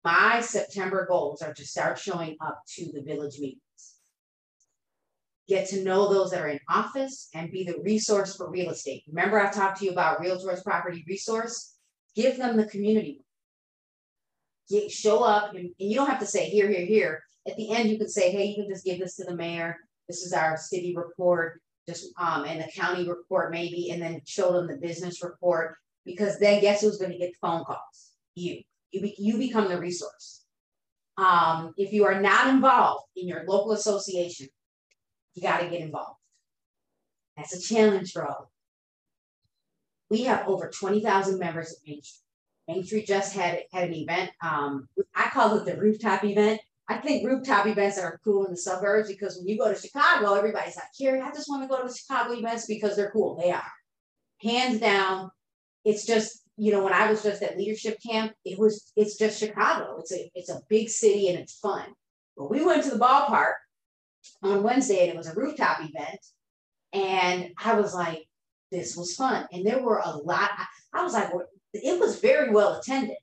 my 0.05 0.41
September 0.41 1.07
goals 1.09 1.43
are 1.43 1.53
to 1.53 1.67
start 1.67 1.99
showing 1.99 2.37
up 2.41 2.63
to 2.77 2.91
the 2.93 3.03
village 3.03 3.39
meetings. 3.39 3.61
Get 5.49 5.69
to 5.71 5.83
know 5.83 6.13
those 6.13 6.31
that 6.31 6.41
are 6.41 6.49
in 6.49 6.61
office 6.69 7.29
and 7.35 7.51
be 7.51 7.65
the 7.65 7.79
resource 7.83 8.37
for 8.37 8.51
real 8.51 8.71
estate. 8.71 9.05
Remember, 9.09 9.41
I 9.41 9.51
talked 9.51 9.79
to 9.79 9.87
you 9.87 9.91
about 9.91 10.21
Realtors 10.21 10.63
Property 10.63 11.05
Resource? 11.09 11.75
Give 12.15 12.37
them 12.37 12.57
the 12.57 12.67
community. 12.67 13.25
Get, 14.71 14.91
show 14.91 15.25
up, 15.25 15.55
and, 15.55 15.71
and 15.81 15.91
you 15.91 15.95
don't 15.95 16.09
have 16.09 16.21
to 16.21 16.27
say 16.27 16.49
here, 16.51 16.69
here, 16.69 16.87
here. 16.87 17.23
At 17.47 17.57
the 17.57 17.71
end, 17.71 17.89
you 17.89 17.99
can 17.99 18.09
say, 18.09 18.31
hey, 18.31 18.47
you 18.47 18.57
can 18.57 18.69
just 18.69 18.85
give 18.85 18.99
this 18.99 19.17
to 19.17 19.25
the 19.25 19.35
mayor. 19.35 19.79
This 20.09 20.23
is 20.23 20.33
our 20.33 20.57
city 20.57 20.95
report, 20.97 21.61
just 21.87 22.13
um, 22.19 22.45
and 22.45 22.61
the 22.61 22.71
county 22.75 23.09
report, 23.09 23.51
maybe, 23.51 23.91
and 23.91 24.01
then 24.01 24.23
show 24.25 24.53
them 24.53 24.67
the 24.67 24.77
business 24.77 25.23
report. 25.23 25.77
Because 26.05 26.39
then, 26.39 26.61
guess 26.61 26.81
who's 26.81 26.97
going 26.97 27.13
to 27.13 27.19
get 27.19 27.33
the 27.33 27.39
phone 27.47 27.65
calls? 27.65 28.13
You. 28.35 28.63
You, 28.91 29.03
be, 29.03 29.15
you 29.19 29.37
become 29.37 29.69
the 29.69 29.79
resource. 29.79 30.45
Um, 31.19 31.75
if 31.77 31.93
you 31.93 32.07
are 32.07 32.21
not 32.21 32.49
involved 32.49 33.05
in 33.17 33.29
your 33.29 33.45
local 33.47 33.73
association, 33.73 34.49
you 35.35 35.43
got 35.43 35.61
to 35.61 35.69
get 35.69 35.81
involved. 35.81 36.19
That's 37.37 37.55
a 37.55 37.61
challenge 37.61 38.13
for 38.13 38.27
all. 38.27 38.51
We 40.11 40.23
have 40.25 40.49
over 40.49 40.71
20,000 40.71 41.39
members 41.39 41.73
at 41.73 41.87
Main 41.87 42.03
Street. 42.03 42.23
Main 42.67 42.85
Street 42.85 43.07
just 43.07 43.35
had, 43.35 43.63
had 43.73 43.89
an 43.89 43.95
event. 43.95 44.31
Um, 44.43 44.89
I 45.15 45.29
call 45.31 45.57
it 45.59 45.65
the 45.65 45.77
rooftop 45.81 46.25
event. 46.25 46.61
I 46.89 46.97
think 46.97 47.27
rooftop 47.27 47.67
events 47.67 47.99
are 47.99 48.21
cool 48.25 48.47
in 48.47 48.53
the 48.53 48.57
suburbs 48.57 49.09
because 49.09 49.37
when 49.37 49.47
you 49.47 49.59
go 49.59 49.73
to 49.73 49.79
Chicago, 49.79 50.35
everybody's 50.35 50.77
like, 50.77 50.87
Carrie, 50.99 51.21
I 51.21 51.31
just 51.31 51.49
want 51.49 51.63
to 51.63 51.69
go 51.69 51.83
to 51.83 51.89
the 51.89 51.95
Chicago 51.95 52.33
events 52.33 52.67
because 52.67 52.97
they're 52.97 53.11
cool. 53.11 53.37
They 53.37 53.51
are. 53.51 53.73
Hands 54.41 54.81
down, 54.81 55.31
it's 55.85 56.07
just 56.07 56.43
you 56.61 56.73
know, 56.73 56.83
when 56.83 56.93
I 56.93 57.09
was 57.09 57.23
just 57.23 57.41
at 57.43 57.57
leadership 57.57 57.99
camp, 58.05 58.33
it 58.45 58.59
was 58.59 58.93
it's 58.97 59.17
just 59.17 59.39
Chicago. 59.39 59.99
It's 60.01 60.13
a 60.13 60.31
it's 60.35 60.51
a 60.51 60.61
big 60.69 60.89
city 60.89 61.29
and 61.29 61.39
it's 61.39 61.59
fun. 61.59 61.85
But 62.37 62.51
we 62.51 62.65
went 62.65 62.83
to 62.85 62.91
the 62.91 62.99
ballpark 62.99 63.55
on 64.43 64.65
Wednesday 64.65 65.03
and 65.03 65.11
it 65.11 65.17
was 65.17 65.29
a 65.29 65.35
rooftop 65.35 65.79
event, 65.81 66.19
and 66.93 67.53
I 67.63 67.75
was 67.75 67.95
like, 67.95 68.27
this 68.73 68.97
was 68.97 69.15
fun. 69.15 69.47
And 69.53 69.65
there 69.65 69.81
were 69.81 70.03
a 70.05 70.17
lot. 70.17 70.51
I 70.93 71.05
was 71.05 71.13
like, 71.15 71.31
it 71.73 72.01
was 72.01 72.21
very 72.21 72.51
well 72.51 72.79
attended. 72.79 73.17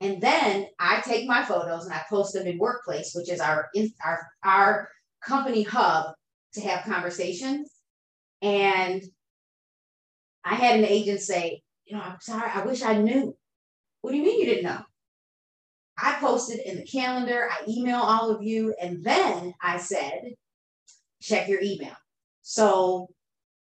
And 0.00 0.20
then 0.20 0.66
I 0.78 1.00
take 1.00 1.26
my 1.26 1.44
photos 1.44 1.84
and 1.84 1.92
I 1.92 2.02
post 2.08 2.32
them 2.32 2.46
in 2.46 2.58
Workplace, 2.58 3.12
which 3.14 3.30
is 3.30 3.40
our 3.40 3.68
our 4.04 4.28
our 4.44 4.88
company 5.24 5.62
hub 5.62 6.14
to 6.54 6.60
have 6.60 6.84
conversations. 6.84 7.70
And 8.40 9.02
I 10.44 10.54
had 10.54 10.78
an 10.78 10.84
agent 10.84 11.20
say, 11.20 11.62
you 11.84 11.96
know, 11.96 12.02
I'm 12.02 12.20
sorry, 12.20 12.50
I 12.52 12.64
wish 12.64 12.82
I 12.82 12.96
knew. 12.96 13.36
What 14.00 14.12
do 14.12 14.16
you 14.16 14.22
mean 14.22 14.40
you 14.40 14.46
didn't 14.46 14.64
know? 14.64 14.82
I 16.00 16.14
posted 16.20 16.60
in 16.60 16.76
the 16.76 16.86
calendar, 16.86 17.48
I 17.50 17.64
email 17.68 17.98
all 17.98 18.30
of 18.30 18.42
you, 18.42 18.74
and 18.80 19.02
then 19.02 19.52
I 19.60 19.78
said, 19.78 20.34
check 21.20 21.48
your 21.48 21.60
email. 21.60 21.96
So 22.42 23.08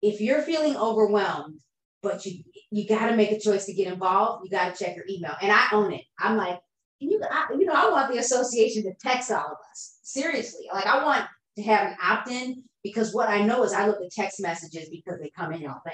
if 0.04 0.22
you're 0.22 0.44
feeling 0.44 0.78
overwhelmed, 0.78 1.60
but 2.04 2.26
you 2.26 2.44
you 2.72 2.88
got 2.88 3.10
to 3.10 3.16
make 3.16 3.32
a 3.32 3.40
choice 3.40 3.66
to 3.66 3.74
get 3.74 3.92
involved, 3.92 4.46
you 4.46 4.52
got 4.52 4.76
to 4.76 4.84
check 4.84 4.96
your 4.96 5.06
email. 5.10 5.34
And 5.42 5.52
I 5.52 5.68
own 5.72 5.94
it. 5.94 6.04
I'm 6.20 6.38
like, 6.38 6.60
you, 7.00 7.22
I, 7.30 7.48
you 7.52 7.66
know, 7.66 7.74
I 7.74 7.90
want 7.90 8.12
the 8.12 8.20
association 8.20 8.84
to 8.84 8.94
text 9.02 9.32
all 9.32 9.46
of 9.46 9.58
us. 9.72 10.00
Seriously, 10.04 10.68
like 10.74 10.86
I 10.86 11.04
want 11.04 11.26
to 11.58 11.64
have 11.64 11.88
an 11.88 11.98
opt-in 12.04 12.64
because 12.84 13.14
what 13.14 13.30
I 13.30 13.44
know 13.44 13.64
is 13.64 13.74
I 13.74 13.88
look 13.88 14.02
at 14.02 14.12
text 14.12 14.42
messages 14.42 14.90
because 14.90 15.20
they 15.20 15.32
come 15.36 15.54
in 15.54 15.68
all 15.68 15.82
day. 15.86 15.94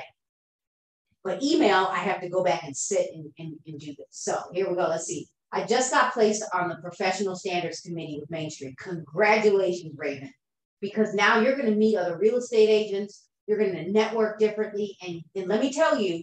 But 1.24 1.42
email, 1.42 1.88
I 1.92 2.00
have 2.00 2.22
to 2.22 2.30
go 2.30 2.44
back 2.44 2.64
and 2.64 2.76
sit 2.76 3.08
and, 3.14 3.32
and, 3.40 3.56
and 3.66 3.80
do 3.80 3.88
this. 3.88 4.08
So 4.12 4.38
here 4.54 4.70
we 4.70 4.76
go. 4.76 4.88
Let's 4.88 5.06
see. 5.06 5.28
I 5.52 5.66
just 5.66 5.92
got 5.92 6.14
placed 6.14 6.44
on 6.54 6.70
the 6.70 6.76
professional 6.76 7.36
standards 7.36 7.82
committee 7.82 8.18
with 8.20 8.30
Main 8.30 8.50
Street. 8.50 8.78
Congratulations, 8.78 9.96
Raven. 9.98 10.32
Because 10.82 11.14
now 11.14 11.40
you're 11.40 11.56
going 11.56 11.72
to 11.72 11.78
meet 11.78 11.98
other 11.98 12.18
real 12.18 12.38
estate 12.38 12.70
agents. 12.70 13.28
You're 13.48 13.58
going 13.58 13.74
to 13.74 13.92
network 13.92 14.38
differently. 14.38 14.98
And, 15.02 15.22
and 15.36 15.48
let 15.48 15.62
me 15.62 15.72
tell 15.72 16.00
you, 16.00 16.22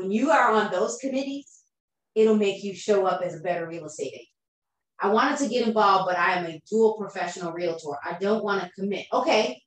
when 0.00 0.10
you 0.10 0.30
are 0.30 0.50
on 0.52 0.70
those 0.70 0.96
committees, 0.96 1.62
it'll 2.14 2.36
make 2.36 2.64
you 2.64 2.74
show 2.74 3.06
up 3.06 3.20
as 3.22 3.36
a 3.36 3.40
better 3.40 3.66
real 3.66 3.84
estate 3.84 4.12
agent. 4.14 4.28
I 4.98 5.08
wanted 5.08 5.38
to 5.38 5.48
get 5.48 5.66
involved, 5.66 6.08
but 6.08 6.18
I 6.18 6.34
am 6.34 6.46
a 6.46 6.62
dual 6.70 6.96
professional 6.98 7.52
realtor. 7.52 7.98
I 8.04 8.16
don't 8.18 8.42
want 8.42 8.62
to 8.62 8.70
commit. 8.70 9.06
Okay, 9.12 9.62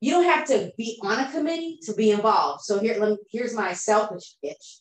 you 0.00 0.10
don't 0.10 0.24
have 0.24 0.46
to 0.48 0.72
be 0.76 0.98
on 1.02 1.18
a 1.18 1.30
committee 1.30 1.78
to 1.84 1.94
be 1.94 2.10
involved. 2.10 2.62
So 2.64 2.80
here, 2.80 3.00
me, 3.00 3.16
here's 3.30 3.54
my 3.54 3.72
selfish 3.72 4.36
pitch. 4.42 4.80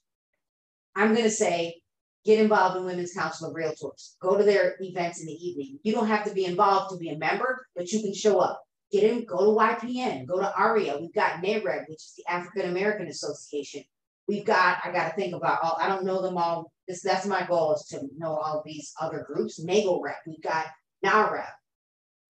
I'm 0.95 1.13
going 1.13 1.23
to 1.23 1.31
say, 1.31 1.81
get 2.25 2.39
involved 2.39 2.77
in 2.77 2.85
Women's 2.85 3.13
Council 3.13 3.49
of 3.49 3.55
Realtors. 3.55 4.15
Go 4.21 4.37
to 4.37 4.43
their 4.43 4.75
events 4.79 5.21
in 5.21 5.27
the 5.27 5.33
evening. 5.33 5.79
You 5.83 5.93
don't 5.93 6.07
have 6.07 6.25
to 6.25 6.33
be 6.33 6.45
involved 6.45 6.91
to 6.91 6.97
be 6.97 7.09
a 7.09 7.17
member, 7.17 7.67
but 7.75 7.91
you 7.91 8.01
can 8.01 8.13
show 8.13 8.39
up. 8.39 8.63
get 8.91 9.03
in, 9.03 9.25
go 9.25 9.37
to 9.37 9.59
YPN, 9.59 10.27
go 10.27 10.39
to 10.39 10.53
AREAA. 10.57 10.99
We've 11.01 11.13
got 11.13 11.43
NAREB, 11.43 11.89
which 11.89 12.03
is 12.03 12.13
the 12.17 12.31
African 12.31 12.69
American 12.69 13.07
Association. 13.07 13.83
We've 14.27 14.45
got, 14.45 14.79
I 14.83 14.91
got 14.91 15.09
to 15.09 15.15
think 15.15 15.35
about 15.35 15.59
all, 15.61 15.77
I 15.79 15.87
don't 15.87 16.05
know 16.05 16.21
them 16.21 16.37
all. 16.37 16.71
This, 16.87 17.01
that's 17.01 17.25
my 17.25 17.45
goal 17.45 17.75
is 17.75 17.83
to 17.89 18.01
know 18.17 18.35
all 18.35 18.63
these 18.65 18.93
other 18.99 19.25
groups. 19.27 19.63
NAGLREP, 19.63 20.15
we've 20.25 20.41
got 20.41 20.67
NAREB. 21.03 21.45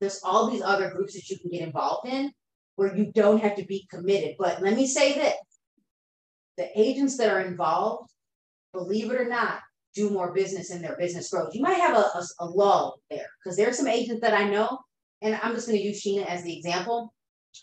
There's 0.01 0.21
all 0.23 0.49
these 0.49 0.61
other 0.61 0.89
groups 0.89 1.13
that 1.13 1.29
you 1.29 1.39
can 1.39 1.51
get 1.51 1.61
involved 1.61 2.07
in 2.07 2.31
where 2.75 2.95
you 2.95 3.11
don't 3.13 3.41
have 3.41 3.55
to 3.55 3.65
be 3.65 3.87
committed. 3.89 4.35
But 4.37 4.61
let 4.61 4.75
me 4.75 4.87
say 4.87 5.13
this, 5.13 5.35
the 6.57 6.69
agents 6.79 7.17
that 7.17 7.29
are 7.29 7.41
involved, 7.41 8.11
believe 8.73 9.11
it 9.11 9.19
or 9.19 9.29
not, 9.29 9.61
do 9.93 10.09
more 10.09 10.33
business 10.33 10.71
in 10.71 10.81
their 10.81 10.97
business 10.97 11.29
growth. 11.29 11.55
You 11.55 11.61
might 11.61 11.79
have 11.79 11.95
a, 11.95 12.01
a, 12.01 12.23
a 12.41 12.45
lull 12.45 12.99
there 13.09 13.27
because 13.41 13.57
there 13.57 13.69
are 13.69 13.73
some 13.73 13.87
agents 13.87 14.21
that 14.21 14.33
I 14.33 14.49
know, 14.49 14.77
and 15.21 15.39
I'm 15.41 15.55
just 15.55 15.67
going 15.67 15.79
to 15.79 15.85
use 15.85 16.03
Sheena 16.03 16.25
as 16.25 16.43
the 16.43 16.55
example. 16.55 17.13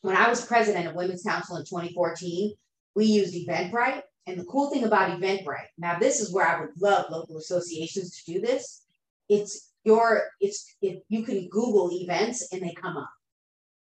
When 0.00 0.16
I 0.16 0.28
was 0.28 0.44
president 0.44 0.86
of 0.86 0.94
Women's 0.94 1.22
Council 1.22 1.56
in 1.56 1.64
2014, 1.64 2.54
we 2.96 3.04
used 3.04 3.34
Eventbrite. 3.34 4.02
And 4.26 4.38
the 4.38 4.44
cool 4.44 4.70
thing 4.70 4.84
about 4.84 5.18
Eventbrite, 5.18 5.66
now 5.78 5.98
this 5.98 6.20
is 6.20 6.32
where 6.32 6.46
I 6.46 6.60
would 6.60 6.80
love 6.80 7.06
local 7.10 7.38
associations 7.38 8.22
to 8.22 8.32
do 8.34 8.40
this. 8.40 8.84
It's 9.28 9.72
your, 9.84 10.22
it's, 10.40 10.76
if 10.80 11.02
you 11.08 11.24
can 11.24 11.48
Google 11.48 11.90
events 11.92 12.52
and 12.52 12.62
they 12.62 12.74
come 12.74 12.96
up. 12.96 13.10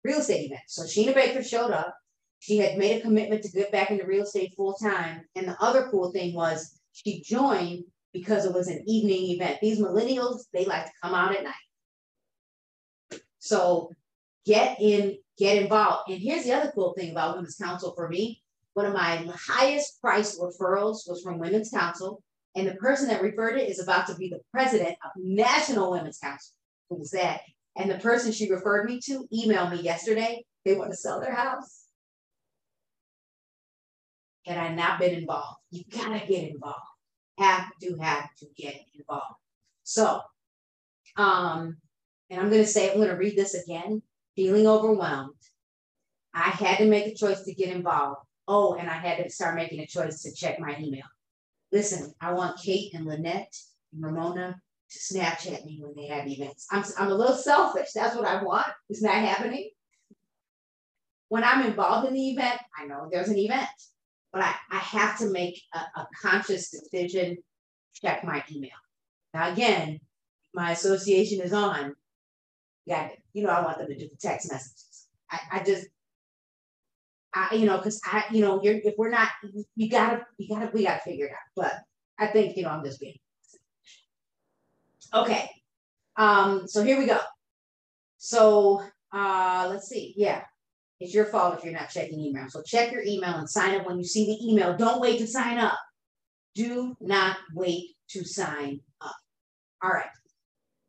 Real 0.03 0.19
estate 0.19 0.45
events. 0.45 0.75
So 0.75 0.83
Sheena 0.83 1.13
Baker 1.13 1.43
showed 1.43 1.71
up. 1.71 1.95
She 2.39 2.57
had 2.57 2.77
made 2.77 2.97
a 2.97 3.01
commitment 3.01 3.43
to 3.43 3.51
get 3.51 3.71
back 3.71 3.89
into 3.89 4.05
real 4.05 4.23
estate 4.23 4.53
full 4.57 4.73
time. 4.73 5.21
And 5.35 5.47
the 5.47 5.55
other 5.61 5.87
cool 5.89 6.11
thing 6.11 6.33
was 6.33 6.77
she 6.91 7.21
joined 7.21 7.85
because 8.11 8.45
it 8.45 8.53
was 8.53 8.67
an 8.67 8.83
evening 8.85 9.31
event. 9.31 9.59
These 9.61 9.79
millennials, 9.79 10.41
they 10.51 10.65
like 10.65 10.85
to 10.85 10.91
come 11.01 11.13
out 11.13 11.35
at 11.35 11.43
night. 11.43 13.21
So 13.39 13.91
get 14.45 14.77
in, 14.81 15.17
get 15.37 15.61
involved. 15.61 16.09
And 16.09 16.21
here's 16.21 16.43
the 16.43 16.53
other 16.53 16.71
cool 16.75 16.93
thing 16.97 17.11
about 17.11 17.35
Women's 17.35 17.55
Council 17.55 17.93
for 17.95 18.09
me. 18.09 18.42
One 18.73 18.85
of 18.85 18.93
my 18.93 19.25
highest 19.47 20.01
price 20.01 20.39
referrals 20.39 21.07
was 21.07 21.21
from 21.23 21.39
Women's 21.39 21.69
Council. 21.69 22.23
And 22.55 22.67
the 22.67 22.75
person 22.75 23.07
that 23.07 23.21
referred 23.21 23.57
it 23.57 23.69
is 23.69 23.79
about 23.79 24.07
to 24.07 24.15
be 24.15 24.29
the 24.29 24.41
president 24.51 24.95
of 25.03 25.11
National 25.15 25.91
Women's 25.91 26.19
Council. 26.19 26.53
Who 26.89 26.97
was 26.99 27.11
that? 27.11 27.41
And 27.75 27.89
the 27.89 27.97
person 27.97 28.31
she 28.31 28.51
referred 28.51 28.85
me 28.85 28.99
to 29.05 29.27
emailed 29.33 29.71
me 29.71 29.81
yesterday. 29.81 30.43
They 30.65 30.75
want 30.75 30.91
to 30.91 30.97
sell 30.97 31.19
their 31.19 31.33
house. 31.33 31.85
Had 34.45 34.57
I 34.57 34.73
not 34.73 34.99
been 34.99 35.13
involved, 35.13 35.57
you 35.71 35.83
gotta 35.89 36.25
get 36.25 36.49
involved 36.49 36.83
have 37.37 37.69
to 37.81 37.97
have 37.97 38.29
to 38.39 38.45
get 38.57 38.75
involved. 38.97 39.35
So, 39.83 40.21
um, 41.17 41.77
and 42.29 42.39
I'm 42.39 42.49
to 42.61 42.65
say, 42.65 42.91
I'm 42.91 42.97
to 43.09 43.15
read 43.15 43.37
this 43.37 43.53
again. 43.53 44.01
Feeling 44.35 44.65
overwhelmed. 44.65 45.35
I 46.33 46.49
had 46.49 46.77
to 46.77 46.85
make 46.85 47.05
a 47.05 47.15
choice 47.15 47.43
to 47.43 47.53
get 47.53 47.69
involved. 47.69 48.21
Oh, 48.47 48.75
and 48.75 48.89
I 48.89 48.93
had 48.93 49.23
to 49.23 49.29
start 49.29 49.55
making 49.55 49.79
a 49.79 49.87
choice 49.87 50.21
to 50.23 50.33
check 50.33 50.59
my 50.59 50.75
email. 50.79 51.05
Listen, 51.71 52.13
I 52.21 52.33
want 52.33 52.59
Kate 52.61 52.93
and 52.93 53.05
Lynette 53.05 53.55
and 53.93 54.03
Ramona 54.03 54.59
to 54.91 54.99
Snapchat 54.99 55.65
me 55.65 55.79
when 55.81 55.95
they 55.95 56.07
have 56.07 56.27
events. 56.27 56.67
I'm, 56.71 56.83
I'm 56.97 57.11
a 57.11 57.15
little 57.15 57.35
selfish. 57.35 57.93
That's 57.93 58.15
what 58.15 58.25
I 58.25 58.43
want. 58.43 58.67
It's 58.89 59.01
not 59.01 59.15
happening. 59.15 59.69
When 61.29 61.43
I'm 61.43 61.65
involved 61.65 62.07
in 62.07 62.13
the 62.13 62.29
event, 62.29 62.59
I 62.77 62.85
know 62.85 63.07
there's 63.11 63.29
an 63.29 63.37
event 63.37 63.69
but 64.33 64.41
I, 64.41 64.55
I 64.71 64.79
have 64.79 65.17
to 65.19 65.29
make 65.29 65.61
a, 65.73 65.77
a 65.77 66.07
conscious 66.21 66.71
decision, 66.71 67.37
check 67.93 68.23
my 68.23 68.43
email. 68.51 68.71
Now, 69.33 69.53
again, 69.53 69.99
my 70.53 70.71
association 70.71 71.39
is 71.41 71.53
on. 71.53 71.93
Yeah, 72.85 73.09
you 73.33 73.43
know, 73.43 73.51
I 73.51 73.63
want 73.63 73.77
them 73.77 73.87
to 73.87 73.97
do 73.97 74.09
the 74.09 74.17
text 74.17 74.51
messages. 74.51 75.07
I, 75.31 75.39
I 75.51 75.63
just, 75.63 75.87
I, 77.33 77.55
you 77.55 77.65
know, 77.65 77.77
because 77.77 77.99
I, 78.05 78.25
you 78.31 78.41
know, 78.41 78.61
you're 78.61 78.75
if 78.83 78.95
we're 78.97 79.09
not, 79.09 79.29
you 79.75 79.89
gotta, 79.89 80.25
you 80.37 80.47
gotta, 80.47 80.69
we 80.73 80.83
gotta 80.83 81.01
figure 81.01 81.25
it 81.25 81.31
out. 81.31 81.37
But 81.55 81.73
I 82.19 82.27
think, 82.27 82.55
you 82.55 82.63
know, 82.63 82.69
I'm 82.69 82.83
just 82.83 82.99
being. 82.99 83.17
Okay. 85.13 85.49
Um, 86.15 86.67
so 86.67 86.83
here 86.83 86.97
we 86.97 87.05
go. 87.05 87.19
So 88.17 88.83
uh 89.11 89.67
let's 89.69 89.87
see. 89.87 90.13
Yeah. 90.15 90.43
It's 90.99 91.13
your 91.13 91.25
fault 91.25 91.57
if 91.57 91.63
you're 91.63 91.73
not 91.73 91.89
checking 91.89 92.19
email. 92.19 92.47
So 92.49 92.61
check 92.61 92.91
your 92.91 93.03
email 93.03 93.35
and 93.35 93.49
sign 93.49 93.79
up 93.79 93.85
when 93.85 93.97
you 93.97 94.05
see 94.05 94.25
the 94.25 94.49
email. 94.49 94.77
Don't 94.77 95.01
wait 95.01 95.19
to 95.19 95.27
sign 95.27 95.57
up. 95.57 95.77
Do 96.55 96.95
not 97.01 97.37
wait 97.53 97.95
to 98.09 98.23
sign 98.23 98.79
up. 99.01 99.15
All 99.83 99.89
right. 99.89 100.05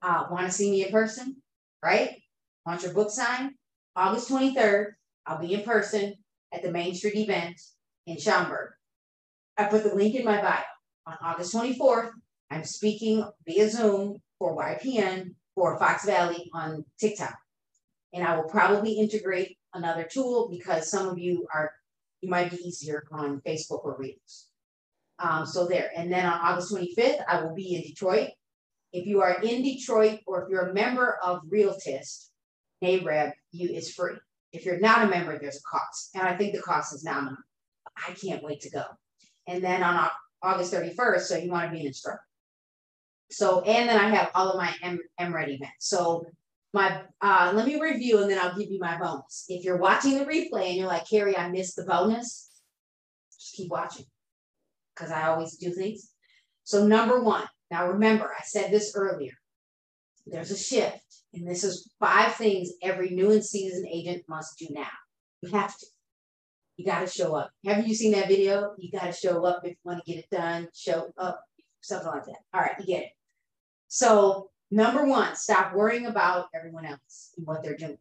Uh, 0.02 0.26
Want 0.30 0.46
to 0.46 0.52
see 0.52 0.70
me 0.70 0.84
in 0.84 0.92
person? 0.92 1.36
Right? 1.82 2.22
Want 2.66 2.82
your 2.82 2.92
book 2.92 3.10
signed? 3.10 3.52
August 3.96 4.28
23rd, 4.28 4.92
I'll 5.26 5.38
be 5.38 5.54
in 5.54 5.62
person 5.62 6.14
at 6.54 6.62
the 6.62 6.70
Main 6.70 6.94
Street 6.94 7.16
event 7.16 7.60
in 8.06 8.18
Schaumburg. 8.18 8.70
I 9.58 9.64
put 9.64 9.82
the 9.82 9.94
link 9.94 10.14
in 10.14 10.24
my 10.24 10.40
bio. 10.40 10.62
On 11.06 11.16
August 11.22 11.54
24th, 11.54 12.10
I'm 12.50 12.64
speaking 12.64 13.28
via 13.46 13.68
Zoom 13.68 14.22
for 14.38 14.56
YPN 14.56 15.34
for 15.54 15.78
Fox 15.78 16.06
Valley 16.06 16.50
on 16.54 16.84
TikTok. 16.98 17.36
And 18.12 18.26
I 18.26 18.36
will 18.36 18.48
probably 18.48 18.92
integrate 18.92 19.58
another 19.74 20.04
tool 20.10 20.48
because 20.50 20.90
some 20.90 21.08
of 21.08 21.18
you 21.18 21.46
are, 21.52 21.72
you 22.20 22.30
might 22.30 22.50
be 22.50 22.56
easier 22.56 23.04
on 23.12 23.42
Facebook 23.46 23.84
or 23.84 23.96
Reels. 23.98 24.48
Um, 25.18 25.46
so 25.46 25.66
there, 25.66 25.90
and 25.96 26.10
then 26.10 26.24
on 26.24 26.40
August 26.40 26.72
25th, 26.72 27.22
I 27.28 27.42
will 27.42 27.54
be 27.54 27.74
in 27.74 27.82
Detroit. 27.82 28.30
If 28.92 29.06
you 29.06 29.20
are 29.20 29.40
in 29.42 29.62
Detroit 29.62 30.20
or 30.26 30.44
if 30.44 30.50
you're 30.50 30.70
a 30.70 30.74
member 30.74 31.18
of 31.22 31.40
Realtist, 31.48 32.30
NAREB, 32.82 33.32
you 33.50 33.68
is 33.70 33.92
free. 33.92 34.16
If 34.54 34.64
you're 34.64 34.78
not 34.78 35.02
a 35.02 35.10
member, 35.10 35.38
there's 35.38 35.56
a 35.56 35.62
cost. 35.62 36.10
And 36.14 36.22
I 36.22 36.36
think 36.36 36.54
the 36.54 36.62
cost 36.62 36.94
is 36.94 37.04
nominal. 37.04 37.38
I 37.96 38.12
can't 38.12 38.42
wait 38.42 38.60
to 38.62 38.70
go. 38.70 38.84
And 39.48 39.62
then 39.62 39.82
on 39.82 40.08
August 40.42 40.72
31st, 40.72 41.20
so 41.20 41.36
you 41.36 41.50
want 41.50 41.66
to 41.66 41.72
be 41.72 41.80
an 41.80 41.88
instructor. 41.88 42.22
So, 43.30 43.62
and 43.62 43.88
then 43.88 43.98
I 43.98 44.08
have 44.10 44.30
all 44.34 44.50
of 44.50 44.56
my 44.56 44.72
M 44.82 45.00
MRED 45.20 45.48
events. 45.48 45.88
So 45.88 46.24
my 46.72 47.02
uh, 47.20 47.52
let 47.54 47.66
me 47.66 47.80
review 47.80 48.22
and 48.22 48.30
then 48.30 48.38
I'll 48.38 48.56
give 48.56 48.70
you 48.70 48.78
my 48.80 48.96
bonus. 48.96 49.44
If 49.48 49.64
you're 49.64 49.76
watching 49.76 50.18
the 50.18 50.24
replay 50.24 50.68
and 50.68 50.76
you're 50.76 50.86
like, 50.86 51.08
Carrie, 51.08 51.36
I 51.36 51.48
missed 51.48 51.76
the 51.76 51.84
bonus, 51.84 52.50
just 53.36 53.54
keep 53.54 53.70
watching 53.70 54.06
because 54.94 55.10
I 55.10 55.28
always 55.28 55.56
do 55.56 55.72
things. 55.72 56.10
So 56.62 56.86
number 56.86 57.22
one, 57.22 57.44
now 57.70 57.88
remember, 57.88 58.32
I 58.38 58.42
said 58.44 58.70
this 58.70 58.94
earlier. 58.94 59.32
There's 60.26 60.50
a 60.50 60.56
shift, 60.56 61.03
and 61.34 61.46
this 61.46 61.64
is 61.64 61.90
five 62.00 62.34
things 62.34 62.70
every 62.82 63.10
new 63.10 63.30
and 63.32 63.44
seasoned 63.44 63.86
agent 63.90 64.22
must 64.28 64.58
do 64.58 64.66
now. 64.70 64.86
You 65.42 65.50
have 65.50 65.76
to. 65.78 65.86
You 66.76 66.84
got 66.84 67.00
to 67.00 67.06
show 67.06 67.34
up. 67.36 67.50
Haven't 67.64 67.86
you 67.86 67.94
seen 67.94 68.12
that 68.12 68.28
video? 68.28 68.74
You 68.78 68.90
got 68.90 69.06
to 69.06 69.12
show 69.12 69.44
up 69.44 69.60
if 69.64 69.70
you 69.70 69.76
want 69.84 70.04
to 70.04 70.12
get 70.12 70.24
it 70.24 70.30
done. 70.30 70.68
Show 70.74 71.12
up, 71.18 71.40
something 71.80 72.08
like 72.08 72.24
that. 72.24 72.38
All 72.52 72.60
right, 72.60 72.74
you 72.80 72.86
get 72.86 73.04
it. 73.04 73.10
So 73.86 74.50
Number 74.74 75.04
one, 75.06 75.36
stop 75.36 75.72
worrying 75.72 76.06
about 76.06 76.48
everyone 76.52 76.84
else 76.84 77.32
and 77.36 77.46
what 77.46 77.62
they're 77.62 77.76
doing. 77.76 77.96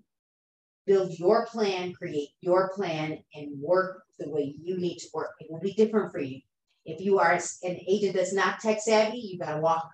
Build 0.87 1.11
your 1.19 1.45
plan, 1.45 1.93
create 1.93 2.29
your 2.41 2.71
plan, 2.73 3.19
and 3.35 3.61
work 3.61 4.01
the 4.17 4.27
way 4.27 4.55
you 4.59 4.77
need 4.79 4.97
to 4.97 5.07
work. 5.13 5.33
It 5.39 5.51
will 5.51 5.59
be 5.59 5.73
different 5.73 6.11
for 6.11 6.19
you. 6.19 6.41
If 6.83 6.99
you 6.99 7.19
are 7.19 7.33
an 7.33 7.79
agent 7.87 8.15
that's 8.15 8.33
not 8.33 8.59
tech 8.59 8.79
savvy, 8.81 9.19
you 9.19 9.37
got 9.37 9.53
to 9.53 9.61
walk, 9.61 9.87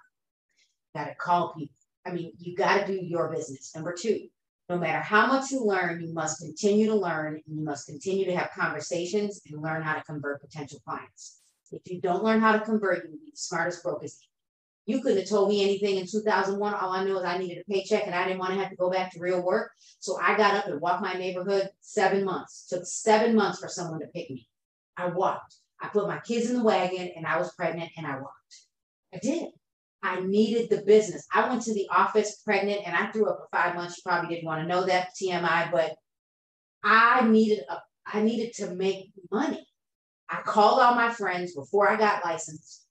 got 0.95 1.07
to 1.07 1.15
call 1.15 1.53
people. 1.53 1.75
I 2.05 2.11
mean, 2.11 2.33
you 2.39 2.55
got 2.55 2.79
to 2.79 2.87
do 2.87 2.99
your 3.03 3.31
business. 3.31 3.73
Number 3.75 3.93
two, 3.93 4.27
no 4.69 4.77
matter 4.77 4.99
how 4.99 5.27
much 5.27 5.51
you 5.51 5.63
learn, 5.63 6.01
you 6.01 6.13
must 6.13 6.39
continue 6.39 6.87
to 6.87 6.95
learn 6.95 7.41
and 7.45 7.57
you 7.57 7.63
must 7.63 7.87
continue 7.87 8.25
to 8.25 8.35
have 8.35 8.51
conversations 8.55 9.41
and 9.49 9.61
learn 9.61 9.81
how 9.81 9.95
to 9.95 10.03
convert 10.03 10.41
potential 10.41 10.79
clients. 10.85 11.39
If 11.71 11.81
you 11.91 12.01
don't 12.01 12.23
learn 12.23 12.39
how 12.39 12.53
to 12.53 12.59
convert, 12.59 13.03
you 13.03 13.11
will 13.11 13.17
be 13.17 13.31
the 13.31 13.37
smartest 13.37 13.83
brokers 13.83 14.19
you 14.89 15.01
couldn't 15.01 15.19
have 15.19 15.29
told 15.29 15.49
me 15.49 15.61
anything 15.61 15.97
in 15.97 16.07
2001. 16.07 16.73
All 16.73 16.91
I 16.91 17.03
know 17.03 17.19
is 17.19 17.23
I 17.23 17.37
needed 17.37 17.59
a 17.59 17.71
paycheck 17.71 18.07
and 18.07 18.15
I 18.15 18.23
didn't 18.25 18.39
want 18.39 18.53
to 18.53 18.59
have 18.59 18.71
to 18.71 18.75
go 18.75 18.89
back 18.89 19.11
to 19.11 19.19
real 19.19 19.39
work. 19.39 19.71
So 19.99 20.17
I 20.19 20.35
got 20.35 20.55
up 20.55 20.65
and 20.65 20.81
walked 20.81 21.03
my 21.03 21.13
neighborhood 21.13 21.69
seven 21.79 22.25
months. 22.25 22.65
Took 22.67 22.87
seven 22.87 23.35
months 23.35 23.59
for 23.59 23.67
someone 23.67 23.99
to 23.99 24.07
pick 24.07 24.31
me. 24.31 24.47
I 24.97 25.09
walked. 25.09 25.57
I 25.79 25.89
put 25.89 26.07
my 26.07 26.19
kids 26.19 26.49
in 26.49 26.57
the 26.57 26.63
wagon 26.63 27.11
and 27.15 27.27
I 27.27 27.37
was 27.37 27.53
pregnant 27.53 27.91
and 27.97 28.07
I 28.07 28.15
walked. 28.15 28.55
I 29.13 29.19
did. 29.19 29.49
I 30.01 30.21
needed 30.21 30.69
the 30.69 30.83
business. 30.83 31.27
I 31.33 31.47
went 31.49 31.61
to 31.63 31.73
the 31.73 31.87
office 31.89 32.41
pregnant 32.45 32.81
and 32.85 32.95
I 32.95 33.11
threw 33.11 33.29
up 33.29 33.37
for 33.37 33.57
five 33.57 33.75
months. 33.75 33.97
You 33.97 34.03
probably 34.05 34.33
didn't 34.33 34.47
want 34.47 34.61
to 34.61 34.67
know 34.67 34.85
that 34.85 35.09
TMI, 35.21 35.71
but 35.71 35.95
I 36.83 37.27
needed 37.27 37.63
a 37.69 37.77
I 38.11 38.21
needed 38.21 38.53
to 38.55 38.73
make 38.73 39.11
money. 39.31 39.67
I 40.29 40.41
called 40.41 40.79
all 40.79 40.95
my 40.95 41.11
friends 41.11 41.53
before 41.53 41.89
I 41.89 41.95
got 41.95 42.25
licensed. 42.25 42.85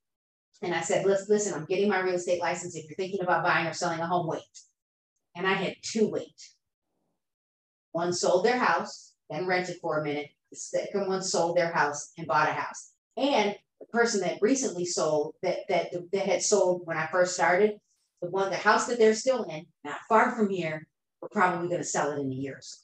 And 0.63 0.75
I 0.75 0.81
said, 0.81 1.07
listen, 1.07 1.27
listen, 1.29 1.55
I'm 1.55 1.67
getting 1.67 1.89
my 1.89 2.01
real 2.01 2.15
estate 2.15 2.41
license. 2.41 2.77
If 2.77 2.85
you're 2.89 2.97
thinking 2.97 3.23
about 3.23 3.45
buying 3.45 3.67
or 3.67 3.73
selling 3.73 4.01
a 4.01 4.07
home, 4.07 4.27
wait. 4.27 4.43
And 5.37 5.47
I 5.47 5.55
had 5.55 5.77
two 5.83 6.09
wait. 6.09 6.35
One 7.93 8.13
sold 8.13 8.45
their 8.45 8.59
house, 8.59 9.13
then 9.31 9.47
rented 9.47 9.79
for 9.81 10.01
a 10.01 10.05
minute. 10.05 10.31
The 10.51 10.57
second 10.57 11.09
one 11.09 11.23
sold 11.23 11.57
their 11.57 11.73
house 11.73 12.13
and 12.19 12.27
bought 12.27 12.49
a 12.49 12.53
house. 12.53 12.93
And 13.17 13.57
person 13.93 14.21
that 14.23 14.39
recently 14.41 14.85
sold, 14.85 15.35
that 15.43 15.59
that 15.69 15.93
that 16.13 16.27
had 16.27 16.43
sold 16.43 16.83
when 16.85 16.97
I 16.97 17.07
first 17.07 17.35
started, 17.35 17.79
the 18.23 18.31
one 18.31 18.51
the 18.51 18.57
house 18.57 18.87
that 18.87 18.99
they're 18.99 19.15
still 19.15 19.45
in, 19.45 19.67
not 19.85 20.01
far 20.09 20.35
from 20.35 20.51
here, 20.51 20.87
we're 21.21 21.29
probably 21.29 21.69
going 21.69 21.81
to 21.81 21.87
sell 21.87 22.11
it 22.11 22.21
in 22.21 22.31
a 22.31 22.35
year 22.35 22.55
or 22.55 22.61
so. 22.61 22.79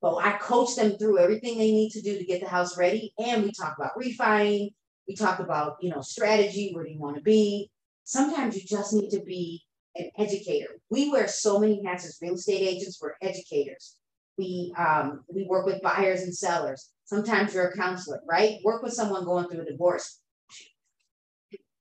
But 0.00 0.16
I 0.16 0.36
coach 0.38 0.76
them 0.76 0.98
through 0.98 1.18
everything 1.18 1.56
they 1.56 1.72
need 1.72 1.90
to 1.92 2.02
do 2.02 2.18
to 2.18 2.24
get 2.24 2.42
the 2.42 2.48
house 2.48 2.76
ready. 2.76 3.14
And 3.18 3.42
we 3.42 3.52
talk 3.52 3.74
about 3.78 3.96
refining. 3.96 4.70
We 5.08 5.16
talk 5.16 5.38
about, 5.38 5.76
you 5.80 5.90
know, 5.90 6.02
strategy, 6.02 6.72
where 6.72 6.84
do 6.84 6.90
you 6.90 6.98
want 6.98 7.16
to 7.16 7.22
be? 7.22 7.70
Sometimes 8.04 8.54
you 8.54 8.62
just 8.66 8.92
need 8.92 9.10
to 9.10 9.20
be 9.20 9.62
an 9.96 10.10
educator. 10.18 10.80
We 10.90 11.10
wear 11.10 11.28
so 11.28 11.58
many 11.58 11.82
hats 11.84 12.04
as 12.04 12.18
real 12.20 12.34
estate 12.34 12.66
agents, 12.66 12.98
we're 13.00 13.14
educators. 13.22 13.96
We 14.38 14.74
um, 14.76 15.24
we 15.28 15.46
work 15.48 15.66
with 15.66 15.82
buyers 15.82 16.22
and 16.22 16.34
sellers. 16.34 16.90
Sometimes 17.04 17.54
you're 17.54 17.68
a 17.68 17.76
counselor, 17.76 18.20
right? 18.28 18.58
Work 18.64 18.82
with 18.82 18.92
someone 18.92 19.24
going 19.24 19.48
through 19.48 19.62
a 19.62 19.64
divorce. 19.64 20.20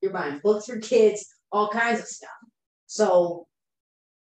You're 0.01 0.13
buying 0.13 0.39
books 0.43 0.65
for 0.65 0.77
kids, 0.79 1.25
all 1.51 1.69
kinds 1.69 1.99
of 1.99 2.05
stuff. 2.05 2.29
So 2.87 3.47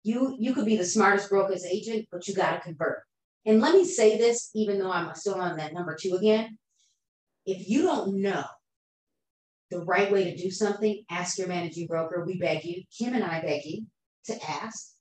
you 0.03 0.36
you 0.39 0.53
could 0.53 0.65
be 0.65 0.78
the 0.78 0.86
smartest 0.86 1.30
broker's 1.30 1.65
agent, 1.65 2.07
but 2.11 2.28
you 2.28 2.36
got 2.36 2.51
to 2.51 2.59
convert. 2.59 3.03
And 3.45 3.59
let 3.59 3.74
me 3.74 3.86
say 3.86 4.17
this, 4.17 4.51
even 4.53 4.78
though 4.80 4.91
I'm 4.91 5.13
still 5.15 5.36
on 5.36 5.57
that 5.57 5.74
number 5.74 5.97
two 5.99 6.15
again. 6.15 6.57
If 7.45 7.67
you 7.67 7.84
don't 7.84 8.22
know 8.22 8.43
the 9.72 9.80
right 9.80 10.11
way 10.11 10.26
to 10.26 10.36
do 10.36 10.51
something, 10.51 11.03
ask 11.09 11.39
your 11.39 11.47
managing 11.47 11.88
broker. 11.88 12.24
We 12.26 12.38
beg 12.38 12.65
you, 12.65 12.84
Kim 12.95 13.15
and 13.15 13.24
I 13.24 13.41
beg 13.41 13.65
you 13.65 13.86
to 14.26 14.38
ask. 14.47 14.91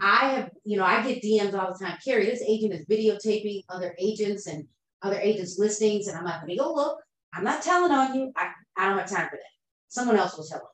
I 0.00 0.30
have, 0.30 0.50
you 0.64 0.76
know, 0.76 0.84
I 0.84 1.02
get 1.02 1.22
DMs 1.22 1.54
all 1.54 1.72
the 1.72 1.84
time. 1.84 1.98
Carrie, 2.04 2.26
this 2.26 2.42
agent 2.46 2.72
is 2.72 2.86
videotaping 2.86 3.64
other 3.68 3.94
agents 3.98 4.46
and 4.46 4.66
other 5.02 5.18
agents' 5.18 5.58
listings, 5.58 6.08
and 6.08 6.16
I'm 6.16 6.24
not 6.24 6.40
going 6.40 6.56
to 6.56 6.62
go 6.62 6.72
look. 6.72 6.98
I'm 7.34 7.44
not 7.44 7.62
telling 7.62 7.92
on 7.92 8.14
you. 8.14 8.32
I, 8.36 8.50
I 8.76 8.88
don't 8.88 8.98
have 8.98 9.10
time 9.10 9.28
for 9.28 9.36
that. 9.36 9.52
Someone 9.88 10.16
else 10.16 10.36
will 10.36 10.44
tell 10.44 10.58
them. 10.58 10.68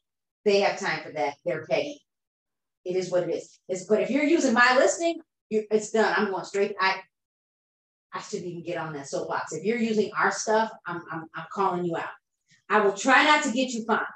They 0.44 0.60
have 0.60 0.78
time 0.78 1.02
for 1.02 1.12
that. 1.12 1.34
They're 1.44 1.66
petty. 1.66 2.00
It 2.84 2.96
is 2.96 3.10
what 3.10 3.24
it 3.24 3.34
is. 3.34 3.58
It's, 3.68 3.84
but 3.84 4.00
if 4.00 4.10
you're 4.10 4.24
using 4.24 4.54
my 4.54 4.76
listing, 4.76 5.20
it's 5.50 5.90
done. 5.90 6.12
I'm 6.16 6.30
going 6.30 6.44
straight. 6.44 6.74
I 6.80 7.00
I 8.16 8.20
shouldn't 8.20 8.48
even 8.48 8.62
get 8.62 8.78
on 8.78 8.94
that 8.94 9.08
soapbox. 9.08 9.52
If 9.52 9.64
you're 9.64 9.76
using 9.76 10.10
our 10.18 10.32
stuff, 10.32 10.70
I'm, 10.86 11.02
I'm, 11.12 11.26
I'm 11.34 11.44
calling 11.52 11.84
you 11.84 11.96
out. 11.96 12.04
I 12.70 12.80
will 12.80 12.94
try 12.94 13.24
not 13.24 13.44
to 13.44 13.52
get 13.52 13.70
you 13.70 13.84
fined. 13.84 14.06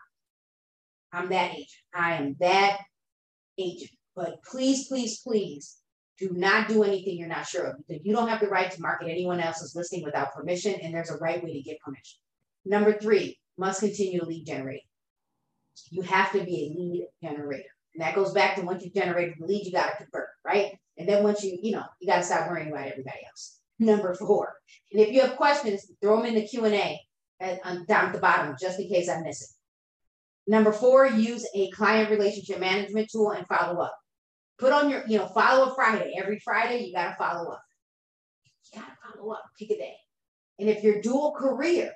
I'm 1.13 1.29
that 1.29 1.53
agent. 1.53 1.69
I 1.95 2.15
am 2.15 2.37
that 2.41 2.79
agent. 3.59 3.91
But 4.17 4.43
please, 4.45 4.89
please, 4.89 5.21
please 5.21 5.79
do 6.19 6.31
not 6.33 6.69
do 6.69 6.85
anything 6.85 7.17
you're 7.17 7.29
not 7.29 7.47
sure 7.47 7.65
of. 7.65 7.77
Because 7.79 8.05
you 8.05 8.15
don't 8.15 8.29
have 8.29 8.41
the 8.41 8.49
right 8.49 8.71
to 8.71 8.81
market 8.81 9.09
anyone 9.09 9.41
else's 9.41 9.75
listing 9.75 10.05
without 10.05 10.35
permission, 10.35 10.75
and 10.75 10.93
there's 10.93 11.11
a 11.11 11.17
right 11.17 11.43
way 11.43 11.55
to 11.55 11.63
get 11.63 11.81
permission. 11.81 12.19
Number 12.65 12.93
three, 12.93 13.39
must 13.57 13.81
continue 13.81 14.21
to 14.21 14.27
lead 14.27 14.47
generate. 14.47 14.83
You 15.91 16.03
have 16.03 16.33
to 16.33 16.45
be 16.45 16.67
a 16.67 16.79
lead 16.79 17.07
generator. 17.23 17.69
And 17.95 18.03
that 18.03 18.15
goes 18.15 18.33
back 18.33 18.57
to 18.57 18.63
once 18.63 18.85
you've 18.85 18.95
generated 18.95 19.35
the 19.39 19.47
lead, 19.47 19.67
you 19.67 19.73
got 19.73 19.91
to 19.91 19.97
convert, 19.97 20.29
right? 20.45 20.79
And 20.97 21.09
then 21.09 21.23
once 21.23 21.43
you, 21.43 21.59
you 21.61 21.73
know, 21.73 21.85
you 22.01 22.07
got 22.07 22.19
to 22.19 22.23
stop 22.23 22.49
worrying 22.49 22.69
about 22.69 22.87
everybody 22.87 23.19
else. 23.27 23.59
Number 23.79 24.15
four. 24.15 24.55
And 24.93 25.01
if 25.01 25.13
you 25.13 25.23
have 25.23 25.37
questions, 25.37 25.91
throw 26.01 26.19
them 26.19 26.27
in 26.27 26.35
the 26.35 26.47
Q&A 26.47 27.01
at, 27.41 27.61
um, 27.65 27.85
down 27.87 28.07
at 28.07 28.13
the 28.13 28.19
bottom, 28.19 28.55
just 28.61 28.79
in 28.79 28.89
case 28.89 29.09
I 29.09 29.21
miss 29.23 29.43
it. 29.43 29.49
Number 30.47 30.73
four, 30.73 31.07
use 31.07 31.47
a 31.55 31.71
client 31.71 32.11
relationship 32.11 32.61
management 32.61 33.11
tool 33.11 33.31
and 33.31 33.47
follow 33.47 33.81
up. 33.81 33.97
Put 34.61 34.73
on 34.73 34.91
your, 34.91 35.03
you 35.07 35.17
know, 35.17 35.27
follow 35.29 35.69
up 35.69 35.75
Friday. 35.75 36.15
Every 36.19 36.39
Friday, 36.39 36.85
you 36.85 36.93
got 36.93 37.09
to 37.11 37.17
follow 37.17 37.51
up. 37.51 37.63
You 38.73 38.81
got 38.81 38.89
to 38.89 39.17
follow 39.17 39.33
up, 39.33 39.43
pick 39.59 39.71
a 39.71 39.77
day. 39.77 39.95
And 40.59 40.69
if 40.69 40.85
you're 40.85 41.01
dual 41.01 41.33
career, 41.33 41.91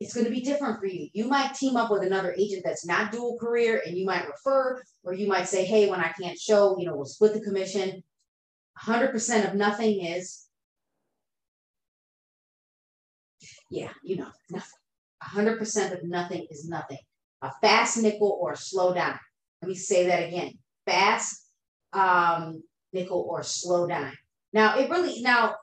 it's 0.00 0.12
going 0.12 0.24
to 0.24 0.32
be 0.32 0.40
different 0.40 0.80
for 0.80 0.86
you. 0.86 1.08
You 1.12 1.28
might 1.28 1.54
team 1.54 1.76
up 1.76 1.90
with 1.90 2.02
another 2.02 2.34
agent 2.36 2.62
that's 2.64 2.84
not 2.84 3.12
dual 3.12 3.38
career 3.38 3.82
and 3.86 3.96
you 3.96 4.04
might 4.04 4.26
refer, 4.26 4.82
or 5.04 5.14
you 5.14 5.28
might 5.28 5.46
say, 5.46 5.64
hey, 5.64 5.88
when 5.88 6.00
I 6.00 6.12
can't 6.20 6.38
show, 6.38 6.76
you 6.78 6.86
know, 6.86 6.96
we'll 6.96 7.04
split 7.04 7.34
the 7.34 7.40
commission. 7.40 8.02
100% 8.82 9.48
of 9.48 9.54
nothing 9.54 10.04
is, 10.04 10.46
yeah, 13.70 13.90
you 14.02 14.16
know, 14.16 14.28
nothing. 14.50 14.70
100% 15.22 15.92
of 15.92 16.02
nothing 16.02 16.46
is 16.50 16.66
nothing. 16.68 16.98
A 17.42 17.52
fast 17.62 17.98
nickel 17.98 18.38
or 18.40 18.52
a 18.52 18.56
slow 18.56 18.92
dime. 18.92 19.18
Let 19.62 19.68
me 19.68 19.74
say 19.74 20.06
that 20.06 20.26
again. 20.26 20.54
Fast 20.86 21.49
um, 21.92 22.62
nickel 22.92 23.26
or 23.28 23.42
slow 23.42 23.86
dime. 23.86 24.16
Now, 24.52 24.78
it 24.78 24.90
really, 24.90 25.22
now, 25.22 25.56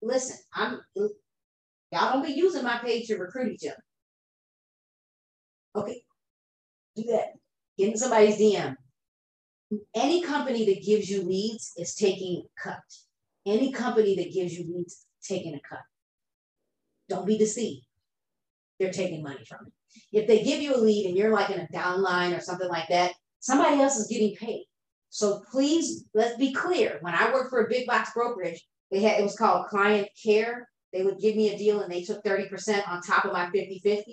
listen, 0.00 0.36
I'm, 0.54 0.80
y'all 0.96 2.12
don't 2.12 2.26
be 2.26 2.32
using 2.32 2.64
my 2.64 2.78
page 2.78 3.08
to 3.08 3.16
recruit 3.16 3.52
each 3.52 3.66
other. 3.66 3.84
Okay, 5.74 6.02
do 6.96 7.04
that. 7.04 7.32
Get 7.78 7.90
in 7.90 7.96
somebody's 7.96 8.36
DM. 8.36 8.76
Any 9.94 10.22
company 10.22 10.66
that 10.66 10.84
gives 10.84 11.08
you 11.08 11.22
leads 11.22 11.72
is 11.78 11.94
taking 11.94 12.44
a 12.44 12.62
cut. 12.62 12.80
Any 13.46 13.72
company 13.72 14.14
that 14.16 14.32
gives 14.32 14.52
you 14.52 14.66
leads 14.72 15.06
taking 15.22 15.54
a 15.54 15.60
cut. 15.66 15.80
Don't 17.08 17.26
be 17.26 17.38
deceived. 17.38 17.86
They're 18.78 18.92
taking 18.92 19.22
money 19.22 19.44
from 19.48 19.66
it. 19.66 19.72
If 20.12 20.26
they 20.26 20.42
give 20.42 20.60
you 20.60 20.74
a 20.74 20.78
lead 20.78 21.06
and 21.06 21.16
you're 21.16 21.32
like 21.32 21.50
in 21.50 21.60
a 21.60 21.68
downline 21.68 22.36
or 22.36 22.40
something 22.40 22.68
like 22.68 22.88
that, 22.88 23.12
somebody 23.40 23.80
else 23.80 23.96
is 23.96 24.08
getting 24.08 24.34
paid. 24.36 24.64
So 25.12 25.42
please, 25.50 26.06
let's 26.14 26.38
be 26.38 26.54
clear. 26.54 26.96
When 27.02 27.14
I 27.14 27.30
worked 27.34 27.50
for 27.50 27.62
a 27.62 27.68
big 27.68 27.86
box 27.86 28.12
brokerage, 28.14 28.66
they 28.90 29.00
had 29.00 29.20
it 29.20 29.22
was 29.22 29.36
called 29.36 29.66
client 29.66 30.08
care. 30.24 30.66
They 30.90 31.02
would 31.02 31.18
give 31.18 31.36
me 31.36 31.52
a 31.52 31.58
deal 31.58 31.80
and 31.80 31.92
they 31.92 32.02
took 32.02 32.24
30% 32.24 32.88
on 32.88 33.02
top 33.02 33.26
of 33.26 33.32
my 33.32 33.50
50-50. 33.50 34.04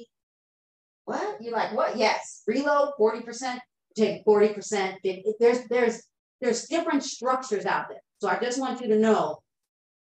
What? 1.05 1.37
You're 1.39 1.53
like, 1.53 1.73
what? 1.73 1.95
Yes. 1.95 2.43
Reload 2.45 2.89
40%, 2.99 3.59
take 3.95 4.25
40%. 4.25 4.95
There's 5.39 5.59
there's 5.69 6.03
there's 6.41 6.65
different 6.65 7.03
structures 7.03 7.65
out 7.65 7.85
there. 7.87 8.01
So 8.19 8.27
I 8.27 8.37
just 8.37 8.59
want 8.59 8.81
you 8.81 8.89
to 8.89 8.99
know 8.99 9.39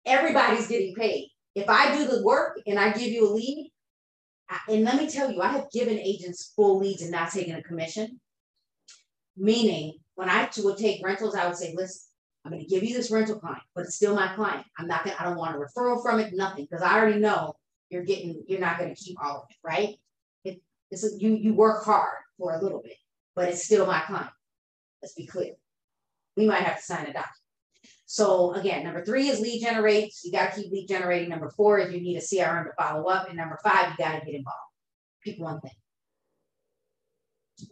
everybody's 0.06 0.66
getting 0.66 0.94
paid. 0.94 1.28
If 1.54 1.68
I 1.68 1.94
do 1.94 2.06
the 2.06 2.22
work 2.22 2.58
and 2.66 2.78
I 2.78 2.92
give 2.92 3.12
you 3.12 3.28
a 3.28 3.34
lead, 3.34 3.70
and 4.66 4.84
let 4.84 4.96
me 4.96 5.10
tell 5.10 5.30
you, 5.30 5.42
I 5.42 5.48
have 5.48 5.70
given 5.70 5.98
agents 5.98 6.54
full 6.56 6.78
leads 6.78 7.02
and 7.02 7.10
not 7.10 7.32
taken 7.32 7.54
a 7.54 7.62
commission. 7.62 8.18
Meaning, 9.36 9.99
when 10.20 10.28
I 10.28 10.50
would 10.58 10.76
take 10.76 11.02
rentals, 11.02 11.34
I 11.34 11.46
would 11.46 11.56
say, 11.56 11.72
listen, 11.74 12.02
I'm 12.44 12.52
going 12.52 12.62
to 12.62 12.68
give 12.68 12.84
you 12.84 12.94
this 12.94 13.10
rental 13.10 13.40
client, 13.40 13.62
but 13.74 13.86
it's 13.86 13.94
still 13.94 14.14
my 14.14 14.28
client. 14.34 14.66
I'm 14.78 14.86
not 14.86 15.02
going 15.02 15.16
to, 15.16 15.22
I 15.22 15.24
don't 15.24 15.38
want 15.38 15.56
a 15.56 15.58
referral 15.58 16.02
from 16.02 16.20
it, 16.20 16.34
nothing, 16.34 16.68
because 16.70 16.84
I 16.84 16.98
already 16.98 17.18
know 17.18 17.54
you're 17.88 18.04
getting, 18.04 18.44
you're 18.46 18.60
not 18.60 18.78
going 18.78 18.94
to 18.94 19.02
keep 19.02 19.16
all 19.24 19.38
of 19.38 19.44
it, 19.48 19.56
right? 19.64 19.96
It, 20.44 20.60
it's 20.90 21.04
a, 21.04 21.18
you, 21.18 21.36
you 21.36 21.54
work 21.54 21.86
hard 21.86 22.18
for 22.36 22.52
a 22.52 22.62
little 22.62 22.82
bit, 22.82 22.98
but 23.34 23.48
it's 23.48 23.64
still 23.64 23.86
my 23.86 24.00
client. 24.00 24.28
Let's 25.00 25.14
be 25.14 25.24
clear. 25.24 25.54
We 26.36 26.46
might 26.46 26.64
have 26.64 26.76
to 26.76 26.82
sign 26.82 27.06
a 27.06 27.14
document. 27.14 27.28
So 28.04 28.52
again, 28.52 28.84
number 28.84 29.02
three 29.02 29.28
is 29.28 29.40
lead 29.40 29.62
generate. 29.62 30.12
You 30.22 30.32
got 30.32 30.52
to 30.52 30.60
keep 30.60 30.70
lead 30.70 30.86
generating. 30.86 31.30
Number 31.30 31.48
four 31.48 31.78
is 31.78 31.94
you 31.94 32.02
need 32.02 32.18
a 32.18 32.20
CRM 32.20 32.64
to 32.64 32.72
follow 32.78 33.08
up. 33.08 33.28
And 33.28 33.38
number 33.38 33.58
five, 33.64 33.92
you 33.92 34.04
got 34.04 34.18
to 34.18 34.26
get 34.26 34.34
involved. 34.34 34.58
Pick 35.24 35.38
one 35.38 35.62
thing. 35.62 35.70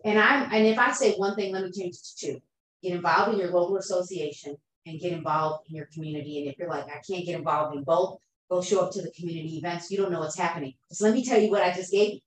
And 0.05 0.19
I'm 0.19 0.53
and 0.53 0.67
if 0.67 0.79
I 0.79 0.93
say 0.93 1.15
one 1.15 1.35
thing, 1.35 1.53
let 1.53 1.65
me 1.65 1.73
change 1.73 1.97
it 1.97 2.05
to 2.05 2.27
two. 2.27 2.41
Get 2.83 2.93
involved 2.93 3.33
in 3.33 3.41
your 3.41 3.51
local 3.51 3.77
association 3.77 4.57
and 4.87 5.01
get 5.01 5.13
involved 5.13 5.69
in 5.69 5.77
your 5.77 5.89
community. 5.93 6.39
And 6.39 6.49
if 6.49 6.59
you're 6.59 6.69
like, 6.69 6.85
I 6.85 7.01
can't 7.07 7.27
get 7.27 7.37
involved 7.37 7.77
in 7.77 7.83
both, 7.83 8.19
go 8.51 8.63
show 8.63 8.85
up 8.85 8.93
to 8.93 9.03
the 9.03 9.11
community 9.11 9.59
events. 9.59 9.91
You 9.91 9.99
don't 9.99 10.13
know 10.13 10.21
what's 10.21 10.39
happening. 10.39 10.75
So 10.93 11.05
let 11.05 11.15
me 11.15 11.25
tell 11.25 11.41
you 11.41 11.51
what 11.51 11.63
I 11.63 11.73
just 11.73 11.91
gave 11.91 12.15
you. 12.15 12.21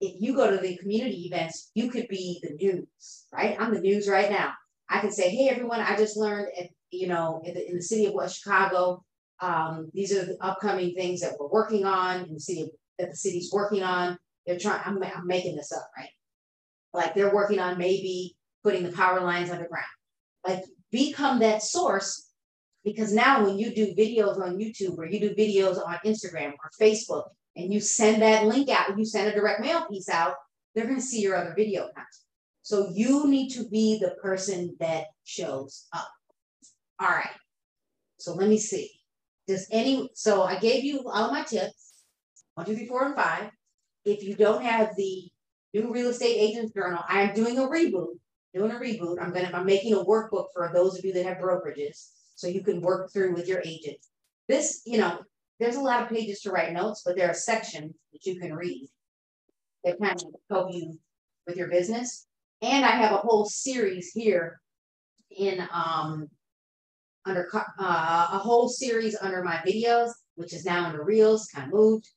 If 0.00 0.20
you 0.20 0.34
go 0.34 0.50
to 0.50 0.58
the 0.58 0.76
community 0.76 1.26
events, 1.26 1.70
you 1.74 1.90
could 1.90 2.06
be 2.08 2.38
the 2.42 2.54
news, 2.54 3.24
right? 3.32 3.56
I'm 3.58 3.74
the 3.74 3.80
news 3.80 4.08
right 4.08 4.30
now. 4.30 4.52
I 4.88 5.00
can 5.00 5.10
say, 5.10 5.30
hey, 5.30 5.48
everyone, 5.48 5.80
I 5.80 5.96
just 5.96 6.16
learned 6.16 6.48
at 6.58 6.68
you 6.90 7.08
know, 7.08 7.42
in 7.44 7.54
the, 7.54 7.68
in 7.68 7.76
the 7.76 7.82
city 7.82 8.06
of 8.06 8.14
West 8.14 8.42
Chicago. 8.42 9.04
Um, 9.40 9.90
these 9.92 10.12
are 10.12 10.24
the 10.24 10.36
upcoming 10.40 10.94
things 10.94 11.20
that 11.20 11.34
we're 11.38 11.48
working 11.48 11.84
on 11.84 12.24
in 12.24 12.34
the 12.34 12.40
city 12.40 12.70
that 12.98 13.10
the 13.10 13.16
city's 13.16 13.50
working 13.52 13.82
on. 13.82 14.18
They're 14.46 14.58
trying, 14.58 14.80
I'm, 14.84 15.02
I'm 15.02 15.26
making 15.26 15.56
this 15.56 15.72
up, 15.72 15.88
right? 15.96 16.08
Like 16.96 17.14
they're 17.14 17.34
working 17.34 17.60
on 17.60 17.76
maybe 17.78 18.34
putting 18.64 18.82
the 18.82 18.92
power 18.92 19.20
lines 19.20 19.50
underground. 19.50 19.86
Like 20.46 20.64
become 20.90 21.38
that 21.40 21.62
source 21.62 22.30
because 22.84 23.12
now 23.12 23.44
when 23.44 23.58
you 23.58 23.74
do 23.74 23.94
videos 23.94 24.40
on 24.40 24.56
YouTube 24.56 24.96
or 24.96 25.06
you 25.06 25.20
do 25.20 25.34
videos 25.34 25.84
on 25.84 25.98
Instagram 26.06 26.52
or 26.52 26.70
Facebook 26.80 27.24
and 27.54 27.72
you 27.72 27.80
send 27.80 28.22
that 28.22 28.46
link 28.46 28.70
out, 28.70 28.96
you 28.98 29.04
send 29.04 29.28
a 29.28 29.34
direct 29.34 29.60
mail 29.60 29.84
piece 29.86 30.08
out, 30.08 30.34
they're 30.74 30.86
going 30.86 30.96
to 30.96 31.02
see 31.02 31.20
your 31.20 31.36
other 31.36 31.54
video 31.54 31.82
content. 31.82 32.06
So 32.62 32.90
you 32.94 33.28
need 33.28 33.50
to 33.50 33.68
be 33.68 33.98
the 33.98 34.16
person 34.22 34.74
that 34.80 35.04
shows 35.24 35.86
up. 35.92 36.08
All 36.98 37.08
right. 37.08 37.28
So 38.18 38.34
let 38.34 38.48
me 38.48 38.58
see. 38.58 38.90
Does 39.46 39.68
any, 39.70 40.08
so 40.14 40.42
I 40.42 40.58
gave 40.58 40.82
you 40.82 41.08
all 41.08 41.30
my 41.30 41.42
tips, 41.42 42.02
one, 42.54 42.66
two, 42.66 42.74
three, 42.74 42.86
four, 42.86 43.04
and 43.04 43.14
five. 43.14 43.50
If 44.04 44.24
you 44.24 44.34
don't 44.34 44.64
have 44.64 44.96
the 44.96 45.28
new 45.76 45.92
real 45.92 46.08
estate 46.08 46.36
agent 46.36 46.74
journal, 46.74 47.02
I 47.08 47.22
am 47.22 47.34
doing 47.34 47.58
a 47.58 47.62
reboot, 47.62 48.14
doing 48.54 48.70
a 48.70 48.74
reboot. 48.74 49.20
I'm 49.20 49.32
gonna, 49.32 49.50
I'm 49.52 49.66
making 49.66 49.94
a 49.94 50.04
workbook 50.04 50.46
for 50.52 50.70
those 50.72 50.98
of 50.98 51.04
you 51.04 51.12
that 51.12 51.26
have 51.26 51.38
brokerages 51.38 52.10
so 52.34 52.48
you 52.48 52.62
can 52.62 52.80
work 52.80 53.12
through 53.12 53.34
with 53.34 53.48
your 53.48 53.60
agent. 53.64 53.98
This, 54.48 54.82
you 54.86 54.98
know, 54.98 55.20
there's 55.58 55.76
a 55.76 55.80
lot 55.80 56.02
of 56.02 56.08
pages 56.08 56.40
to 56.40 56.50
write 56.50 56.72
notes, 56.72 57.02
but 57.04 57.16
there 57.16 57.30
are 57.30 57.34
sections 57.34 57.94
that 58.12 58.24
you 58.26 58.38
can 58.40 58.54
read 58.54 58.88
that 59.84 60.00
kind 60.00 60.20
of 60.20 60.34
help 60.50 60.74
you 60.74 60.98
with 61.46 61.56
your 61.56 61.68
business. 61.68 62.26
And 62.62 62.84
I 62.84 62.90
have 62.90 63.12
a 63.12 63.18
whole 63.18 63.46
series 63.46 64.12
here 64.12 64.60
in 65.30 65.66
um, 65.72 66.28
under 67.24 67.48
uh, 67.54 68.28
a 68.32 68.38
whole 68.38 68.68
series 68.68 69.16
under 69.20 69.42
my 69.42 69.56
videos, 69.66 70.10
which 70.36 70.54
is 70.54 70.64
now 70.64 70.86
under 70.86 71.04
Reels, 71.04 71.48
kind 71.48 71.66
of 71.66 71.74
moved 71.74 72.08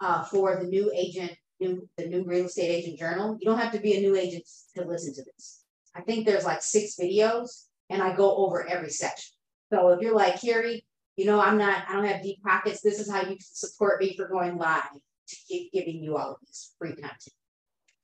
uh, 0.00 0.24
for 0.24 0.56
the 0.56 0.68
new 0.68 0.90
agent, 0.94 1.32
new 1.62 1.88
the 1.96 2.06
new 2.06 2.24
real 2.24 2.46
estate 2.46 2.68
agent 2.68 2.98
journal. 2.98 3.36
You 3.40 3.46
don't 3.46 3.58
have 3.58 3.72
to 3.72 3.80
be 3.80 3.96
a 3.96 4.00
new 4.00 4.16
agent 4.16 4.44
to 4.76 4.84
listen 4.84 5.14
to 5.14 5.24
this. 5.24 5.64
I 5.94 6.00
think 6.02 6.26
there's 6.26 6.44
like 6.44 6.62
six 6.62 6.96
videos, 7.00 7.66
and 7.90 8.02
I 8.02 8.14
go 8.14 8.36
over 8.36 8.66
every 8.66 8.90
section. 8.90 9.34
So 9.72 9.90
if 9.90 10.00
you're 10.00 10.14
like 10.14 10.40
Carrie, 10.40 10.84
you 11.16 11.26
know 11.26 11.40
I'm 11.40 11.58
not, 11.58 11.84
I 11.88 11.92
don't 11.92 12.06
have 12.06 12.22
deep 12.22 12.42
pockets. 12.42 12.82
This 12.82 12.98
is 12.98 13.10
how 13.10 13.22
you 13.22 13.36
support 13.40 14.00
me 14.00 14.16
for 14.16 14.28
going 14.28 14.56
live 14.56 14.82
to 15.28 15.36
keep 15.48 15.72
giving 15.72 16.02
you 16.02 16.16
all 16.16 16.32
of 16.32 16.36
this 16.46 16.74
free 16.78 16.94
content. 16.94 17.34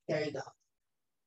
There 0.09 0.24
you 0.24 0.32
go. 0.32 0.40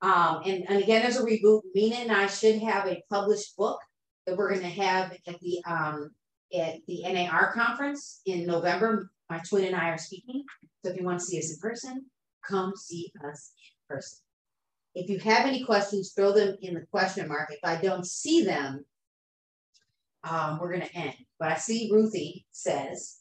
Um, 0.01 0.41
and, 0.45 0.63
and 0.67 0.82
again, 0.82 1.03
there's 1.03 1.17
a 1.17 1.23
reboot. 1.23 1.61
Mina 1.75 1.97
and 1.97 2.11
I 2.11 2.25
should 2.25 2.59
have 2.63 2.88
a 2.88 3.03
published 3.09 3.55
book 3.55 3.79
that 4.25 4.36
we're 4.36 4.49
going 4.49 4.61
to 4.61 4.82
have 4.82 5.11
at 5.27 5.39
the 5.39 5.63
um, 5.67 6.09
at 6.53 6.77
the 6.88 7.03
NAR 7.03 7.53
conference 7.53 8.21
in 8.25 8.45
November. 8.45 9.11
My 9.29 9.39
twin 9.47 9.65
and 9.65 9.75
I 9.75 9.89
are 9.89 9.97
speaking. 9.97 10.43
So 10.84 10.91
if 10.91 10.97
you 10.97 11.05
want 11.05 11.19
to 11.19 11.25
see 11.25 11.38
us 11.38 11.53
in 11.53 11.59
person, 11.59 12.05
come 12.47 12.73
see 12.75 13.11
us 13.27 13.51
in 13.57 13.95
person. 13.95 14.19
If 14.93 15.09
you 15.09 15.19
have 15.19 15.45
any 15.45 15.63
questions, 15.63 16.11
throw 16.13 16.33
them 16.33 16.57
in 16.61 16.73
the 16.73 16.85
question 16.91 17.27
mark. 17.27 17.51
If 17.51 17.59
I 17.63 17.81
don't 17.81 18.05
see 18.05 18.43
them, 18.43 18.85
um, 20.23 20.59
we're 20.59 20.73
going 20.73 20.85
to 20.85 20.95
end. 20.95 21.15
But 21.39 21.51
I 21.51 21.55
see 21.55 21.89
Ruthie 21.91 22.45
says, 22.51 23.17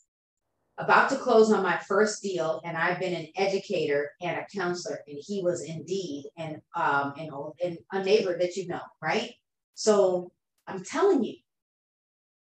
about 0.79 1.11
to 1.11 1.17
close 1.17 1.53
on 1.53 1.63
my 1.63 1.79
first 1.79 2.23
deal, 2.23 2.61
and 2.65 2.77
I've 2.77 2.99
been 2.99 3.15
an 3.15 3.29
educator 3.37 4.13
and 4.23 4.39
a 4.39 4.47
counselor, 4.59 5.01
and 5.07 5.19
he 5.21 5.43
was 5.43 5.63
indeed 5.63 6.25
an 6.39 6.63
um 6.75 7.13
an 7.19 7.31
old 7.31 7.55
and 7.63 7.77
a 7.93 8.03
neighbor 8.03 8.37
that 8.39 8.57
you 8.57 8.67
know, 8.67 8.81
right? 9.03 9.31
So 9.75 10.33
I'm 10.67 10.83
telling 10.83 11.23
you, 11.23 11.37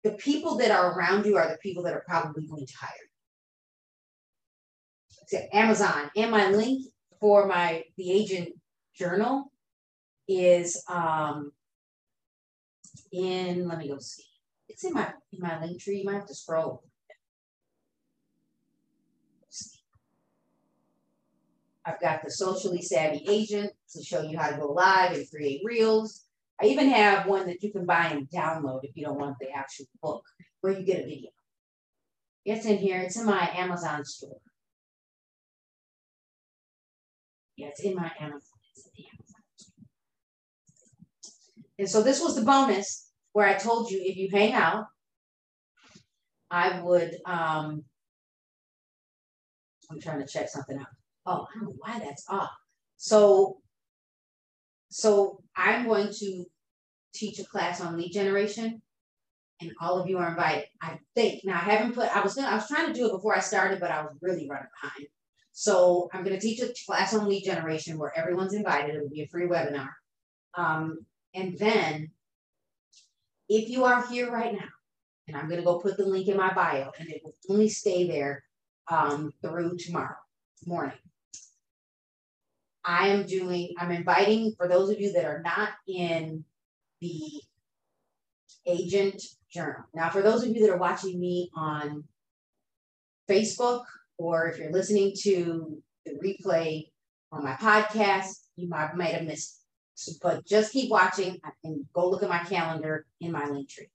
the 0.03 0.13
people 0.13 0.57
that 0.57 0.71
are 0.71 0.97
around 0.97 1.25
you 1.25 1.37
are 1.37 1.47
the 1.47 1.57
people 1.57 1.83
that 1.83 1.93
are 1.93 2.03
probably 2.07 2.47
going 2.47 2.65
to 2.65 2.77
hire 2.79 2.91
you. 5.31 5.39
Amazon, 5.53 6.09
and 6.15 6.31
my 6.31 6.49
link 6.49 6.85
for 7.19 7.47
my 7.47 7.83
the 7.97 8.11
agent 8.11 8.49
journal 8.93 9.51
is 10.27 10.83
um 10.87 11.51
in 13.11 13.67
let 13.67 13.77
me 13.77 13.87
go 13.87 13.99
see. 13.99 14.23
It's 14.67 14.83
in 14.83 14.93
my 14.93 15.13
in 15.31 15.39
my 15.39 15.59
link 15.61 15.81
tree. 15.81 15.99
You 15.99 16.05
might 16.05 16.15
have 16.15 16.27
to 16.27 16.35
scroll. 16.35 16.83
I've 21.85 22.01
got 22.01 22.23
the 22.23 22.31
socially 22.31 22.81
savvy 22.81 23.23
agent 23.29 23.71
to 23.93 24.03
show 24.03 24.23
you 24.23 24.37
how 24.37 24.49
to 24.49 24.57
go 24.57 24.71
live 24.71 25.13
and 25.13 25.29
create 25.29 25.61
reels. 25.63 26.23
I 26.59 26.65
even 26.65 26.89
have 26.89 27.27
one 27.27 27.45
that 27.47 27.61
you 27.61 27.71
can 27.71 27.85
buy 27.85 28.07
and 28.07 28.27
download 28.29 28.79
if 28.83 28.95
you 28.95 29.05
don't 29.05 29.19
want 29.19 29.37
the 29.39 29.51
actual 29.51 29.85
book 30.01 30.23
where 30.61 30.73
you 30.73 30.83
get 30.83 31.03
a 31.03 31.05
video. 31.05 31.29
It's 32.43 32.65
in 32.65 32.77
here. 32.77 33.01
It's 33.01 33.17
in 33.17 33.25
my 33.25 33.51
Amazon 33.55 34.03
store. 34.03 34.39
Yeah, 37.57 37.67
it's 37.67 37.81
in 37.81 37.95
my 37.95 38.11
Amazon. 38.19 38.41
And 41.77 41.89
so 41.89 42.01
this 42.01 42.21
was 42.21 42.35
the 42.35 42.41
bonus 42.41 43.11
where 43.33 43.47
I 43.47 43.55
told 43.55 43.91
you 43.91 44.01
if 44.03 44.15
you 44.15 44.29
hang 44.31 44.53
out, 44.53 44.85
I 46.49 46.79
would, 46.81 47.17
um, 47.25 47.83
I'm 49.91 49.99
trying 49.99 50.19
to 50.19 50.27
check 50.27 50.49
something 50.49 50.77
out. 50.77 50.87
Oh, 51.25 51.47
I 51.49 51.59
don't 51.59 51.69
know 51.69 51.75
why 51.79 51.99
that's 51.99 52.25
off. 52.29 52.51
So, 52.97 53.57
so 54.89 55.43
I'm 55.55 55.85
going 55.85 56.13
to 56.19 56.45
teach 57.13 57.39
a 57.39 57.45
class 57.45 57.81
on 57.81 57.97
lead 57.97 58.11
generation 58.11 58.81
and 59.61 59.71
all 59.81 59.99
of 59.99 60.07
you 60.07 60.17
are 60.17 60.29
invited. 60.29 60.65
I 60.81 60.99
think 61.13 61.41
now 61.43 61.55
I 61.55 61.71
haven't 61.71 61.93
put, 61.93 62.15
I 62.15 62.21
was 62.21 62.35
gonna, 62.35 62.47
I 62.47 62.55
was 62.55 62.67
trying 62.67 62.87
to 62.87 62.93
do 62.93 63.07
it 63.07 63.11
before 63.11 63.35
I 63.35 63.39
started, 63.39 63.79
but 63.79 63.91
I 63.91 64.01
was 64.01 64.15
really 64.21 64.47
running 64.49 64.67
behind. 64.81 65.07
So 65.57 66.09
I'm 66.11 66.25
going 66.25 66.37
to 66.37 66.41
teach 66.41 66.61
a 66.61 66.73
class 66.85 67.13
on 67.13 67.29
lead 67.29 67.45
generation 67.45 67.97
where 67.97 68.11
everyone's 68.17 68.53
invited. 68.53 68.93
It'll 68.93 69.09
be 69.09 69.21
a 69.21 69.27
free 69.27 69.47
webinar. 69.47 69.87
Um, 70.53 71.05
and 71.33 71.57
then 71.57 72.11
if 73.47 73.69
you 73.69 73.85
are 73.85 74.05
here 74.05 74.29
right 74.29 74.51
now, 74.51 74.67
and 75.29 75.37
I'm 75.37 75.47
going 75.47 75.61
to 75.61 75.65
go 75.65 75.79
put 75.79 75.95
the 75.95 76.05
link 76.05 76.27
in 76.27 76.35
my 76.35 76.53
bio 76.53 76.91
and 76.99 77.09
it 77.09 77.21
will 77.23 77.35
only 77.49 77.69
stay 77.69 78.05
there 78.05 78.43
um, 78.91 79.31
through 79.41 79.77
tomorrow 79.77 80.17
morning. 80.65 80.97
I 82.83 83.07
am 83.07 83.25
doing, 83.25 83.75
I'm 83.79 83.91
inviting 83.91 84.55
for 84.57 84.67
those 84.67 84.89
of 84.89 84.99
you 84.99 85.13
that 85.13 85.23
are 85.23 85.41
not 85.41 85.69
in 85.87 86.43
the 86.99 87.41
agent 88.65 89.23
journal. 89.49 89.85
Now, 89.93 90.09
for 90.09 90.21
those 90.21 90.43
of 90.43 90.49
you 90.49 90.67
that 90.67 90.73
are 90.73 90.77
watching 90.77 91.17
me 91.17 91.49
on 91.55 92.03
Facebook, 93.29 93.85
or 94.17 94.47
if 94.47 94.57
you're 94.57 94.71
listening 94.71 95.13
to 95.21 95.81
the 96.05 96.13
replay 96.23 96.85
on 97.31 97.43
my 97.43 97.53
podcast, 97.53 98.39
you 98.55 98.67
might, 98.67 98.95
might 98.95 99.13
have 99.13 99.25
missed. 99.25 99.61
So, 99.95 100.13
but 100.21 100.45
just 100.45 100.73
keep 100.73 100.89
watching 100.89 101.39
and 101.63 101.85
go 101.93 102.09
look 102.09 102.23
at 102.23 102.29
my 102.29 102.39
calendar 102.39 103.05
in 103.21 103.31
my 103.31 103.45
link 103.47 103.69
tree. 103.69 103.89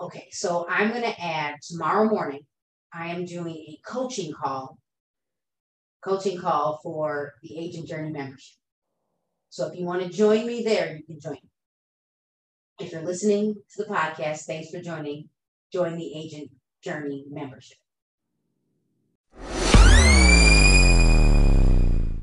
Okay, 0.00 0.28
so 0.30 0.64
I'm 0.68 0.90
going 0.90 1.02
to 1.02 1.20
add 1.20 1.56
tomorrow 1.60 2.08
morning, 2.08 2.40
I 2.92 3.08
am 3.08 3.24
doing 3.24 3.56
a 3.56 3.78
coaching 3.84 4.32
call 4.32 4.78
coaching 6.02 6.38
call 6.38 6.80
for 6.82 7.34
the 7.42 7.58
Agent 7.58 7.86
Journey 7.86 8.10
membership. 8.10 8.56
So 9.50 9.66
if 9.66 9.78
you 9.78 9.84
want 9.84 10.02
to 10.02 10.08
join 10.08 10.46
me 10.46 10.62
there, 10.62 10.96
you 10.96 11.02
can 11.04 11.20
join. 11.20 11.38
If 12.80 12.92
you're 12.92 13.02
listening 13.02 13.54
to 13.74 13.82
the 13.82 13.92
podcast, 13.92 14.44
thanks 14.44 14.70
for 14.70 14.80
joining. 14.80 15.28
Join 15.72 15.96
the 15.96 16.14
Agent 16.14 16.50
Journey 16.82 17.24
membership. 17.28 17.78